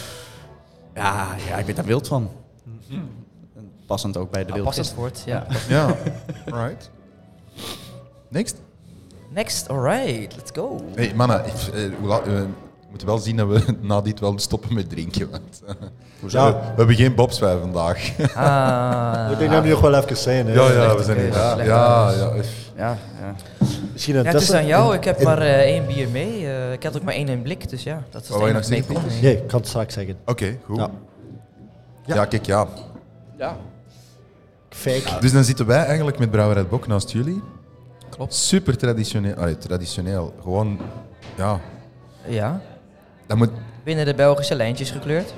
[0.94, 2.30] Ja, ja, ik ben daar wild van.
[2.88, 4.64] En Passend ook bij de Ah, wild.
[4.66, 5.46] passend woord, ja.
[5.68, 5.96] Ja,
[6.64, 6.90] right.
[8.28, 8.61] Next.
[9.34, 10.80] Next, alright, let's go.
[10.94, 11.92] Hey, mannen, ik, eh, eh,
[12.24, 12.46] we
[12.88, 15.30] moeten wel zien dat we na dit wel stoppen met drinken.
[15.30, 15.74] Want, eh,
[16.28, 16.46] Ja.
[16.46, 18.12] we, we hebben geen bobswij vandaag.
[18.34, 20.46] Ah, Ik denk dat we nog wel even zijn.
[20.46, 20.52] Hè.
[20.52, 22.32] ja, ja, we zijn keuze, ja, ja, ja.
[22.76, 23.34] Ja, ja.
[23.92, 24.94] Misschien een Ja, het is aan jou.
[24.94, 26.46] Ik heb in- maar één bier mee.
[26.72, 28.02] Ik had ook maar één in blik, dus ja.
[28.10, 30.16] Dat is wou je nog enige zeggen, mee Nee, ik kan het straks zeggen.
[30.26, 30.76] Oké, goed.
[30.76, 30.90] Ja.
[32.04, 32.24] Ja.
[32.24, 32.66] kijk, ja.
[33.38, 33.56] ja.
[34.70, 35.20] Fake.
[35.20, 37.42] Dus dan zitten wij eigenlijk met Brouwerij Bok naast jullie.
[38.16, 38.34] Klopt.
[38.34, 39.34] Super traditioneel.
[39.34, 40.34] Allee, traditioneel.
[40.42, 40.78] Gewoon,
[41.36, 41.60] ja.
[42.28, 42.60] Ja.
[43.26, 43.50] Dat moet...
[43.84, 45.34] Binnen de Belgische lijntjes gekleurd.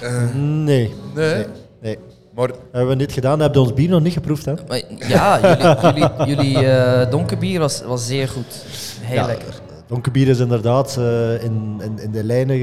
[0.00, 0.94] eh, Nee.
[1.14, 1.34] nee.
[1.34, 1.46] Nee.
[1.80, 1.98] nee.
[2.34, 3.40] Maar Hebben we niet gedaan?
[3.40, 4.54] Hebben we ons bier nog niet geproefd, hè?
[4.68, 8.64] Maar ja, jullie, jullie, jullie eh, donkerbier was, was zeer goed.
[9.00, 9.60] Heel Ja, lekker.
[9.86, 12.56] Donkerbier is inderdaad eh, in, in, in de lijnen,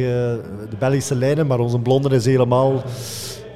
[0.69, 2.83] de Belgische lijnen, maar onze blonde is helemaal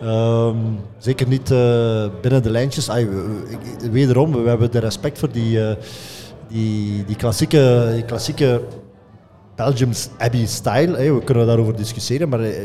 [0.02, 0.58] ehm,
[0.98, 2.90] zeker niet eh, binnen de lijntjes.
[3.92, 5.76] Wederom, we hebben de respect voor die, eh,
[6.48, 8.62] die, die klassieke, die klassieke
[9.56, 11.14] Belgium's Abbey style.
[11.14, 12.62] we kunnen daarover discussiëren, maar eh,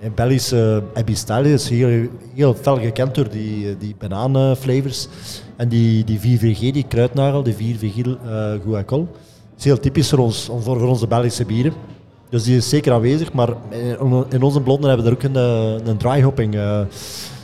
[0.00, 5.08] in Belgische Abbey style is heel, heel fel gekend door die, die bananenflavors
[5.56, 8.16] en die, die 4VG, die kruidnagel, die 4VG uh,
[8.64, 9.08] Guacol.
[9.56, 11.72] Is heel typisch voor, ons, voor onze Belgische bieren.
[12.28, 15.36] Dus die is zeker aanwezig, maar in, in onze blonden hebben we er ook een,
[15.80, 16.54] eh, een dry hopping.
[16.54, 16.80] eh.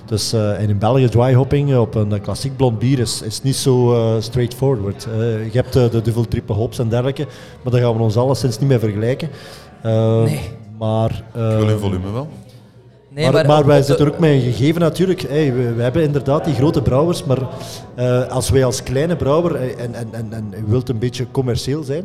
[0.07, 3.57] dus eh, en in België dry hopping op een klassiek blond bier is, is niet
[3.57, 5.05] zo eh, straightforward.
[5.13, 5.19] Eh,
[5.53, 7.27] je hebt de duvel triple hops en dergelijke,
[7.63, 9.29] maar daar gaan we ons alleszins niet mee vergelijken.
[9.83, 10.41] Eh, Nee.
[10.79, 12.29] Maar, eh, wel in volume wel.
[13.09, 15.21] Nee, maar, maar, wij zitten er ook met een gegeven natuurlijk.
[15.21, 17.39] Hey, we, we hebben inderdaad die grote brouwers, maar
[17.95, 21.83] eh, als wij als kleine brouwer en, en, en, en je wilt een beetje commercieel
[21.83, 22.05] zijn,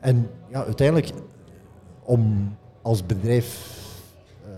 [0.00, 1.10] en ja, uiteindelijk
[2.04, 3.58] om als bedrijf
[4.44, 4.50] eh,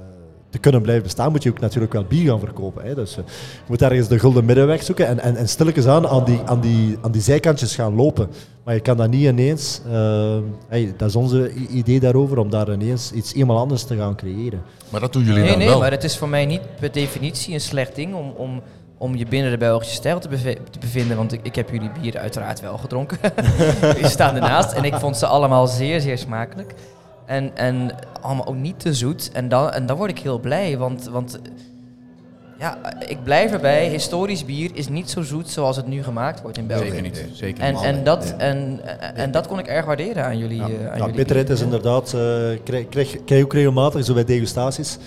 [0.51, 2.85] te kunnen blijven bestaan, moet je ook natuurlijk wel bier gaan verkopen.
[2.85, 2.95] Hè.
[2.95, 6.25] Dus eh, je moet ergens de gulden middenweg zoeken en, en, en stilletjes aan aan
[6.25, 8.29] die, aan, die, aan die zijkantjes gaan lopen.
[8.65, 10.37] Maar je kan dat niet ineens, eh,
[10.69, 14.63] hey, dat is onze idee daarover, om daar ineens iets helemaal anders te gaan creëren.
[14.89, 15.79] Maar dat doen jullie Nee, dan nee, wel.
[15.79, 18.61] maar het is voor mij niet per definitie een slecht ding om, om,
[18.99, 21.17] om je binnen de Belgische stijl te, beve- te bevinden.
[21.17, 23.19] Want ik, ik heb jullie bieren uiteraard wel gedronken.
[23.97, 24.73] Die staan ernaast.
[24.73, 26.75] En ik vond ze allemaal zeer, zeer smakelijk.
[27.27, 29.31] En, en allemaal ook niet te zoet.
[29.33, 30.79] En dan, en dan word ik heel blij.
[30.79, 31.39] Want, want
[32.59, 33.89] ja, ik blijf erbij.
[33.89, 36.85] Historisch bier is niet zo zoet zoals het nu gemaakt wordt in België.
[36.87, 37.25] Zeker niet.
[37.33, 37.83] Zeker En, niet.
[37.83, 38.81] en, dat, en,
[39.15, 40.61] en dat kon ik erg waarderen aan jullie.
[40.63, 42.21] eh, aan Ja, bitterheid is inderdaad, eh
[42.65, 42.89] krijg,
[43.25, 44.99] krijg, ook regelmatig, zo bij degustaties.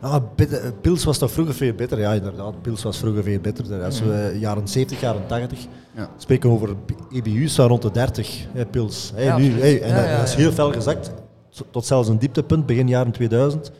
[0.00, 1.98] Ah, bitter- eh, pils was toch vroeger veel beter?
[1.98, 3.82] Ja, inderdaad, pils was vroeger veel beter.
[3.84, 5.58] Als we jaren 70, jaren 80
[5.96, 6.08] Ja.
[6.16, 6.74] spreken over
[7.12, 9.12] EBU's van rond de 30, hè, pils.
[9.14, 10.38] Hè, Ja, nu, hè, en Ja, dat, ja, dat is ja.
[10.38, 11.10] heel fel gezakt,
[11.70, 13.70] tot- zelfs een dieptepunt, begin jaren 2000.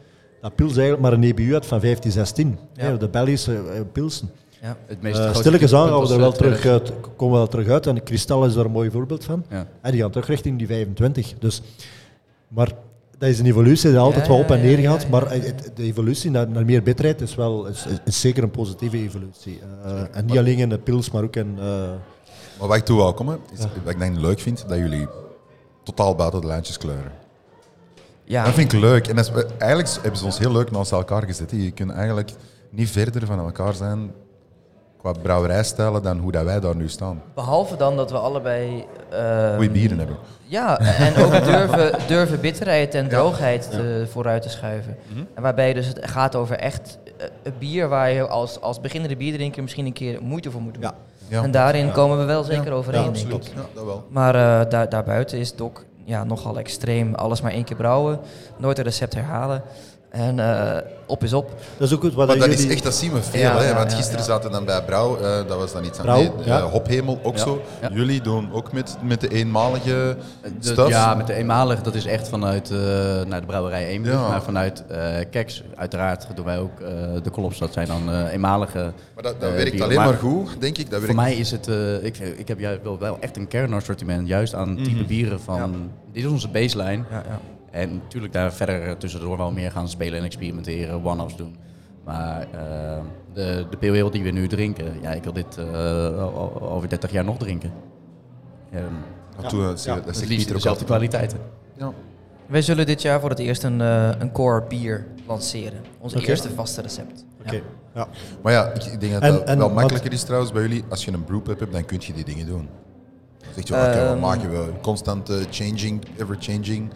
[0.40, 2.58] Dat pils eigenlijk maar een EBU had van 15, 16.
[2.74, 2.92] Ja.
[2.96, 4.30] de Belgische eh, pilsen.
[4.62, 4.76] Ja.
[4.86, 7.46] Het meest Uh, stilletjes aan gaan we er wel eh, terug, uit, komen we wel
[7.48, 7.86] terug uit.
[7.86, 9.44] En Kristal is daar een mooi voorbeeld van.
[9.50, 9.66] Ja.
[9.80, 11.34] En die gaan terug richting die 25.
[11.38, 11.62] Dus,
[12.48, 12.72] maar
[13.18, 15.02] dat is een evolutie die altijd Ja, wel op en neer ja, gaat.
[15.02, 15.08] ja.
[15.08, 18.42] Maar eh, het- de evolutie naar, naar meer bitterheid is, wel, is, is, is zeker
[18.42, 19.60] een positieve evolutie.
[19.86, 21.54] Uh, en niet alleen in de pils, maar ook in...
[21.58, 21.62] uh,
[22.58, 25.06] Maar wat ik toe wou komen, is wat ik denk leuk vind, dat jullie
[25.82, 27.12] totaal buiten de lijntjes kleuren.
[28.28, 28.44] Ja.
[28.44, 29.08] Dat vind ik leuk.
[29.08, 31.50] En dat is, eigenlijk hebben ze ons heel leuk naast elkaar gezet.
[31.50, 32.30] Je kunt eigenlijk
[32.70, 34.10] niet verder van elkaar zijn
[34.98, 37.22] qua brouwerijstijlen dan hoe dat wij daar nu staan.
[37.34, 38.84] Behalve dan dat we allebei...
[39.10, 40.16] ehm, Goeie bieren hebben.
[40.44, 44.96] Ja, en ook durven, durven bitterheid en droogheid te- vooruit te schuiven.
[45.34, 49.16] En waarbij dus het gaat over echt eh, een bier waar je als, als beginnende
[49.16, 50.82] bierdrinker misschien een keer moeite voor moet doen.
[50.82, 50.94] Ja.
[51.28, 51.42] Ja.
[51.42, 53.46] En daarin komen we wel zeker Ja, overeen, denk absoluut.
[53.46, 53.52] ik.
[53.54, 54.04] Ja, dat wel.
[54.10, 57.14] Maar eh, daar, daarbuiten is het ook ja, nogal extreem.
[57.14, 58.20] Alles maar één keer brouwen,
[58.56, 59.62] nooit een recept herhalen.
[60.10, 61.50] En eh, op is op.
[61.78, 62.64] dat is ook goed wat Maar dat jullie...
[62.66, 63.40] is echt, dat zien we veel.
[63.40, 63.68] Ja, hè?
[63.68, 64.26] ja, Want ja, gisteren ja.
[64.26, 66.58] zaten we dan bij Brouw, eh, dat was dan iets aan Brouw, nee, ja.
[66.58, 67.62] eh, Hophemel ook Ja, zo.
[67.80, 67.90] ja.
[67.92, 70.88] Jullie doen ook met, met de eenmalige De- stuff.
[70.88, 72.78] ja, met de eenmalig, dat is echt vanuit uh,
[73.26, 74.14] naar de brouwerij Eembrug.
[74.14, 74.28] Ja.
[74.28, 74.96] Maar vanuit uh,
[75.30, 76.88] Keks, uiteraard doen wij ook uh,
[77.22, 77.58] de kolops.
[77.58, 80.90] Dat zijn dan uh, eenmalige Maar dat, dat werkt alleen maar, Maar goed, denk ik.
[80.90, 84.28] Dat Voor mij is het, uh, ik, ik heb juist wel, wel echt een kernassortiment,
[84.28, 85.06] juist aan type Mhm.
[85.06, 87.02] bieren van, dit is onze baseline.
[87.70, 91.56] En natuurlijk daar verder tussendoor wel meer gaan spelen en experimenteren, one-offs doen.
[92.04, 92.98] Maar uh,
[93.32, 97.38] de, de die we nu drinken, ja, ik wil dit uh, over 30 jaar nog
[97.38, 97.72] drinken.
[98.74, 98.82] Um,
[99.42, 99.48] ja.
[99.48, 99.94] Toen, ja.
[99.94, 101.38] Dat het liefst dezelfde kwaliteiten.
[101.76, 101.92] Ja.
[102.46, 105.80] Wij zullen dit jaar voor het eerst een, uh, een core bier lanceren.
[105.98, 106.26] Ons okay.
[106.26, 107.24] eerste vaste recept.
[107.40, 107.48] Oké.
[107.48, 107.62] Okay.
[107.94, 108.08] Ja.
[108.42, 110.84] Maar ja, ik denk dat En- dat en wel wat- makkelijker is trouwens bij jullie.
[110.88, 112.68] Als je een brewpub hebt, dan kun je die dingen doen.
[113.38, 114.08] Dan zeg je, oké, Ehm.
[114.08, 114.70] wat maken we?
[114.82, 116.90] Constant eh, changing, ever changing.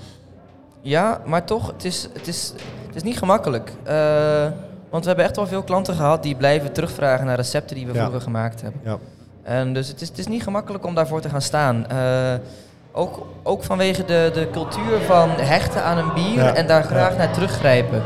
[0.82, 2.52] Ja, maar toch, het is, het is,
[2.86, 3.72] het is niet gemakkelijk.
[3.82, 3.94] Eh,
[4.90, 7.92] want we hebben echt wel veel klanten gehad die blijven terugvragen naar recepten die we
[7.92, 7.98] Ja.
[8.00, 8.80] vroeger gemaakt hebben.
[8.84, 8.98] Ja.
[9.42, 11.86] En dus het is, het is niet gemakkelijk om daarvoor te gaan staan.
[11.88, 12.34] Eh,
[12.92, 16.54] ook, ook vanwege de, de cultuur van hechten aan een bier Ja.
[16.54, 18.02] en daar graag naar teruggrijpen.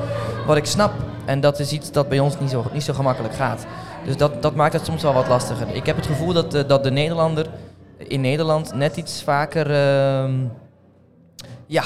[0.46, 0.92] Wat ik snap.
[1.24, 3.66] En dat is iets dat bij ons niet zo, niet zo gemakkelijk gaat.
[4.04, 5.74] Dus dat, dat maakt het soms wel wat lastiger.
[5.74, 7.46] Ik heb het gevoel dat de, dat de Nederlander
[7.98, 9.70] in Nederland net iets vaker...
[9.70, 10.34] ehm,
[11.66, 11.82] ja,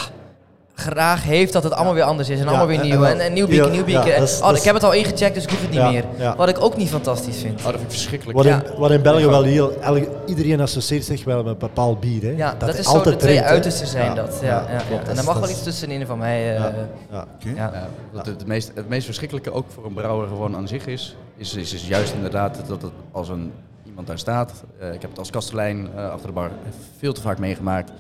[0.81, 3.05] graag heeft dat het allemaal weer anders is en Ja, allemaal weer nieuw.
[3.05, 5.51] en En, wel- en nieuw nieuw is- oh, ik heb het al ingecheckt, dus ik
[5.51, 6.05] hoef het niet Ja, meer.
[6.18, 6.37] ja.
[6.37, 7.59] Wat ik ook niet fantastisch vind.
[7.59, 8.37] Oh, dat vind ik verschrikkelijk.
[8.39, 8.62] Wat, in, Ja.
[8.78, 9.72] wat in België wel heel...
[9.81, 12.22] elke- iedereen associeert zich wel met een bepaald bier.
[12.22, 12.31] Hè?
[12.31, 14.39] Ja, dat, is zo de altijd twee uitersten zijn dat.
[14.43, 14.83] Ja, ja, ja.
[14.89, 15.09] klopt.
[15.09, 16.55] En daar mag wel iets tussenin van mij.
[16.55, 16.72] eh, Ja,
[17.11, 17.24] ja.
[17.39, 17.53] ja.
[17.55, 20.87] Ja, wat het, het, meest, het meest verschrikkelijke ook voor een brouwer gewoon aan zich
[20.87, 23.53] is, is, is, is juist inderdaad dat het als een,
[23.87, 24.53] iemand daar staat.
[24.81, 26.51] eh, ik heb het als kastelein eh, achter de bar
[26.99, 27.91] veel te vaak meegemaakt.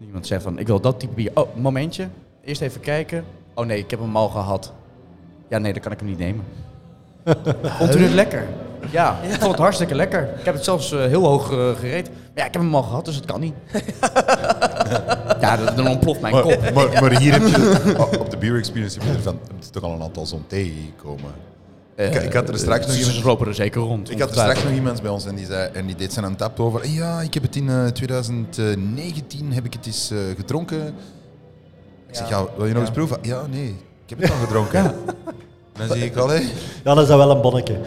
[0.00, 1.30] Iemand zegt van, ik wil dat type bier.
[1.34, 2.08] Oh, momentje.
[2.44, 3.24] Eerst even kijken.
[3.54, 4.72] Oh nee, ik heb hem al gehad.
[5.48, 6.44] Ja, nee, dan kan ik hem niet nemen.
[7.78, 8.46] Vond u het lekker?
[8.90, 10.28] Ja, ik vond het hartstikke lekker.
[10.38, 12.08] Ik heb het zelfs eh, heel hoog eh, gereed.
[12.08, 13.54] Maar ja, ik heb hem al gehad, dus het kan niet.
[15.40, 16.70] ja, dan, dan ontploft mijn kop.
[16.74, 19.82] Maar, maar, hier heb je, oh, op de Beer Experience heb je, ervan, je toch
[19.82, 21.32] al een aantal zo'n tegengekomen.
[21.96, 24.10] Ik- ik had er straks nog iemand- lopen er zeker rond.
[24.10, 26.36] Ik had er straks nog iemand bij ons en die, zei, en die deed zijn
[26.36, 26.88] tap over.
[26.88, 30.86] Ja, ik heb het in eh, 2019 heb ik het eens eh, gedronken.
[32.08, 33.18] Ik zeg, ja, wil je nog eens proeven?
[33.22, 33.66] Ja, nee,
[34.04, 34.92] ik heb het al gedronken.
[35.78, 36.34] Dan zie ik wel, hé,
[36.84, 37.78] Ja, dat is dan wel een bonnetje.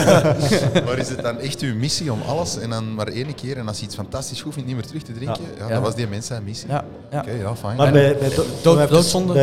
[0.84, 3.68] maar is het dan echt uw missie om alles en dan maar één keer en
[3.68, 5.42] als je iets fantastisch goed vindt niet meer terug te drinken?
[5.58, 5.74] Ja, Ja.
[5.74, 6.68] dat was die mensen zijn missie.
[6.68, 7.20] Ja, ja.
[7.20, 7.76] Oké, ja, fijn.
[7.76, 8.28] Maar bij, bij,
[8.62, 8.86] do- bij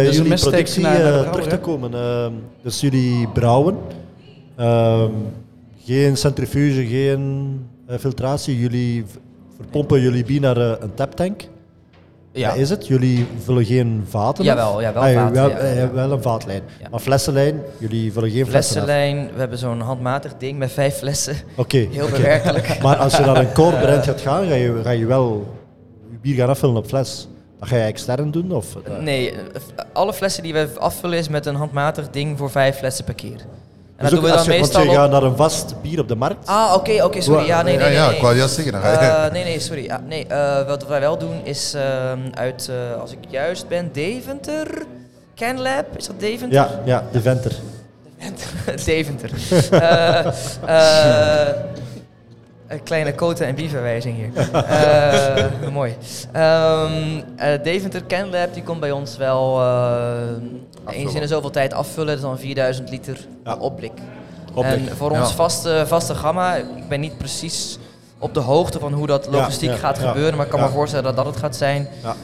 [0.04, 1.94] dus jullie productie naar- naar eh, terug te komen.
[1.94, 2.32] ehm,
[2.64, 3.78] dus jullie brouwen.
[4.56, 5.12] Ehm,
[5.84, 8.60] geen centrifuge, geen eh, filtratie.
[8.60, 9.06] Jullie
[9.56, 11.42] verpompen jullie bier naar eh, een taptank.
[12.32, 12.50] Ja.
[12.50, 12.88] Dat is het.
[12.88, 14.44] Jullie vullen geen vaten?
[14.44, 14.82] Jawel, of?
[14.82, 15.92] ja, wel Ah, vaten, Wel, ja, eh, ja.
[15.92, 16.62] wel een vaatlijn.
[16.82, 16.90] Ja.
[16.90, 18.88] Maar flessenlijn, jullie vullen geen flessen af.
[18.88, 21.36] Flessenlijn, we hebben zo'n handmatig ding met vijf flessen.
[21.56, 21.78] Oké.
[21.78, 22.12] Heel oké.
[22.12, 22.78] bewerkelijk.
[22.84, 25.54] Maar als je naar een core brand gaat gaan, ga je, ga je wel
[26.12, 27.28] je bier gaan afvullen op fles.
[27.60, 28.52] Dat ga je extern doen?
[28.52, 29.34] Of, Nee,
[29.94, 33.46] alle flessen die we afvullen is met een handmatig ding voor vijf flessen per keer.
[33.96, 34.96] En Dus dat ook doen we dan je, want je op...
[34.96, 36.48] gaat naar een vast bier op de markt.
[36.48, 37.46] Ah, oké, oké, sorry.
[37.46, 37.98] Ja, nee, ja, nee, nee.
[37.98, 38.16] ja, nee.
[38.16, 38.84] ik wou juist zeggen.
[38.84, 39.84] Eh, nee, nee, sorry.
[39.84, 43.90] Ja, nee, eh, wat wij wel doen is ehm, uit, eh, als ik juist ben,
[43.92, 44.68] Deventer.
[45.36, 46.54] Canlab, is dat Deventer?
[46.54, 47.52] Ja, ja, de venter.
[48.86, 49.32] Deventer.
[49.72, 50.26] Eh,
[50.66, 51.56] eh,
[52.68, 54.50] een kleine quota en bierverwijzing hier.
[54.54, 55.96] Eh, mooi.
[56.32, 56.92] Ehm,
[57.36, 60.18] eh, Deventer Canlab die komt bij ons wel eh,
[60.88, 62.08] eens in de zoveel tijd afvullen.
[62.08, 63.56] Dat is dan 4000 liter Ja.
[63.56, 63.92] opblik.
[64.54, 64.88] Opblik.
[64.90, 65.36] En voor ons Ja.
[65.36, 67.78] vaste, vaste gamma, ik ben niet precies
[68.20, 70.66] op de hoogte van hoe dat logistiek ja, gaat ja, gebeuren, maar ik kan ja.
[70.66, 71.88] me voorstellen dat dat het gaat zijn.
[72.04, 72.16] Ja.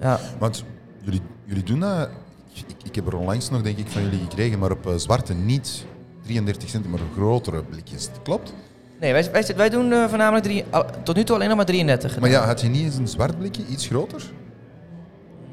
[0.00, 0.18] Ja.
[0.38, 0.64] Want
[1.00, 2.08] jullie, jullie doen dat.
[2.54, 5.34] Ik, ik heb er onlangs nog, denk ik, van jullie gekregen, maar op eh, zwarte
[5.34, 5.84] niet
[6.24, 8.08] 33 cent, maar grotere blikjes.
[8.22, 8.52] Klopt?
[9.00, 11.66] Nee, wij, wij, wij doen eh, voornamelijk drie, al- tot nu toe alleen nog maar
[11.66, 14.22] 33 Maar ja, had je niet eens een zwart blikje, iets groter?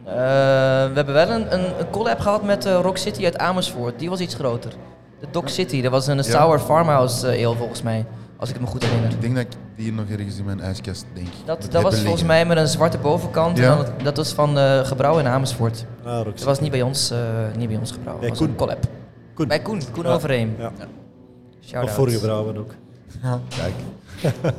[0.10, 0.16] Eh,
[0.89, 3.99] we hebben wel een, een, een collab gehad met eh, Rock City uit Amersfoort.
[3.99, 4.72] Die was iets groter.
[5.20, 8.05] De Dock City, dat was een sour farmhouse eh, ale volgens mij.
[8.38, 9.12] Als ik het me goed herinner.
[9.12, 11.28] Ik denk dat ik die nog ergens in mijn ijskast denk.
[11.45, 12.26] Dat, dat was volgens liggen.
[12.28, 13.57] mij met een zwarte bovenkant.
[13.57, 13.72] Ja.
[13.72, 15.86] En dan dat was van eh gebrouwen in Amersfoort.
[16.03, 16.26] Ah.
[16.26, 17.18] Dat was niet bij ons, eh,
[17.57, 18.22] niet bij ons gebrouwen.
[18.22, 18.68] Bij Dat was een Koen.
[18.68, 18.86] collab.
[19.34, 19.47] Koen.
[19.47, 20.10] Bij Koen, Koen Ja.
[20.14, 20.55] Overeem.
[20.57, 20.72] Ja.
[21.66, 21.89] Shout-out.
[21.89, 22.72] Of vorige brouwen ook.
[23.57, 23.74] Kijk.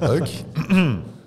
[0.11, 0.28] Leuk.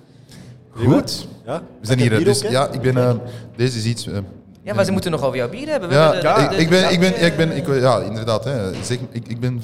[0.75, 1.27] Goed.
[1.45, 1.61] Ja?
[1.79, 2.23] We zijn hier.
[2.23, 2.97] Dus, ja, ik ben.
[2.97, 3.13] eh,
[3.55, 4.07] deze is iets.
[4.07, 4.17] eh,
[4.61, 5.89] Ja, maar ze moeten nog over jouw bier hebben.
[5.89, 8.43] We ja, de- ik, de- ik ben, ik ben, de- ik ben, ik, ja, inderdaad.
[8.43, 8.83] Hè.
[8.83, 9.61] Zeg, ik, ik ben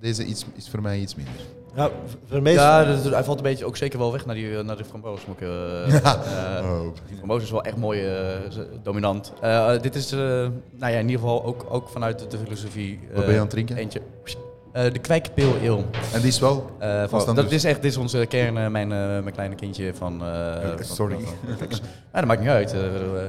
[0.00, 1.34] deze iets, is voor mij iets minder.
[1.76, 1.90] Ja,
[2.28, 4.34] voor mij is Ja, dat- dat- hij valt een beetje ook zeker wel weg naar
[4.34, 5.26] die, naar die framboos.
[5.26, 6.80] Moet ik, eh, eh, Oh.
[7.08, 8.22] Die framboos is wel echt mooi eh,
[8.82, 9.32] dominant.
[9.40, 10.48] Eh, dit is eh, nou
[10.78, 12.98] ja, in ieder geval ook, ook vanuit de filosofie.
[13.12, 13.76] Wat ben je aan het drinken?
[13.76, 13.98] Eentje.
[14.24, 14.34] Eh,
[14.84, 15.84] de kwijkpeel ale.
[16.12, 16.70] En die is wel.
[16.78, 17.50] Eh, Vast dat anders.
[17.54, 20.22] is echt dit is onze kern, eh, mijn, eh, mijn kleine kindje van...
[20.24, 21.16] eh, sorry.
[21.18, 21.56] van-
[22.12, 22.72] Ja, dat maakt niet uit.
[22.72, 23.24] Eh, eh,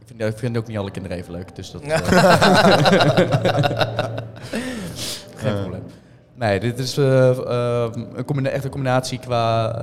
[0.00, 1.82] ik, vind, ik vind ook niet alle kinderen even leuk, dus dat...
[1.88, 1.96] eh,
[5.36, 5.82] Geen probleem.
[6.36, 9.74] Nee, dit is eh, eh, een combina- echt een combinatie qua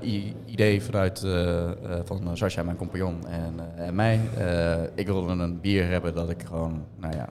[0.00, 1.70] eh, idee vanuit eh, eh,
[2.04, 4.20] van Sascha, mijn compagnon, en, eh, en mij.
[4.38, 7.26] Eh, ik wilde een bier hebben dat ik gewoon, nou ja,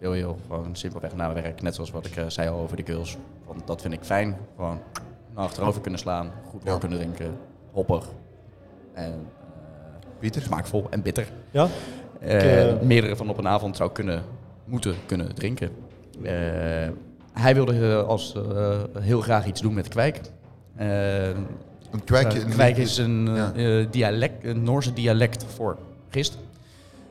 [0.00, 2.76] heel heel gewoon simpelweg na mijn werk, net zoals wat ik eh, zei al over
[2.76, 3.16] die girls.
[3.46, 4.36] Want dat vind ik fijn.
[4.56, 4.78] Gewoon
[5.34, 6.78] naar achterover kunnen slaan, goed door Ja.
[6.78, 7.36] kunnen drinken,
[7.72, 8.06] hoppig
[8.92, 10.42] en eh, Pieter?
[10.42, 11.28] smaakvol en bitter.
[11.50, 11.68] Ja?
[12.20, 14.22] Eh, eh, meerdere van op een avond zou kunnen,
[14.64, 15.70] moeten kunnen drinken.
[16.22, 16.32] Eh,
[17.32, 20.20] hij wilde eh, als, eh, heel graag iets doen met kwijk.
[20.76, 22.32] Eh, Een kwijk.
[22.34, 23.52] eh, kwijk is een, Ja.
[23.54, 25.78] eh, dialect, een Noorse dialect voor
[26.08, 26.38] gist.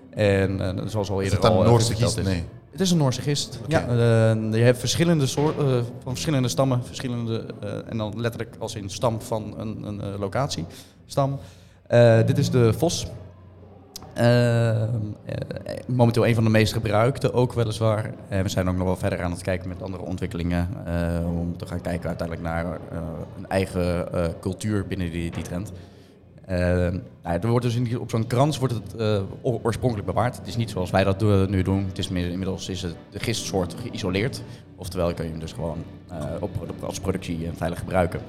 [0.10, 2.18] En eh, zoals al Is eerder het dan al eh, Noorse gist?
[2.18, 2.26] is.
[2.26, 2.44] Nee.
[2.80, 3.60] Het is een Noorse gist.
[3.68, 8.56] Ja, eh, je hebt verschillende soorten eh, van verschillende stammen, verschillende eh, en dan letterlijk
[8.60, 10.66] als in stam van een, een locatie.
[11.06, 11.40] Stam.
[12.26, 13.08] Dit is de vos.
[15.88, 18.14] Momenteel een van de meest gebruikte, ook weliswaar.
[18.30, 20.70] En we zijn ook nog wel verder aan het kijken met andere ontwikkelingen.
[21.26, 22.66] om te gaan kijken uiteindelijk naar
[23.38, 24.08] een eigen
[24.40, 25.72] cultuur binnen die, die trend.
[26.50, 30.38] Eh, nou, ja, er wordt dus in op zo'n krans wordt het eh, oorspronkelijk bewaard.
[30.38, 31.86] Het is niet zoals wij dat nu doen.
[31.86, 34.42] Het is meer, inmiddels is het de gistsoort geïsoleerd.
[34.76, 35.78] Oftewel kun je hem dus gewoon
[36.08, 38.20] eh, op, als productie veilig gebruiken.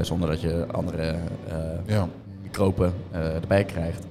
[0.00, 1.16] Zonder dat je andere
[1.86, 2.08] Ja.
[2.42, 4.04] microben erbij krijgt.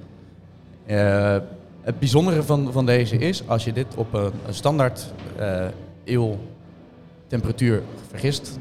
[1.80, 5.66] Het bijzondere van, van deze is, als je dit op een, een standaard eh
[6.04, 6.38] eeuw
[7.26, 8.58] temperatuur vergist,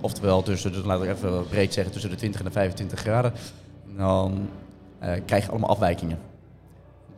[0.00, 3.32] oftewel tussen, de, laten we even breed zeggen, tussen de 20 en de 25 graden,
[3.96, 4.48] dan
[4.98, 6.18] eh, krijg je allemaal afwijkingen.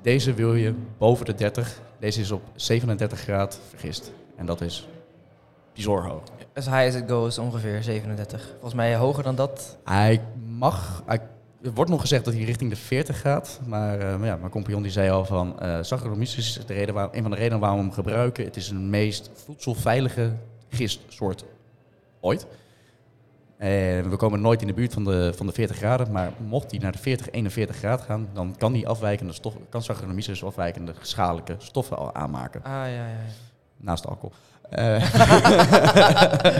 [0.02, 4.12] Deze wil je boven de 30, deze is op 37 graden vergist.
[4.36, 4.88] En dat is
[5.74, 6.22] bizar hoog.
[6.54, 8.48] As high as it goes, ongeveer 37.
[8.50, 9.78] Volgens mij hoger dan dat.
[9.84, 11.20] Hij mag, hij,
[11.62, 13.60] er wordt nog gezegd dat hij richting de 40 gaat.
[13.66, 16.94] Maar, eh, maar ja, mijn compagnon die zei al van, eh Saccharomyces is de reden
[16.94, 18.44] waar, een van de redenen waarom we hem gebruiken.
[18.44, 20.32] Het is een meest voedselveilige
[20.68, 21.44] gistsoort
[22.20, 22.46] ooit.
[23.58, 26.70] En we komen nooit in de buurt van de, van de 40 graden, maar mocht
[26.70, 30.92] hij naar de 40, 41 graden gaan, dan kan die afwijkende stoffen, kan Saccharomyces afwijkende
[31.00, 33.06] schadelijke stoffen al aanmaken, Ah, ja, ja.
[33.08, 33.16] ja.
[33.76, 34.32] naast alcohol.
[34.70, 35.02] Eh,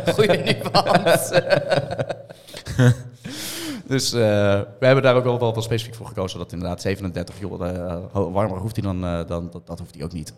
[0.15, 1.45] Goeie nuance.
[3.89, 4.21] Dus eh,
[4.79, 7.97] we hebben daar ook wel, wel, wel specifiek voor gekozen dat inderdaad 37, joh, eh,
[8.13, 10.33] warmer hoeft hij dan, eh, dan dat, dat hoeft hij ook niet.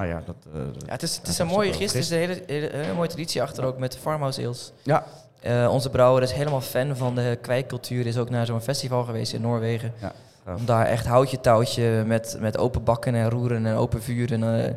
[0.00, 0.34] Maar ja, dat...
[0.54, 1.94] eh, Ja, het is, het is een mooie gist.
[1.94, 4.72] Het is een hele, hele, hele mooie traditie achter ook met farmhouse ales.
[4.82, 5.04] Ja.
[5.40, 8.06] Eh, onze brouwer is helemaal fan van de kwijkcultuur.
[8.06, 9.92] Is ook naar zo'n festival geweest in Noorwegen.
[10.00, 10.12] Ja.
[10.56, 14.64] Om daar echt houtje touwtje met, met open bakken en roeren en open vuur en
[14.64, 14.72] eh,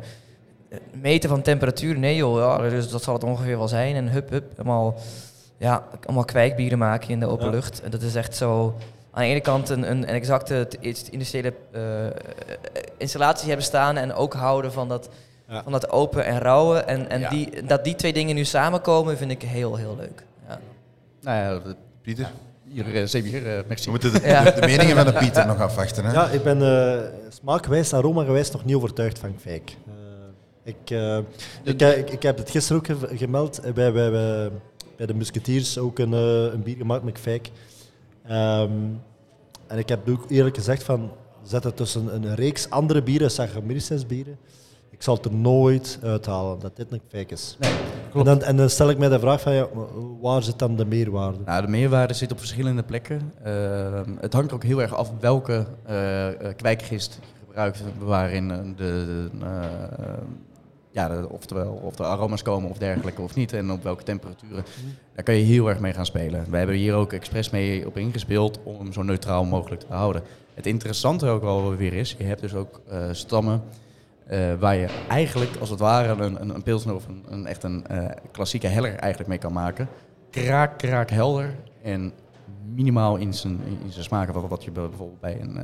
[1.00, 1.98] meten van temperatuur.
[1.98, 3.94] Nee joh, ja, dus dat zal het ongeveer wel zijn.
[3.96, 4.94] En hup hup, allemaal,
[5.56, 7.50] ja, allemaal kwijkbieren maken in de open Ja.
[7.52, 7.82] lucht.
[7.82, 8.74] En dat is echt zo...
[9.14, 10.68] Aan de ene kant een, een, een exacte
[11.10, 11.82] industriële eh,
[12.96, 15.08] installatie hebben staan en ook houden van dat,
[15.48, 15.62] Ja.
[15.62, 16.78] van dat open en rauwe.
[16.78, 17.28] En, en Ja.
[17.28, 20.24] die, dat die twee dingen nu samenkomen vind ik heel, heel leuk.
[20.48, 20.58] Ja.
[21.20, 22.30] Nou ja, Pieter?
[22.68, 23.84] hier, uh, Zebier, eh, merci.
[23.84, 24.42] We moeten de, Ja.
[24.44, 26.04] de, de meningen van de Pieter nog afwachten.
[26.04, 26.12] Hè?
[26.12, 29.76] Ja, ik ben uh, smaakgewijs, aromagewijs nog niet overtuigd van Kvijk.
[29.88, 29.92] Uh,
[30.62, 31.16] ik, uh,
[31.62, 33.60] ik, ik, ik, heb het gisteren ook ge gemeld.
[33.62, 34.50] Bij, bij, bij,
[34.96, 37.50] bij de Musketeers ook een, uh, een bier gemaakt met Kvijk.
[38.30, 39.02] Um,
[39.66, 41.10] en ik heb ook eerlijk gezegd van,
[41.42, 44.38] zet het tussen een reeks andere bieren, Saccharomyces bieren.
[44.90, 47.56] Ik zal het er nooit uithalen dat dit een Kvijk is.
[47.60, 47.74] Nee,
[48.14, 49.68] en, dan, en dan stel ik mij de vraag van, ja,
[50.20, 51.38] waar zit dan de meerwaarde?
[51.44, 53.32] Nou, de meerwaarde zit op verschillende plekken.
[53.46, 59.28] Uh, het hangt ook heel erg af welke uh, kwijkgist je gebruikt, waarin de, de
[59.42, 59.64] uh,
[60.94, 64.64] ja, oftewel of de aroma's komen of dergelijke of niet en op welke temperaturen.
[65.14, 66.50] Daar kan je heel erg mee gaan spelen.
[66.50, 70.22] We hebben hier ook expres mee op ingespeeld om hem zo neutraal mogelijk te houden.
[70.54, 73.62] Het interessante ook wel weer is, je hebt dus ook uh, stammen
[74.30, 77.62] uh, waar je eigenlijk als het ware een, een, een pilsner of een, een echt
[77.62, 79.88] een uh, klassieke heller eigenlijk mee kan maken.
[80.30, 82.12] Kraak, kraak helder en
[82.74, 85.56] minimaal in zijn, in zijn smaken wat, wat je bijvoorbeeld bij een,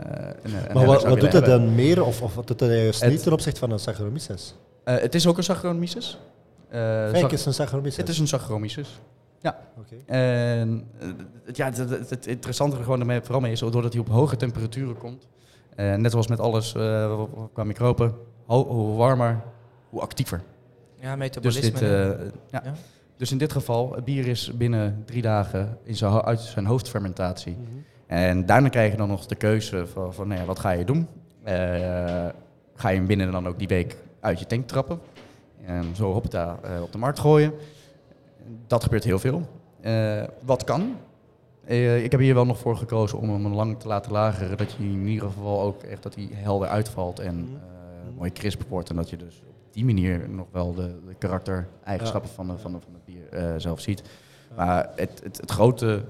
[0.42, 1.50] een, Maar wat, wat doet het hebben.
[1.50, 4.54] dan meer of, of wat doet het juist niet ten opzichte van een Saccharomyces?
[4.84, 6.18] Uh, het is ook een Saccharomyces.
[6.66, 7.96] Uh, Kijk, is een Saccharomyces.
[7.96, 9.00] Het is een Saccharomyces.
[9.40, 9.58] Ja.
[9.78, 10.02] Okay.
[10.06, 11.08] En uh,
[11.52, 14.36] ja, het, het, het interessante er gewoon ermee, vooral mee is, doordat hij op hoge
[14.36, 15.28] temperaturen komt.
[15.76, 18.14] Uh, net zoals met alles uh, qua microben,
[18.46, 19.40] ho hoe warmer,
[19.88, 20.42] hoe actiever.
[21.00, 21.70] Ja, metabolisme.
[21.70, 22.08] Dus, dit, uh,
[22.50, 22.62] ja.
[22.64, 22.74] ja.
[23.16, 27.56] dus in dit geval, het bier is binnen drie dagen in zijn, uit zijn hoofdfermentatie.
[27.58, 27.84] Mm -hmm.
[28.06, 30.84] En daarna krijg je dan nog de keuze van, van nou ja, wat ga je
[30.84, 31.08] doen?
[31.44, 32.26] Uh,
[32.74, 35.00] ga je hem binnen dan ook die week uit je tank trappen?
[35.64, 37.52] En zo hoppata uh, op de markt gooien.
[38.66, 39.48] Dat gebeurt heel veel.
[39.84, 40.96] Uh, wat kan?
[41.68, 44.56] Uh, ik heb hier wel nog voor gekozen om hem lang te laten lageren.
[44.56, 48.62] Dat je in ieder geval ook echt dat hij helder uitvalt en uh, mooi crisp
[48.68, 48.90] wordt.
[48.90, 52.36] En dat je dus op die manier nog wel de, de karaktereigenschappen ja.
[52.36, 54.02] van, de, van, de, van het bier uh, zelf ziet.
[54.56, 56.02] Maar het, het, het, grote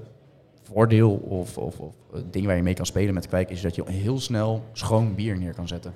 [0.61, 1.95] voordeel of, of, of
[2.29, 5.37] ding waar je mee kan spelen met kwijk is dat je heel snel schoon bier
[5.37, 5.93] neer kan zetten.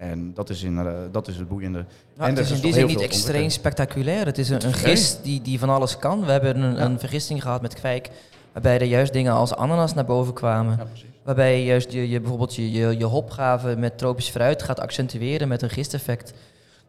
[0.00, 1.84] En dat is, in, uh, dat is het boeiende.
[2.16, 4.26] Nou, en het is in die zin niet extreem spectaculair.
[4.26, 6.24] Het is een, een gist die, die van alles kan.
[6.24, 6.80] We hebben een, ja.
[6.80, 8.10] een vergisting gehad met kwijk,
[8.52, 10.76] waarbij er juist dingen als ananas naar boven kwamen.
[10.76, 10.86] Ja,
[11.22, 15.48] waarbij je juist je, je, bijvoorbeeld je, je, je hopgave met tropisch fruit gaat accentueren
[15.48, 16.32] met een gisteffect.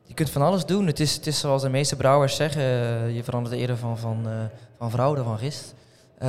[0.03, 0.87] Je kunt van alles doen.
[0.87, 2.63] Het is, het is zoals de meeste brouwers zeggen,
[3.13, 4.31] je verandert eerder van, van, uh,
[4.77, 5.73] van vrouw dan van gist.
[6.21, 6.27] Eh,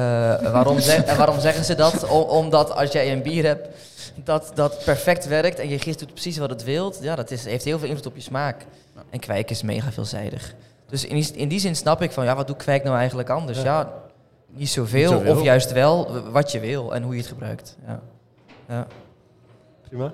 [0.52, 2.08] waarom, zeg- waarom zeggen ze dat?
[2.08, 3.68] O- omdat als jij een bier hebt
[4.24, 7.44] dat, dat perfect werkt en je gist doet precies wat het wilt, ja, dat is,
[7.44, 8.66] heeft heel veel invloed op je smaak.
[9.10, 10.54] En kwijk is mega veelzijdig.
[10.88, 13.28] Dus in die, in die zin snap ik van, ja, wat doet kwijk nou eigenlijk
[13.30, 13.62] anders?
[13.62, 13.92] Ja,
[14.48, 15.32] niet, zoveel, Niet zoveel.
[15.36, 17.76] of juist wel wat je wil en hoe je het gebruikt.
[17.86, 18.00] Ja.
[18.68, 18.86] Ja.
[19.88, 20.12] Prima.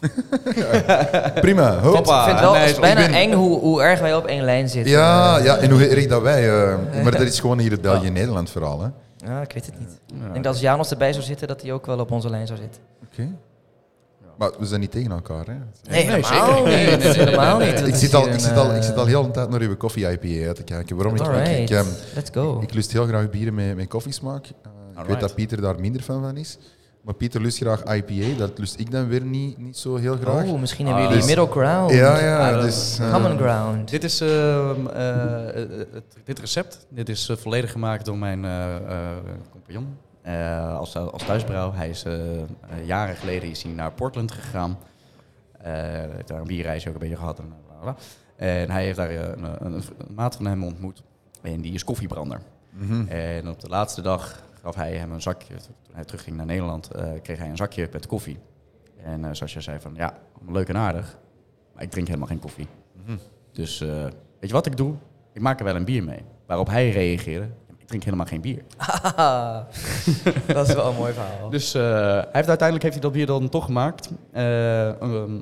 [1.40, 1.78] Prima.
[1.78, 1.96] Hoop.
[1.98, 4.14] Ik vind het wel nee, het is ik bijna ben- eng hoe, hoe erg wij
[4.14, 4.92] op één lijn zitten.
[4.92, 6.50] Ja, ja, en hoe erg dat wij...
[6.50, 8.88] eh, maar dat is gewoon hier het België-Nederland verhaal, hè.
[9.26, 10.00] ja, ik weet het niet.
[10.06, 10.26] Ja.
[10.26, 12.46] Ik denk dat als Janos erbij zou zitten, dat hij ook wel op onze lijn
[12.46, 12.80] zou zitten.
[13.12, 13.28] Oké.
[14.38, 15.52] Maar we zijn niet tegen elkaar, hè.
[15.90, 16.64] Nee, nee, helemaal niet.
[16.74, 17.86] Nee, helemaal niet.
[17.86, 19.76] Ik zit, al, ik, een, zit al, ik zit al heel de tijd naar uw
[19.76, 20.96] koffie-IPA uit te kijken.
[20.96, 21.14] Waarom?
[21.14, 22.60] Ik, ik, ehm, let's go.
[22.60, 24.44] ik lust heel graag bieren met, met koffiesmaak.
[24.46, 26.58] Eh, ik weet dat Pieter daar minder fan van is.
[27.02, 28.38] Maar Pieter lust graag IPA.
[28.38, 30.44] Dat lust ik dan weer niet, niet zo heel graag.
[30.46, 31.90] Oh, misschien Ah, hebben jullie dus- middle ground.
[31.90, 32.48] ja, ja.
[32.48, 33.90] Ah, dat- dus, eh, Common ground.
[33.90, 35.86] Dit, is, ehm, eh, eh,
[36.24, 39.16] dit recept dit is volledig gemaakt door mijn eh, eh,
[39.50, 41.72] compagnon eh, als, als thuisbrouw.
[41.72, 42.04] Hij is
[42.84, 44.78] jaren geleden is hij naar Portland gegaan.
[45.62, 45.72] Eh,
[46.14, 47.38] heeft daar een bierreisje ook een beetje gehad.
[47.38, 47.52] En,
[48.36, 49.82] en hij heeft daar een, een, een
[50.14, 51.02] maat van hem ontmoet.
[51.42, 52.40] En die is koffiebrander.
[52.70, 53.06] mhm.
[53.08, 55.54] En op de laatste dag gaf hij hem een zakje.
[55.92, 58.38] Toen hij terugging naar Nederland, eh, kreeg hij een zakje met koffie.
[59.02, 61.18] En eh, zoals je zei van, ja, leuk en aardig.
[61.74, 62.66] Maar ik drink helemaal geen koffie.
[63.04, 63.16] Mhm.
[63.52, 64.94] Dus eh, weet je wat ik doe?
[65.32, 66.24] Ik maak er wel een bier mee.
[66.46, 67.48] Waarop hij reageerde,
[67.78, 68.62] ik drink helemaal geen bier.
[68.76, 69.66] Haha.
[70.46, 71.50] dat is wel een mooi verhaal.
[71.50, 74.10] Dus eh, hij heeft, uiteindelijk heeft hij dat bier dan toch gemaakt.
[74.32, 75.40] Eh, ehm,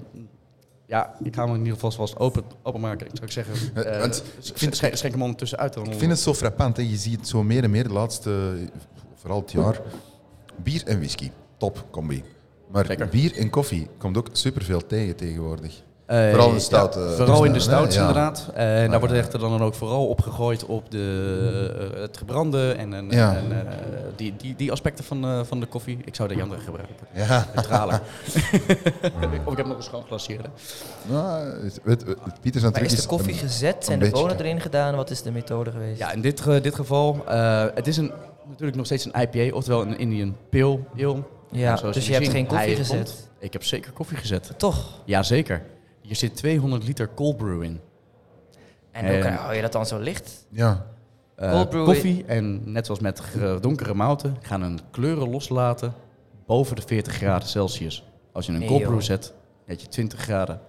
[0.87, 3.07] ja, ik ga hem in ieder geval vast open, openmaken.
[3.07, 3.55] Ik zou ik zeggen,
[4.01, 5.73] want ik vind- schenk, schenk hem ondertussen uit.
[5.75, 6.77] Dan Ik vind het zo frappant.
[6.77, 6.83] Hè.
[6.83, 8.57] Je ziet het zo meer en meer de laatste,
[9.15, 9.81] vooral het jaar.
[10.63, 11.31] Bier en whisky.
[11.57, 12.25] Top combi.
[12.71, 13.09] Maar Lekker.
[13.09, 15.83] bier en koffie komt ook superveel tegen tegenwoordig.
[16.07, 18.01] Eh, Vooral in de stout, eh, vooral in de dus, stouts ja.
[18.01, 18.51] inderdaad.
[18.55, 22.95] En daar wordt echter dan ook vooral op gegooid op de, eh, het gebrande en,
[22.95, 23.37] en, Ja.
[23.37, 23.75] en, eh,
[24.17, 25.99] die, die, die aspecten van, eh, van de koffie.
[26.05, 26.95] Ik zou de andere gebruiken.
[27.15, 27.47] Ja.
[27.55, 28.01] Neutraler.
[29.45, 30.41] of ik heb nog een schoon glas hier.
[31.09, 31.47] Nou,
[31.85, 32.05] het,
[32.73, 33.87] Maar is de koffie een- gezet?
[33.89, 34.13] Een de beetje.
[34.23, 34.97] bonen erin gedaan?
[34.97, 35.99] Wat is de methode geweest?
[35.99, 38.13] Ja, in dit, ge- dit geval, eh, het is een,
[38.51, 41.23] natuurlijk nog steeds een IPA, oftewel een Indian Pale Ale.
[41.51, 42.97] Ja, dus je hebt zien, geen koffie gezet.
[42.97, 43.31] komt.
[43.39, 44.53] Ik heb zeker koffie gezet.
[44.57, 45.03] Toch?
[45.05, 45.63] Jazeker.
[46.01, 47.81] Hier zit 200 liter cold brew in.
[48.91, 50.47] En hoe kan- hou je dat dan zo licht?
[50.51, 50.87] Ja.
[51.37, 53.23] Eh, Cold brew- koffie en net zoals met
[53.61, 55.95] donkere mouten gaan hun kleuren loslaten
[56.47, 58.05] boven de 40 graden Celsius.
[58.33, 58.89] Als je een Nee, cold joh.
[58.89, 59.33] brew zet,
[59.67, 60.61] heb je 20 graden.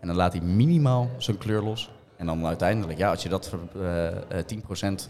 [0.00, 1.90] En dan laat hij minimaal zijn kleur los.
[2.16, 4.06] En dan uiteindelijk, ja, als je dat ver- eh,
[4.38, 5.08] eh, 10%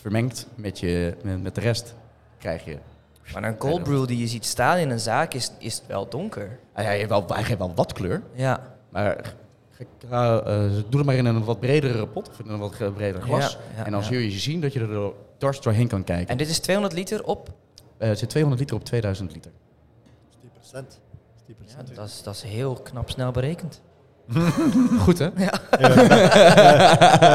[0.00, 1.94] vermengt met, je, met, met de rest,
[2.38, 2.78] krijg je...
[3.32, 6.58] Maar een cold brew die je ziet staan in een zaak is, is wel donker.
[6.72, 8.76] Hij, hij, heeft wel, hij geeft wel wat kleur, Ja.
[8.88, 9.34] maar
[10.10, 13.52] eh, doe het maar in een wat bredere pot of in een wat breder glas.
[13.52, 14.06] Ja, ja, en dan ja.
[14.06, 16.28] zul je zien dat je er door- dwars doorheen kan kijken.
[16.28, 17.52] En dit is 200 liter op?
[17.98, 19.50] Eh, het zit 200 liter op 2000 liter.
[20.40, 21.00] 10%.
[21.46, 21.54] 10%.
[21.66, 23.80] Ja, dat, is, dat is heel knap snel berekend.
[25.04, 25.26] Goed hè?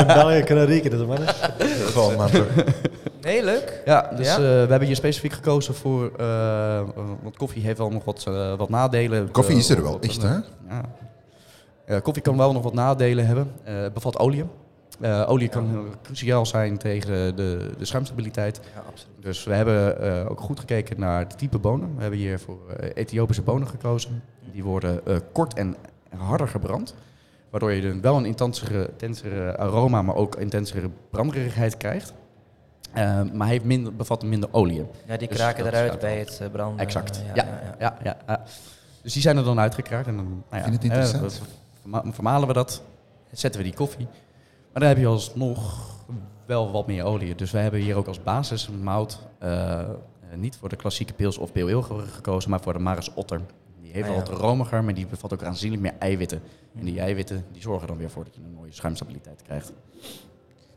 [0.02, 1.28] In België kunnen rekenen, mannen.
[1.58, 2.30] Gewoon, man.
[2.32, 2.46] toch.
[3.22, 3.82] Nee, leuk.
[3.86, 4.34] Ja, dus Ja?
[4.34, 6.86] eh, we hebben hier specifiek gekozen voor, eh, eh,
[7.22, 8.24] want koffie heeft wel nog wat,
[8.58, 9.32] wat nadelen.
[9.32, 10.36] Koffie is er wel, echt, hè?
[11.88, 12.00] Ja.
[12.00, 13.52] Koffie kan wel nog wat nadelen hebben.
[13.64, 14.46] Eh, Het bevat olie.
[15.02, 18.60] Eh, olie kan heel cruciaal zijn tegen de, de schuimstabiliteit.
[18.76, 19.16] Ja, absoluut.
[19.22, 21.96] Dus we hebben eh, ook goed gekeken naar de type bonen.
[21.96, 24.24] We hebben hier voor eh, Ethiopische bonen gekozen.
[24.52, 25.76] Die worden eh, kort en
[26.20, 26.96] harder gebrand.
[27.50, 32.14] Waardoor je dan wel een intensere, intensere aroma, maar ook intensere branderigheid krijgt.
[32.94, 34.86] Eh, maar hij heeft minder, bevat minder olie.
[35.06, 36.86] Ja, die Dus kraken eruit bij het eh, branden.
[36.86, 37.22] Exact.
[37.26, 37.76] Ja, Ja, ja, ja.
[37.80, 38.44] Ja, ja, ja.
[39.02, 40.08] Dus die zijn er dan uitgekraakt.
[40.08, 41.42] En dan, nou ja, vind het interessant.
[41.82, 42.82] verma- vermalen we dat,
[43.32, 44.06] zetten we die koffie.
[44.72, 45.90] Maar dan heb je alsnog
[46.46, 47.36] wel wat meer olie.
[47.36, 49.88] Dus we hebben hier ook als basis mout eh, eh,
[50.36, 53.42] niet voor de klassieke pils of ge- gekozen, maar voor de Maris Otter.
[53.94, 54.32] Die heeft Ah, ja.
[54.32, 56.42] wat romiger, maar die bevat ook aanzienlijk meer eiwitten.
[56.80, 59.72] En die eiwitten die zorgen dan weer voor dat je een mooie schuimstabiliteit krijgt.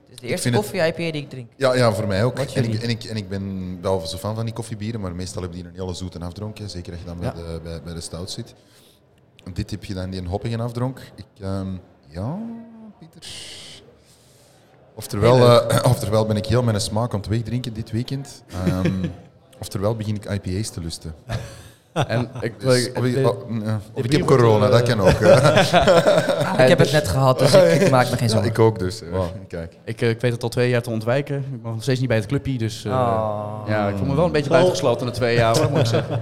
[0.09, 1.51] Is de eerste koffie-IPA die ik drink.
[1.57, 2.37] Ja, ja, voor mij ook.
[2.37, 5.15] Wat En ik, en, ik, en ik ben wel zo fan van die koffiebieren, maar
[5.15, 6.59] meestal hebben die een hele zoete afdronk.
[6.59, 6.69] hè.
[6.69, 8.55] Zeker als je dan bij, de, bij, bij de stout zit.
[9.53, 11.01] Dit heb je dan die een hoppige afdronk.
[11.17, 11.69] Ik, ehm,
[12.09, 12.39] ja,
[12.99, 13.23] Pieter.
[14.95, 18.43] Oftewel, eh, oftewel ben ik heel mijn smaak aan het wegdrinken dit weekend.
[18.49, 19.05] Ehm,
[19.61, 21.15] oftewel begin ik IPA's te lusten.
[21.95, 23.81] En ik, Dus, ik- of, ik- de- oh, ja.
[23.93, 25.19] Of ik bier heb corona, eh, dat kan ook.
[25.19, 25.33] hè.
[26.63, 28.51] Ik heb het net gehad, dus ik, ik maak me geen ja, zorgen.
[28.51, 29.03] ik ook dus.
[29.03, 29.25] eh, Wow.
[29.49, 29.73] Kijk.
[29.85, 31.37] ik, eh, ik weet het al twee jaar te ontwijken.
[31.37, 32.85] Ik ben nog steeds niet bij het clubje, dus...
[32.85, 33.69] eh, Oh.
[33.69, 36.21] Ja, ik voel me wel een beetje buitengesloten na twee jaar, hoor, moet ik zeggen.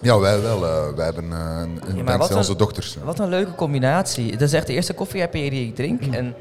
[0.00, 0.64] Ja, wij wel.
[0.66, 2.96] eh, wij hebben eh, een, onze een- dochters.
[3.04, 4.30] Wat een leuke combinatie.
[4.32, 6.06] Dat is echt de eerste koffie-IPA die ik drink.
[6.06, 6.14] Mm.
[6.14, 6.34] En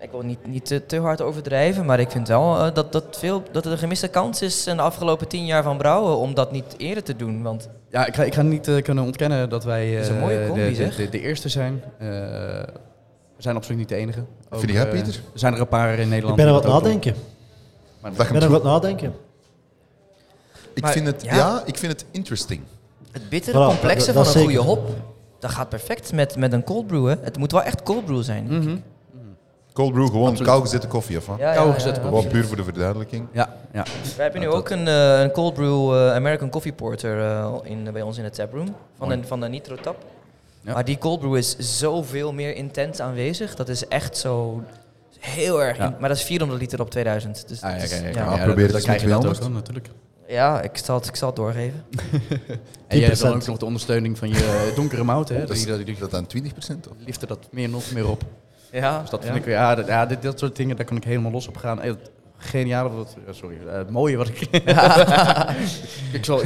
[0.00, 3.04] ik wil niet, niet te, te hard overdrijven, maar ik vind wel eh, dat, dat,
[3.18, 6.34] veel, dat het een gemiste kans is in de afgelopen tien jaar van Brouwen om
[6.34, 7.42] dat niet eerder te doen.
[7.42, 10.20] Want Ja, ik ga, ik ga niet eh, kunnen ontkennen dat wij is een eh,
[10.20, 10.96] mooie combi, de, de, zeg.
[10.96, 11.82] de, de eerste zijn.
[11.98, 12.08] Eh,
[13.36, 14.24] we zijn absoluut niet de enige.
[14.50, 15.14] Vind jij, Pieter?
[15.14, 16.36] Er zijn er een paar in Ik Nederland.
[16.36, 17.14] ben er wat dat ook nadenken.
[18.00, 19.14] Maar Dat Ik ben er wat nadenken.
[20.74, 21.34] Ik Maar, vind het, ja.
[21.36, 21.62] ja.
[21.64, 22.60] ik vind het interesting.
[23.12, 24.88] het bittere Voilà, complexe dat- van dat een goede hop,
[25.38, 27.06] dat gaat perfect met, met een cold brew.
[27.08, 27.14] Hè.
[27.22, 28.44] Het moet wel echt cold brew zijn.
[28.44, 28.76] Mhm.
[29.80, 30.48] Cold brew, gewoon Absoluut.
[30.48, 31.38] kou gezette koffie, of wat?
[31.38, 33.26] Ja, Kou ja, gezette ja, Gewoon puur voor de verduidelijking.
[33.32, 33.84] Ja, ja.
[34.16, 37.88] We hebben nu ook een, eh, een cold brew eh, American Coffee Porter eh, in,
[37.92, 40.04] bij ons in de taproom van van de Nitro Tap.
[40.60, 40.72] Ja.
[40.72, 43.54] Maar die cold brew is zoveel meer intens aanwezig.
[43.54, 44.62] Dat is echt zo
[45.18, 45.78] heel erg.
[45.78, 47.48] Maar dat is 400 liter op 2000.
[47.48, 48.08] Dus Ah, ja, ja.
[48.08, 49.42] Ja, ja, probeer dat- krijg je met dat ook 200.
[49.42, 49.88] dan natuurlijk.
[50.26, 51.84] Ja, ik zal het, ik zal het doorgeven.
[52.86, 53.34] En jij hebt dan 10%.
[53.42, 55.36] ook nog de ondersteuning van je donkere mouten.
[55.36, 55.44] Hè?
[55.46, 56.94] Dat die, dat dan 20% of?
[57.04, 58.22] liften dat meer nog meer op.
[58.72, 61.04] Ja, Dus dat vind ik ja, dat, ja dit, dat soort dingen, daar kan ik
[61.04, 61.82] helemaal los op gaan.
[61.82, 61.92] Eh,
[62.96, 64.40] wat, eh, sorry, eh, het mooie wat ik...
[66.18, 66.40] ik zal,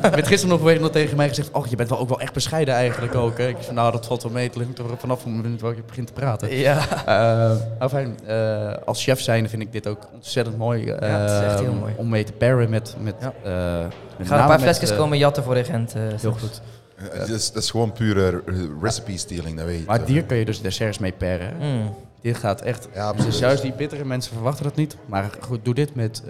[0.00, 2.74] werd gisteren nog weer tegen mij gezegd, oh, je bent wel ook wel echt bescheiden
[2.74, 3.38] eigenlijk ook.
[3.38, 3.48] Hè?
[3.48, 5.82] Ik zei, nou, dat valt wel mee, het ligt er vanaf het moment waar je
[5.86, 6.56] begint te praten.
[6.56, 6.78] Ja.
[7.06, 10.90] Eh, maar fijn, eh, als chef zijnde vind ik dit ook ontzettend mooi.
[10.90, 11.92] eh, Ja, het is echt heel mooi.
[11.96, 12.96] Om mee te paren met...
[13.00, 13.32] met Ja.
[13.44, 13.82] eh,
[14.18, 15.94] met Ik een paar flesjes eh, komen jatten voor de Gent.
[15.94, 16.60] eh, Heel goed.
[17.00, 19.86] Eh, Dat is, dat is gewoon pure eh, recipe stealing, dat weet je.
[19.86, 21.56] Maar hier kun je dus desserts mee paren.
[21.56, 21.72] hè?
[21.82, 21.94] Mm.
[22.20, 22.88] Dit gaat echt.
[22.94, 24.96] Ja, dus juist die bittere mensen verwachten dat niet.
[25.06, 26.22] Maar goed, doe dit met.
[26.24, 26.28] eh,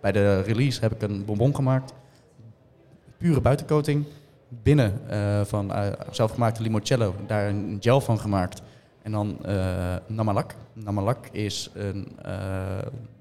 [0.00, 1.92] bij de release heb ik een bonbon gemaakt.
[3.18, 4.04] Pure buitencoating.
[4.48, 7.14] Binnen eh, van eh, zelfgemaakte limoncello.
[7.26, 8.62] Daar een gel van gemaakt.
[9.02, 10.54] En dan eh namalak.
[10.72, 12.32] Namalak is een eh,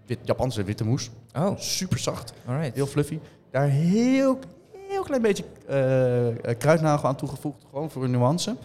[0.05, 1.09] wit, Japanse witte moes.
[1.37, 2.33] Oh, Super zacht.
[2.47, 2.75] alright.
[2.75, 3.19] Heel fluffy.
[3.51, 4.39] Daar heel,
[4.93, 7.65] heel klein beetje eh, eh, kruidnagel aan toegevoegd.
[7.69, 8.55] Gewoon voor een nuance.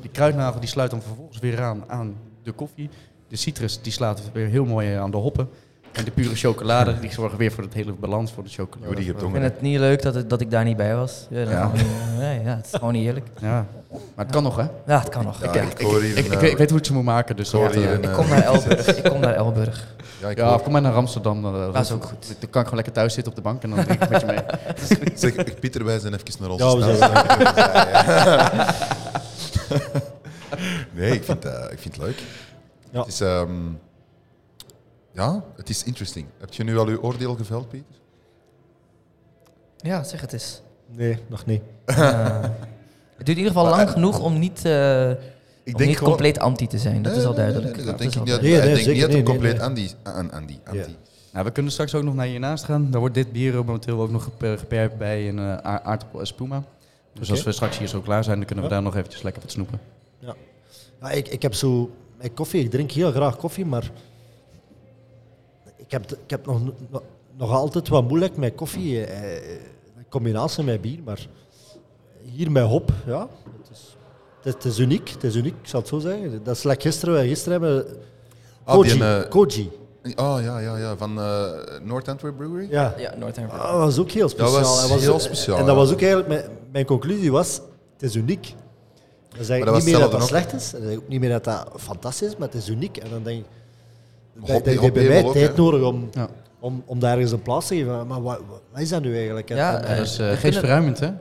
[0.00, 2.90] Die kruidnagel die sluit dan vervolgens weer aan aan de koffie.
[3.28, 5.48] De citrus die slaat weer heel mooi aan de hoppen.
[5.96, 9.00] En de pure chocolade die zorgen weer voor het hele balans voor de chocolade.
[9.04, 11.26] Ik vind het niet leuk dat, het, dat ik daar niet bij was.
[11.30, 11.46] Ja, Ja.
[11.46, 13.26] is gewoon niet- nee, ja, het is gewoon niet eerlijk.
[13.40, 14.62] Ja, maar het kan nog hè.
[14.86, 15.42] Ja, het kan nog.
[15.44, 16.92] Ja, ik, ik hoor hier Ik, een, ik, eh, weet, ik weet hoe het ze
[16.92, 17.36] moet maken.
[17.36, 18.86] Dus ik hoor dat, hier eh, een, ik kom naar Elburg.
[18.96, 19.94] ik kom naar Elburg.
[20.20, 21.42] Ja, ik ja, hoor- of kom maar naar Amsterdam.
[21.42, 22.26] Dan, eh, Dat is ook goed.
[22.26, 24.20] Dan kan ik gewoon lekker thuis zitten op de bank en dan drink ik met
[24.20, 24.38] je mee.
[25.34, 26.98] Zeg, Pieter, wij zijn even naar onze Ja, we stad.
[26.98, 28.74] zijn
[30.92, 32.18] Nee, ik vind, eh, ik vind het leuk.
[32.90, 32.98] Ja.
[32.98, 33.50] Het is, ehm,
[35.16, 36.26] ja, het is interesting.
[36.38, 37.94] Heb je nu al uw oordeel geveld, Pieter?
[39.76, 40.60] Ja, zeg het eens.
[40.96, 41.62] Nee, nog niet.
[41.86, 42.40] Eh,
[43.16, 45.12] het duurt in ieder geval lang genoeg om niet, eh, om
[45.64, 47.02] niet gewoon- compleet anti te zijn.
[47.02, 47.76] Dat Nee, is al nee, nee, duidelijk.
[47.76, 48.34] nee, Dat dat denk is ik al niet.
[48.78, 49.62] Ik denk niet dat compleet nee.
[49.62, 50.96] anti, aan, anti, anti.
[51.32, 52.90] Nou, we kunnen straks ook nog naar hiernaast gaan.
[52.90, 56.62] Daar wordt dit bier momenteel ook nog geper- geperkt bij een eh, a- aardappel espuma.
[57.12, 58.76] Dus als we straks hier zo klaar zijn, dan kunnen we Ja.
[58.76, 59.80] daar nog eventjes lekker wat snoepen.
[60.18, 61.90] Ja, ik, ik heb zo...
[62.18, 63.90] Met koffie, ik drink heel graag koffie, maar...
[65.86, 66.60] Ik heb, ik heb nog,
[67.36, 69.04] nog, altijd wat moeilijk met koffie.
[69.04, 69.50] eh,
[69.96, 71.26] in combinatie met bier, maar...
[72.22, 73.28] Hier met hop, ja.
[73.62, 73.96] Het is,
[74.42, 76.44] het is uniek, het is uniek, ik zal het zo zeggen.
[76.44, 77.86] Dat is like gisteren, wij gisteren hebben...
[78.64, 79.70] Ah, Koji, die, eh, Koji.
[80.16, 81.50] Oh ja, ja, ja, van eh
[81.82, 82.70] North Antwerp Brewery?
[82.70, 82.94] Ja.
[82.98, 83.60] Ja, Noord-Hamburg.
[83.60, 84.52] Ah, dat was ook heel speciaal.
[84.52, 85.80] was Hij heel speciaal, En dat ja.
[85.80, 86.28] was ook eigenlijk...
[86.28, 87.60] Mijn, mijn conclusie was,
[87.92, 88.54] het is uniek.
[89.28, 90.74] Dat is Maar eigenlijk dat was niet meer dat dat slecht is.
[90.74, 92.96] En dat is ook niet meer dat dat fantastisch is, maar het is uniek.
[92.96, 93.46] En dan denk ik...
[94.46, 96.28] Bij mij label ook, tijd nodig om, Ja.
[96.60, 98.06] om, om daar ergens een plaats te geven.
[98.06, 98.40] Maar wat,
[98.72, 99.50] wat is dat nu eigenlijk?
[99.50, 101.06] En- Ja, en- eh, Dat is eh, we geestverruimend, hè?
[101.06, 101.12] ja,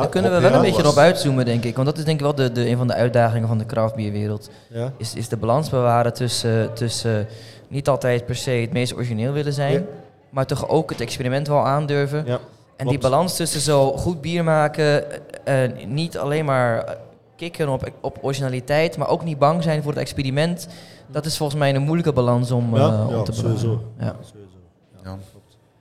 [0.00, 1.74] Daar kunnen we wel ja, een beetje was- op uitzoomen, denk ik.
[1.74, 4.50] Want dat is denk ik wel de, de, een van de uitdagingen van de craftbierwereld.
[4.68, 4.92] Ja.
[4.96, 7.26] Is, is de balans bewaren tussen, tussen
[7.68, 9.82] niet altijd per se het meest origineel willen zijn, Ja.
[10.30, 12.22] maar toch ook het experiment wel aandurven.
[12.26, 12.38] Ja,
[12.76, 15.04] en die balans tussen zo goed bier maken,
[15.44, 16.96] eh, eh, niet alleen maar
[17.40, 20.68] kicken op, op originaliteit, maar ook niet bang zijn voor het experiment.
[21.06, 23.66] Dat is volgens mij een moeilijke balans om, Ja, eh, om ja, te sowieso.
[23.66, 23.86] bewaren.
[23.98, 24.14] Ja.
[24.28, 24.56] Sowieso.
[25.04, 25.18] Ja.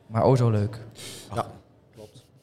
[0.07, 0.80] Maar oh zo leuk.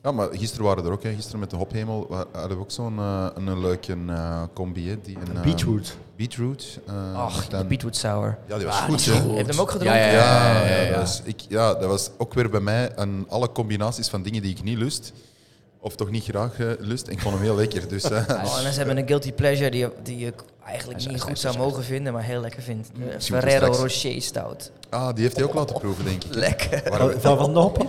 [0.02, 1.14] Ja, maar gisteren waren er ook, hè.
[1.14, 4.88] gisteren met de Hophemel hadden we ook zo'n eh, een, een leuke eh, combi.
[4.88, 5.00] Hè.
[5.02, 5.96] Die, een, eh, Beetroot.
[6.16, 6.78] Beetroot.
[6.86, 8.38] eh, Ach, dan- beetroot sour.
[8.46, 9.36] Ja, die was Ah, goed, die goed.
[9.36, 10.00] Heb je hem ook gedronken?
[10.00, 10.88] Ja, Ja, ja, ja, ja.
[10.90, 14.42] Dat was, ik, ja, dat was ook weer bij mij een, alle combinaties van dingen
[14.42, 15.12] die ik niet lust.
[15.86, 17.06] Of toch niet graag eh, lust.
[17.06, 17.88] En ik vond hem heel lekker.
[17.88, 18.10] Dus, eh,
[18.44, 20.34] Oh, en ze hebben een guilty pleasure die, die ik
[20.64, 22.86] eigenlijk is- niet goed zou mogen vinden, maar heel lekker vind.
[22.94, 24.70] De Misschien Ferrero moeten we Rocher stout.
[24.90, 26.34] ah, die heeft hij ook laten proeven, denk ik.
[26.34, 26.82] Lekker.
[26.84, 27.88] We- Van, van?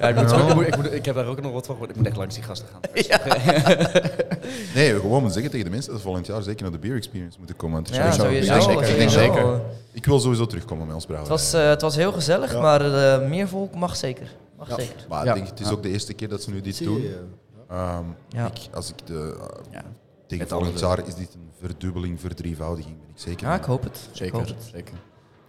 [0.00, 1.90] Ja, ik, moet, ik, moet, ik, moet- ik heb daar ook nog wat van gehoord.
[1.90, 2.80] Ik moet echt langs die gasten gaan.
[4.74, 6.96] Nee, gewoon moeten zeggen tegen de mensen dat ze volgend jaar zeker naar de Beer
[6.96, 7.84] Experience moeten komen.
[7.92, 8.54] Ja, sowieso- sowieso.
[8.54, 8.88] Ja, zeker.
[8.88, 9.34] Ik, denk sowieso.
[9.34, 9.60] zeker.
[9.92, 12.60] ik wil sowieso terugkomen met ons Het was, eh, het was heel gezellig, Ja.
[12.60, 12.80] maar
[13.20, 14.26] eh, meer volk mag zeker.
[14.58, 14.74] Mag Ja.
[14.74, 15.06] zeker.
[15.08, 15.30] Maar Ja.
[15.30, 15.72] ik denk, het is Ja.
[15.72, 17.00] ook de eerste keer dat ze nu dit doen.
[17.02, 17.24] je,
[17.68, 18.46] Ehm, Ja.
[18.46, 19.82] ik, als ik de, eh, Ja.
[20.26, 23.46] Tegen Met volgend alle- jaar is dit een verdubbeling, verdrievoudiging, ben ik zeker.
[23.46, 24.08] Ja, ik hoop het.
[24.12, 24.68] Zeker, hoop het.
[24.72, 24.94] zeker.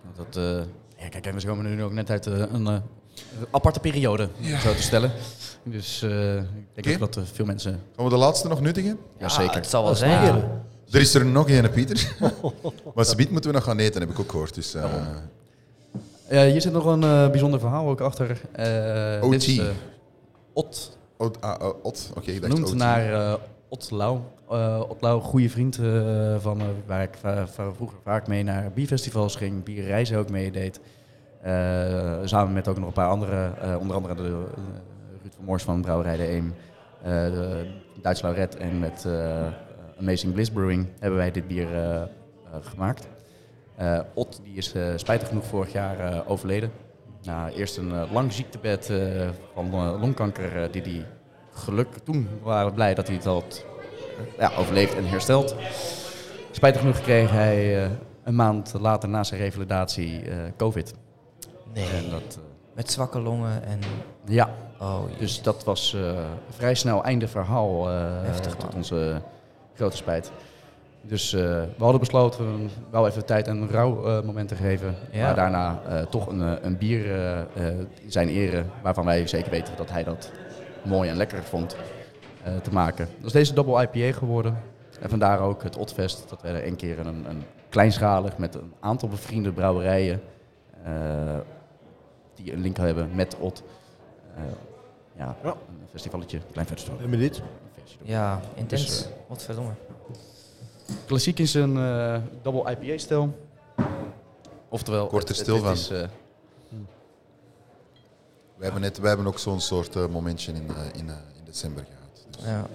[0.04, 2.78] Want Dat, eh, ja, kijk, we komen nu ook net uit eh, een eh,
[3.52, 5.12] aparte periode, om het zo te stellen.
[5.64, 6.36] Dus eh,
[6.74, 7.80] ik denk ook dat eh, veel mensen...
[7.96, 8.98] Gaan we de laatste nog nuttigen?
[9.18, 9.56] Ja, zeker.
[9.56, 10.26] Het zal wel zijn.
[10.26, 10.62] ja.
[10.92, 12.16] Er is er nog één, Pieter.
[12.96, 14.54] maar subiet moeten we nog gaan eten, heb ik ook gehoord.
[14.56, 15.30] Dus, eh, Ja,
[16.30, 18.42] hier zit nog een eh, bijzonder verhaal ook achter.
[18.52, 19.32] Eh, OT.
[19.32, 19.66] dit is, eh,
[20.54, 22.12] Ot, Ot, ah, Ot.
[22.18, 22.76] Oké, genoemd OT.
[22.76, 23.34] naar eh
[23.70, 24.20] Ot Lau.
[24.50, 28.44] Eh, Ot Lau, goede vriend eh, van, eh, waar ik va- va- vroeger vaak mee
[28.44, 30.80] naar bierfestivals ging, bierreizen ook meedeed.
[31.42, 34.62] Eh, samen met ook nog een paar andere, eh, onder andere de, eh,
[35.22, 36.54] Ruud van Mors van Brouwerij de Eem,
[37.02, 37.66] eh, de
[38.02, 39.48] Duits Lauret en met eh,
[40.00, 42.08] Amazing Bliss Brewing hebben wij dit bier eh, eh,
[42.62, 43.08] gemaakt.
[43.80, 46.72] Eh, Ot die is eh, spijtig genoeg vorig jaar eh, overleden.
[47.24, 48.92] Na eerst een lang ziektebed
[49.54, 49.70] van
[50.00, 51.06] longkanker die hij
[51.54, 53.66] gelukkig toen waren blij dat hij het had
[54.38, 55.56] ja, overleefd en hersteld.
[56.52, 57.90] Spijtig genoeg kreeg hij
[58.24, 60.22] een maand later na zijn revalidatie
[60.58, 60.94] COVID.
[61.74, 61.90] Nee.
[61.90, 62.40] En dat,
[62.74, 63.80] Met zwakke longen en...
[64.26, 66.12] ja, Oh, dus dat was eh,
[66.50, 69.22] vrij snel einde verhaal, eh, Heftig, tot onze
[69.74, 70.32] grote spijt.
[71.02, 74.96] Dus eh, we hadden besloten wel even tijd en rouw eh, moment te geven.
[75.12, 75.26] Ja.
[75.26, 77.46] Maar daarna eh, toch een, een bier eh, eh,
[78.02, 80.32] in zijn ere, waarvan wij zeker weten dat hij dat
[80.84, 81.76] mooi en lekker vond
[82.44, 83.08] eh, te maken.
[83.18, 84.58] Dat is deze double IPA geworden.
[85.02, 88.74] En vandaar ook het Otfest, dat we er een keer een, een kleinschalig met een
[88.80, 90.22] aantal bevriende brouwerijen
[90.84, 90.92] eh,
[92.36, 93.64] die een link hebben met Ot.
[94.36, 94.44] eh,
[95.18, 95.50] ja, Ja.
[95.50, 97.00] een festivalletje, een klein festival.
[97.04, 97.42] Een feestje
[97.98, 98.08] doen.
[98.08, 98.86] ja, intens.
[98.86, 99.72] Dus, Wat verdomme.
[101.06, 103.38] Klassiek is een eh, double IPA-stijl.
[104.70, 105.08] Oftewel...
[105.08, 105.74] Kort er het- stil het van.
[105.74, 105.98] is, eh,
[108.56, 111.86] Wij hebben, net, wij hebben ook zo'n soort eh, momentje in, in, eh, in december
[111.90, 112.26] gehad.
[112.38, 112.46] Dus.
[112.46, 112.66] Ja.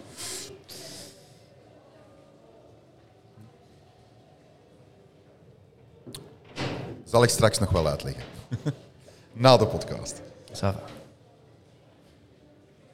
[7.04, 8.22] Zal ik straks nog wel uitleggen.
[9.32, 10.20] Na de podcast.
[10.52, 10.74] Zo.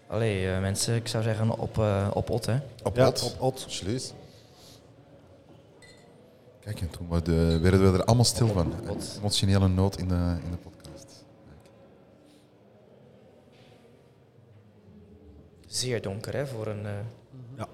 [0.06, 1.78] Allee, mensen, ik zou zeggen op,
[2.12, 2.58] op Ot, hè.
[2.82, 3.22] Op Ja, Ot.
[3.22, 3.64] op Ot.
[3.68, 4.12] Slees.
[6.60, 8.72] Kijk, en toen we de- werden we er allemaal stil van.
[8.88, 9.14] Ot.
[9.18, 11.24] Emotionele noot in de, in de podcast.
[15.66, 16.86] Zeer donker, hè, voor een...
[16.86, 17.64] eh,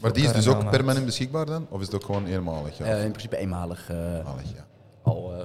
[0.00, 1.66] Maar die is dus ook permanent beschikbaar dan?
[1.70, 2.78] Of is het ook gewoon eenmalig?
[2.78, 3.90] Ja, eh, in principe eenmalig.
[3.90, 4.66] eh, eenmalig, ja.
[5.02, 5.44] al eh,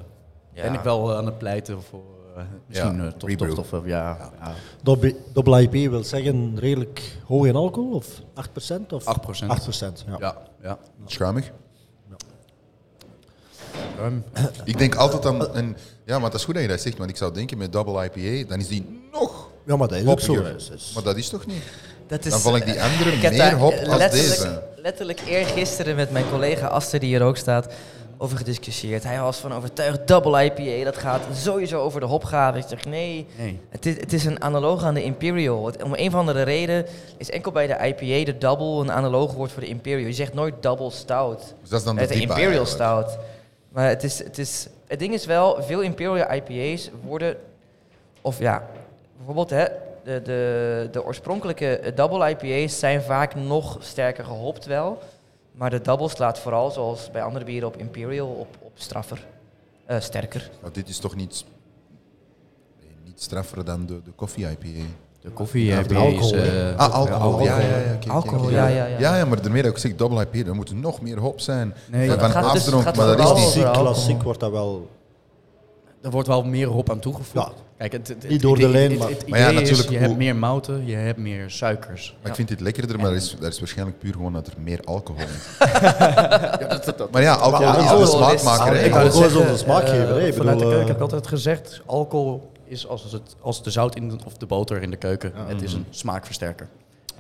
[0.54, 0.62] ja.
[0.62, 2.04] ben ik wel aan het pleiten voor
[2.36, 3.54] eh, misschien Ja, toch, rebrew.
[3.56, 4.54] toch, toch, eh, ja, ja.
[4.84, 8.94] Double double IP wil zeggen redelijk hoog in alcohol, of 8%?
[8.94, 9.48] Of 8%.
[9.48, 10.16] 8%, ja.
[10.20, 10.78] Ja, ja.
[11.06, 11.52] Schuimig.
[14.64, 15.54] Ik denk altijd aan...
[15.54, 17.72] En, ja, maar dat is goed dat je dat zegt, want ik zou denken met
[17.72, 20.36] double IPA, dan is die nog Ja, maar dat is ook zo.
[20.36, 20.80] hoppiger.
[20.94, 21.64] Maar dat is toch niet?
[22.08, 24.64] Dat is, Dan val ik die andere ik heb meer daar hop als letterlijk, deze.
[24.76, 27.74] Letterlijk eergisteren met mijn collega Aster, die hier ook staat,
[28.18, 29.04] over gediscussieerd.
[29.04, 32.58] Hij was van overtuigd, double IPA, dat gaat sowieso over de hopgave.
[32.58, 33.60] Ik zeg, nee, Nee.
[33.70, 35.66] het is, het is een analoog aan de Imperial.
[35.66, 36.86] Het- om een of andere reden
[37.18, 40.08] is enkel bij de IPA de double een analoog woord voor de Imperial.
[40.08, 41.54] Je zegt nooit double stout.
[41.62, 42.68] Dus dat is dan de Imperial eigenlijk.
[42.68, 43.18] Stout.
[43.70, 47.38] Maar het, is, het, is, het ding is wel, veel Imperial IPA's worden,
[48.22, 48.68] of ja,
[49.18, 49.66] bijvoorbeeld hè,
[50.04, 55.00] de, de, de oorspronkelijke double IPA's zijn vaak nog sterker gehopt wel.
[55.58, 59.28] Maar de double slaat vooral, zoals bij andere bieren, op Imperial, op, op straffer.
[59.86, 60.52] Eh, sterker.
[60.62, 61.46] Maar dit is toch niet,
[63.06, 64.68] niet straffer dan de, de koffie IPA?
[65.22, 67.08] De koffie Ja, alcohol, is, eh, Ah, alcohol.
[67.08, 67.46] Ja, alcohol.
[67.46, 68.12] ja, ja.
[68.12, 69.00] Alcohol, ja, ja, ja.
[69.00, 71.40] Ja, ja, maar daarmee dat ik zeg double IPA, dan moet er nog meer hop
[71.40, 71.74] zijn.
[71.92, 73.72] Nee, van dat gaat dus- afdronk, gaat maar dat is niet.
[73.72, 74.90] klassiek wordt dat wel...
[76.02, 77.52] Er wordt wel meer hop aan toegevoegd.
[77.78, 79.98] Kijk, het, het, Niet het door de lijn, maar- het Maar ja, is, natuurlijk, je
[79.98, 82.16] hoe- hebt meer mouten, je hebt meer suikers.
[82.22, 84.54] Maar ik vind dit lekkerder, maar dat is, dat is waarschijnlijk puur gewoon dat er
[84.58, 85.58] meer alcohol in zit.
[86.00, 88.76] Ja, dat, dat, dat- Maar ja, alcohol Maar is de alcohol is- smaakmaker.
[88.76, 88.84] hè.
[88.84, 89.86] Ik Alcohol is eh, vanuit
[90.36, 93.96] de bedoel, keuken eh, heb ik altijd gezegd, alcohol is als, het, als de zout
[93.96, 95.32] in de, of de boter in de keuken.
[95.48, 96.68] Het is een smaakversterker.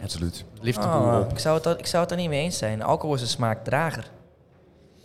[0.04, 0.44] Absoluut.
[0.62, 1.32] Lift de boel Ah, op.
[1.32, 2.84] ik, zou het, daar- ik zou het daar niet mee eens zijn.
[2.84, 4.10] Alcohol is een smaakdrager.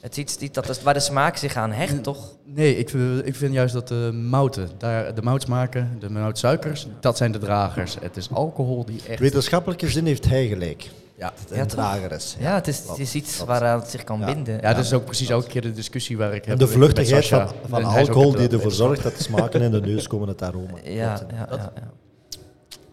[0.00, 2.34] Het is iets die, dat is waar de smaak zich aan hecht, toch?
[2.44, 7.16] Nee, ik, vind- ik vind juist dat de mouten, daar, de moutsmaken, de moutsuikers, dat
[7.16, 7.96] zijn de dragers.
[8.00, 9.20] Het is alcohol die echt...
[9.20, 10.90] Wetenschappelijke zin heeft hij gelijk.
[11.16, 12.36] Ja, het Ja, is.
[12.38, 13.50] Ja, het is, het klopt, is iets klopt.
[13.50, 14.26] waaraan het zich kan Ja.
[14.34, 14.54] binden.
[14.60, 17.84] ja, dat is ook precies elke keer de discussie waar ik heb de vluchtigheid van,
[17.84, 20.78] alcohol die ervoor zorgt dat de smaken in de neus komen, het aroma.
[20.84, 21.90] Ja, Klopt, ja, ja, ja.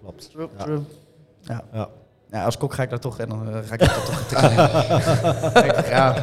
[0.01, 0.29] klopt.
[0.31, 0.63] True, Ja.
[0.63, 0.79] true.
[1.73, 1.89] Ja.
[2.31, 4.29] Als kok ga ik daar toch en dan eh, ga ik dat toch.
[5.89, 6.15] ja.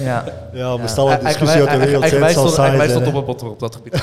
[0.00, 0.74] Ja, ja.
[0.76, 0.86] we Ja.
[0.86, 4.02] stellen een discussie uit de wereld zal stond, stond op een botter op dat gebied.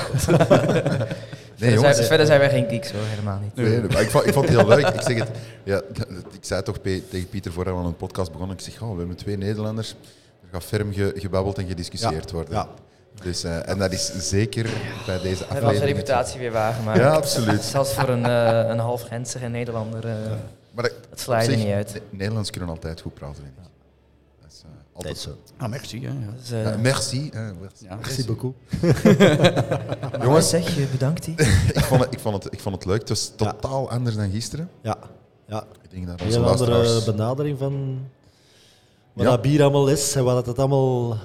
[1.58, 3.54] Nee, verder, jongens, zijn, verder zijn wij geen geeks hoor, helemaal niet.
[3.56, 4.86] Nee, nee, maar ik, vond, ik vond het heel leuk.
[4.88, 5.28] Ik, zeg het,
[5.64, 5.80] ja,
[6.32, 8.56] ik zei toch tegen Pieter voordat we aan een podcast begonnen.
[8.56, 9.90] Ik zeg, oh, we hebben twee Nederlanders.
[10.42, 12.54] Er gaat ferm ge- gebabbeld en gediscussieerd worden.
[12.54, 12.68] Ja.
[13.22, 14.66] Dus, eh, en dat is zeker
[15.06, 15.96] bij deze We hebben onze aflevering.
[15.96, 16.98] reputatie weer waargemaakt.
[16.98, 17.62] Ja, absoluut.
[17.62, 20.04] Zelfs voor een, eh een half Gensige Nederlander,
[20.76, 21.92] Maar dat, dat sla je op er niet uit.
[21.94, 23.62] Ne- Nederlands kunnen altijd goed praten, vind ik.
[24.40, 25.30] Dat is, eh, altijd zo.
[25.56, 26.00] Ah, merci.
[26.04, 26.32] Hè, ja.
[26.40, 27.30] Dus, eh, Ja, merci.
[27.32, 27.84] eh, merci.
[27.84, 28.54] Ja, Merci beaucoup.
[30.24, 31.34] Jongens, zeg je, bedankt die.
[31.74, 32.98] ik vond, het, ik, vond het, ik vond het leuk.
[33.00, 33.52] Het was Ja.
[33.52, 34.70] totaal anders dan gisteren.
[34.82, 34.96] Ja.
[35.46, 35.64] ja.
[35.82, 38.00] Ik denk dat heel andere benadering van
[39.12, 39.30] wat Ja.
[39.30, 41.16] dat bier allemaal is en wat het allemaal,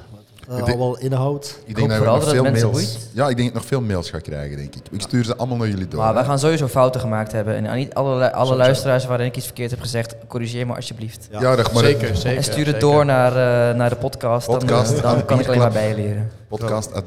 [0.42, 1.60] Ik denk- allemaal inhoudt.
[1.66, 2.92] Ik denk dat we vooral nog dat veel het mensen mails...
[2.94, 3.10] boeit.
[3.14, 4.82] Ja, ik denk dat ik nog veel mails ga krijgen, denk ik.
[4.92, 6.00] Ik stuur ze allemaal naar jullie door.
[6.00, 6.28] Maar wij hè.
[6.28, 7.56] gaan sowieso fouten gemaakt hebben.
[7.56, 11.28] En aan niet alle, alle luisteraars waarin ik iets verkeerd heb gezegd, corrigeer me alsjeblieft.
[11.32, 11.42] Ja.
[11.42, 12.38] Ja, dat, maar Zeker, zeker.
[12.38, 12.80] en stuur het zeker.
[12.80, 14.48] door naar, eh, naar de podcast.
[14.48, 15.96] Dan, Podcast dan aan kan ik alleen maar Bierklap.
[15.96, 16.32] bijleren.
[16.48, 17.04] Podcast at.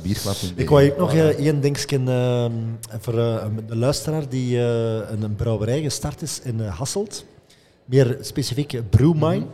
[0.55, 2.53] Ik wou ook nog eh, één dingetje ehm,
[3.01, 3.37] voor eh,
[3.67, 4.65] de luisteraar die eh,
[5.11, 7.25] een, een brouwerij gestart is in Hasselt.
[7.85, 9.45] Meer specifiek Brewmine.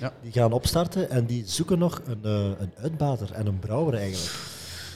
[0.00, 0.12] Ja.
[0.22, 4.32] Die gaan opstarten en die zoeken nog een, eh, een uitbater en een brouwer eigenlijk.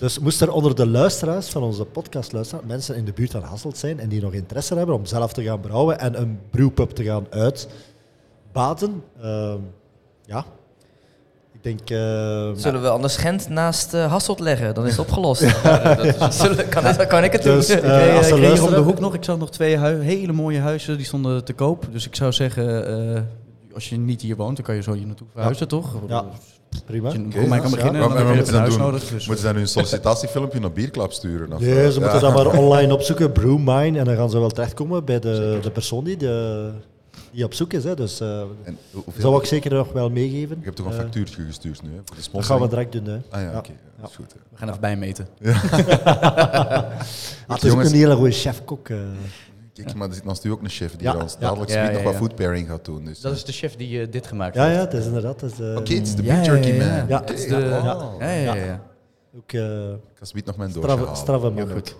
[0.01, 3.43] Dus moest er onder de luisteraars van onze podcast luisteren, mensen in de buurt van
[3.43, 6.91] Hasselt zijn en die nog interesse hebben om zelf te gaan brouwen en een brewpub
[6.91, 9.03] te gaan uitbaten.
[9.21, 9.59] ehm,
[10.25, 10.45] ja,
[11.53, 11.91] ik denk...
[11.91, 14.75] ehm, Zullen we anders Gent naast eh, Hasselt leggen?
[14.75, 15.41] Dan is het opgelost.
[16.31, 17.77] Zullen, kan, dat- kan ik het Dus, doen?
[17.77, 18.27] eh, Ik kreeg- als
[18.59, 19.15] ik om de hoek nog.
[19.15, 20.97] Ik zag nog twee hele mooie huizen.
[20.97, 21.87] Die stonden te koop.
[21.93, 22.87] Dus ik zou zeggen,
[23.17, 23.23] eh,
[23.75, 25.95] als je niet hier woont, dan kan je zo hier naartoe verhuizen, toch?
[26.09, 26.25] Ja.
[26.85, 27.05] prima.
[27.07, 27.77] Als je mij kan ja.
[27.77, 29.01] beginnen, Maar- dan heb je moeten huis nodig.
[29.09, 29.27] Dus.
[29.27, 31.53] Moeten ze dan hun sollicitatiefilmpje naar Bierklap sturen?
[31.53, 32.19] Of, Nee, ze eh, moeten ja.
[32.21, 36.05] dat maar online opzoeken, Brewmine, en dan gaan ze wel terechtkomen bij de, de persoon
[36.05, 36.71] die, de,
[37.31, 37.85] die op zoek is.
[37.85, 37.95] Hè.
[37.95, 40.57] Dus eh En hoeveel- zou ik zeker nog wel meegeven.
[40.59, 41.95] Je hebt toch een Eh, factuurtje gestuurd nu, hè?
[42.05, 43.05] Voor de dat gaan we direct doen.
[43.05, 43.15] Hè.
[43.31, 43.59] Ah ja, Ja.
[43.59, 43.71] oké.
[44.01, 44.33] Dat is goed.
[44.33, 44.39] hè.
[44.51, 45.29] We gaan even bijmeten.
[46.05, 46.83] Ah,
[47.55, 48.89] het is ook een hele goede chef-kok.
[48.89, 48.97] eh.
[49.75, 51.39] Kijk, maar er zit naast u ook een chef die Ja, ons ja.
[51.41, 52.19] dadelijk Ja, ja, nog wat ja.
[52.19, 53.05] food pairing gaat doen.
[53.05, 54.77] Dus, Dat is de chef die eh, dit gemaakt Ja, heeft.
[54.77, 55.43] ja, het is inderdaad.
[55.43, 56.87] Eh, Oké, het is de Ja, beef ja, jerky ja, man.
[56.97, 57.05] ja.
[57.09, 57.21] Ja.
[57.21, 57.55] Het is de-.
[58.21, 58.55] Ja, ja, ja.
[58.55, 58.81] ja.
[59.37, 59.61] ook eh
[59.91, 61.17] Ik ga zoiets nog mijn doos straffe, halen.
[61.19, 61.67] straffe man.
[61.69, 61.97] Ja, goed.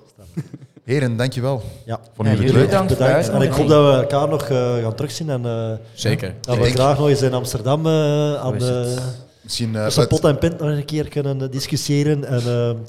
[0.85, 1.63] Heren, dankjewel.
[1.85, 2.01] Ja.
[2.17, 2.65] Ja, jullie het leuk?
[2.65, 3.35] bedankt voor.
[3.35, 5.31] En ik hoop dat we elkaar nog eh, gaan terugzien.
[5.31, 6.35] En eh, Zeker.
[6.41, 8.97] dat Ik we denk- graag nog eens in Amsterdam eh, aan de.
[9.45, 12.25] Misschien, tussen wat- pot en pint nog een keer kunnen eh, discussiëren.
[12.25, 12.39] En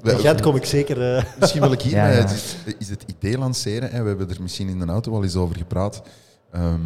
[0.04, 1.16] eh in Gent kom ik zeker.
[1.16, 2.24] eh, Misschien wil ik hier Ja, ja.
[2.30, 3.90] is, is het idee lanceren.
[3.92, 4.02] Hè.
[4.02, 6.02] We hebben er misschien in de auto wel eens over gepraat.
[6.52, 6.80] Ehm,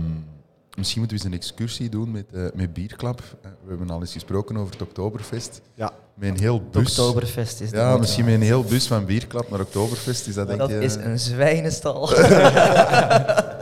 [0.80, 3.22] misschien moeten we eens een excursie doen met, eh met Bierklap.
[3.42, 5.62] Eh, we hebben al eens gesproken over het Oktoberfest.
[5.76, 5.92] ja.
[6.16, 7.00] Met een heel Het bus.
[7.00, 8.00] Oktoberfest is Ja, dat.
[8.00, 10.28] misschien met een heel bus van Bierklap naar Oktoberfest.
[10.28, 12.10] Is dat, denk Dat je, is een zwijnenstal.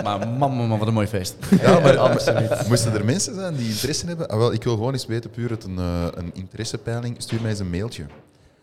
[0.03, 1.35] Maar man, man, man, wat een mooi feest.
[1.61, 2.67] Ja, maar Absoluut.
[2.67, 4.27] moesten er mensen zijn die interesse hebben?
[4.27, 7.15] Ah, wel, ik wil gewoon eens weten, puur uit een, eh, een interessepeiling.
[7.17, 8.05] Stuur mij eens een mailtje.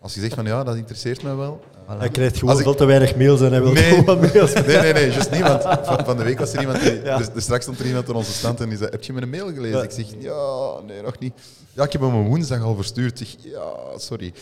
[0.05, 1.60] Als je zegt van ja, dat interesseert mij wel.
[1.86, 3.82] Hij krijgt gewoon Als ik- veel te weinig mails en hij wil Nee.
[3.82, 4.52] gewoon wat mails.
[4.66, 5.40] Nee, nee, nee, juist niet.
[5.40, 7.02] Want van, van de week was er iemand die.
[7.02, 9.31] Dus, dus straks stond er iemand aan onze stand en die zei: Heb je mijn
[9.31, 9.82] mail gelezen?
[9.82, 11.32] Ik zeg: Ja, nee, nog niet.
[11.72, 13.20] Ja, ik heb hem op woensdag al verstuurd.
[13.20, 14.32] Ik zeg: Ja, sorry.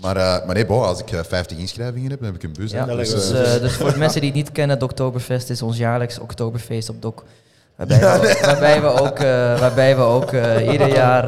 [0.00, 2.70] Maar, eh, maar nee, als ik eh, 50 inschrijvingen heb, dan heb ik een bus.
[2.70, 3.42] Ja, dus, lekker.
[3.54, 6.88] eh, dus voor de mensen die het niet kennen, het Oktoberfest is ons jaarlijks Oktoberfeest
[6.88, 7.24] op Dok.
[7.80, 11.24] Waarbij we, waarbij we ook, eh, waarbij we ook eh, ieder jaar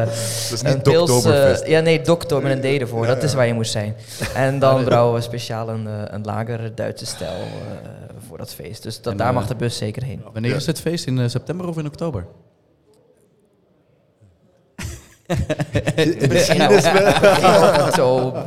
[0.00, 0.14] eh, Dat
[0.52, 1.24] is een pils...
[1.66, 3.06] ja, nee, Dokter met een D ervoor.
[3.06, 3.94] Dat is waar je moest zijn.
[4.34, 7.88] En dan brouwen we speciaal een, een lager Duitse stijl eh,
[8.28, 8.82] voor dat feest.
[8.82, 10.22] Dus dat, En, daar mag de bus zeker heen.
[10.32, 10.56] Wanneer Ja.
[10.56, 11.06] is het feest?
[11.06, 12.26] In september of in oktober?
[15.26, 16.62] Begin
[17.80, 18.44] oktober.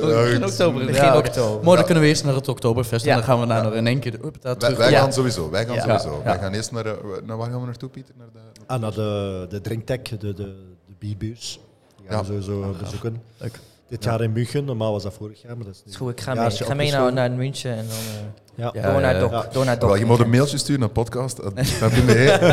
[0.00, 0.86] Begin oktober.
[0.86, 1.64] Begin oktober.
[1.64, 3.10] Mooi, dan kunnen we eerst naar het Oktoberfest Ja.
[3.10, 4.76] en dan gaan we naar nog in één keer daar Wij, terug.
[4.76, 4.98] wij Ja.
[5.00, 5.50] gaan sowieso.
[5.50, 5.80] Wij gaan Ja.
[5.82, 6.16] sowieso.
[6.18, 6.24] Ja.
[6.24, 6.92] Wij gaan eerst naar, eh,
[7.24, 7.36] naar.
[7.36, 8.14] Waar gaan we naartoe, Pieter?
[8.18, 10.54] Naar de, Ah, naar de, de drinktech, de, de, de
[10.98, 11.60] bierbeurs.
[11.96, 12.32] Die gaan Ja.
[12.32, 13.22] we sowieso bezoeken.
[13.36, 13.58] Leuk.
[13.88, 15.56] Dit jaar in München, normaal was dat vorig jaar.
[15.56, 16.46] Maar dat is Is goed, ik ga mee.
[16.46, 18.90] Ik ga mee naar, naar München en dan eh, Ja.
[18.92, 19.46] Door, naar Dok, ja.
[19.52, 19.78] door naar.
[19.78, 21.38] Wel, je moet een mailtje sturen naar podcast.
[21.42, 21.52] en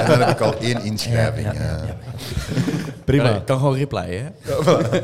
[0.07, 1.45] dan heb ik al één inschrijving.
[1.45, 1.87] Ja, ja, ja, eh.
[1.87, 2.93] ja.
[3.05, 3.29] Prima.
[3.29, 4.53] Ik kan gewoon replyen, hè?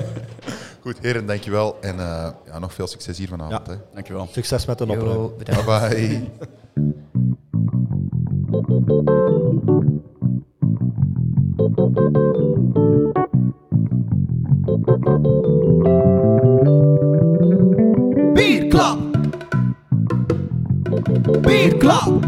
[0.81, 1.77] Goed, heren, dankjewel.
[1.81, 3.67] En eh, ja, nog veel succes hier vanavond.
[3.67, 3.73] Ja.
[3.73, 3.79] Hè.
[3.93, 4.27] Dankjewel.
[4.31, 5.31] Succes met een opruim.
[5.37, 6.29] Bye bye.
[18.33, 18.99] Bierklap.
[21.41, 22.25] Bierklap.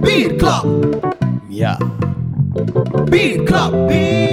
[0.00, 0.66] Bierklap.
[1.48, 1.78] Ja.
[2.70, 3.72] Bierklap.
[3.88, 4.30] Bierklap.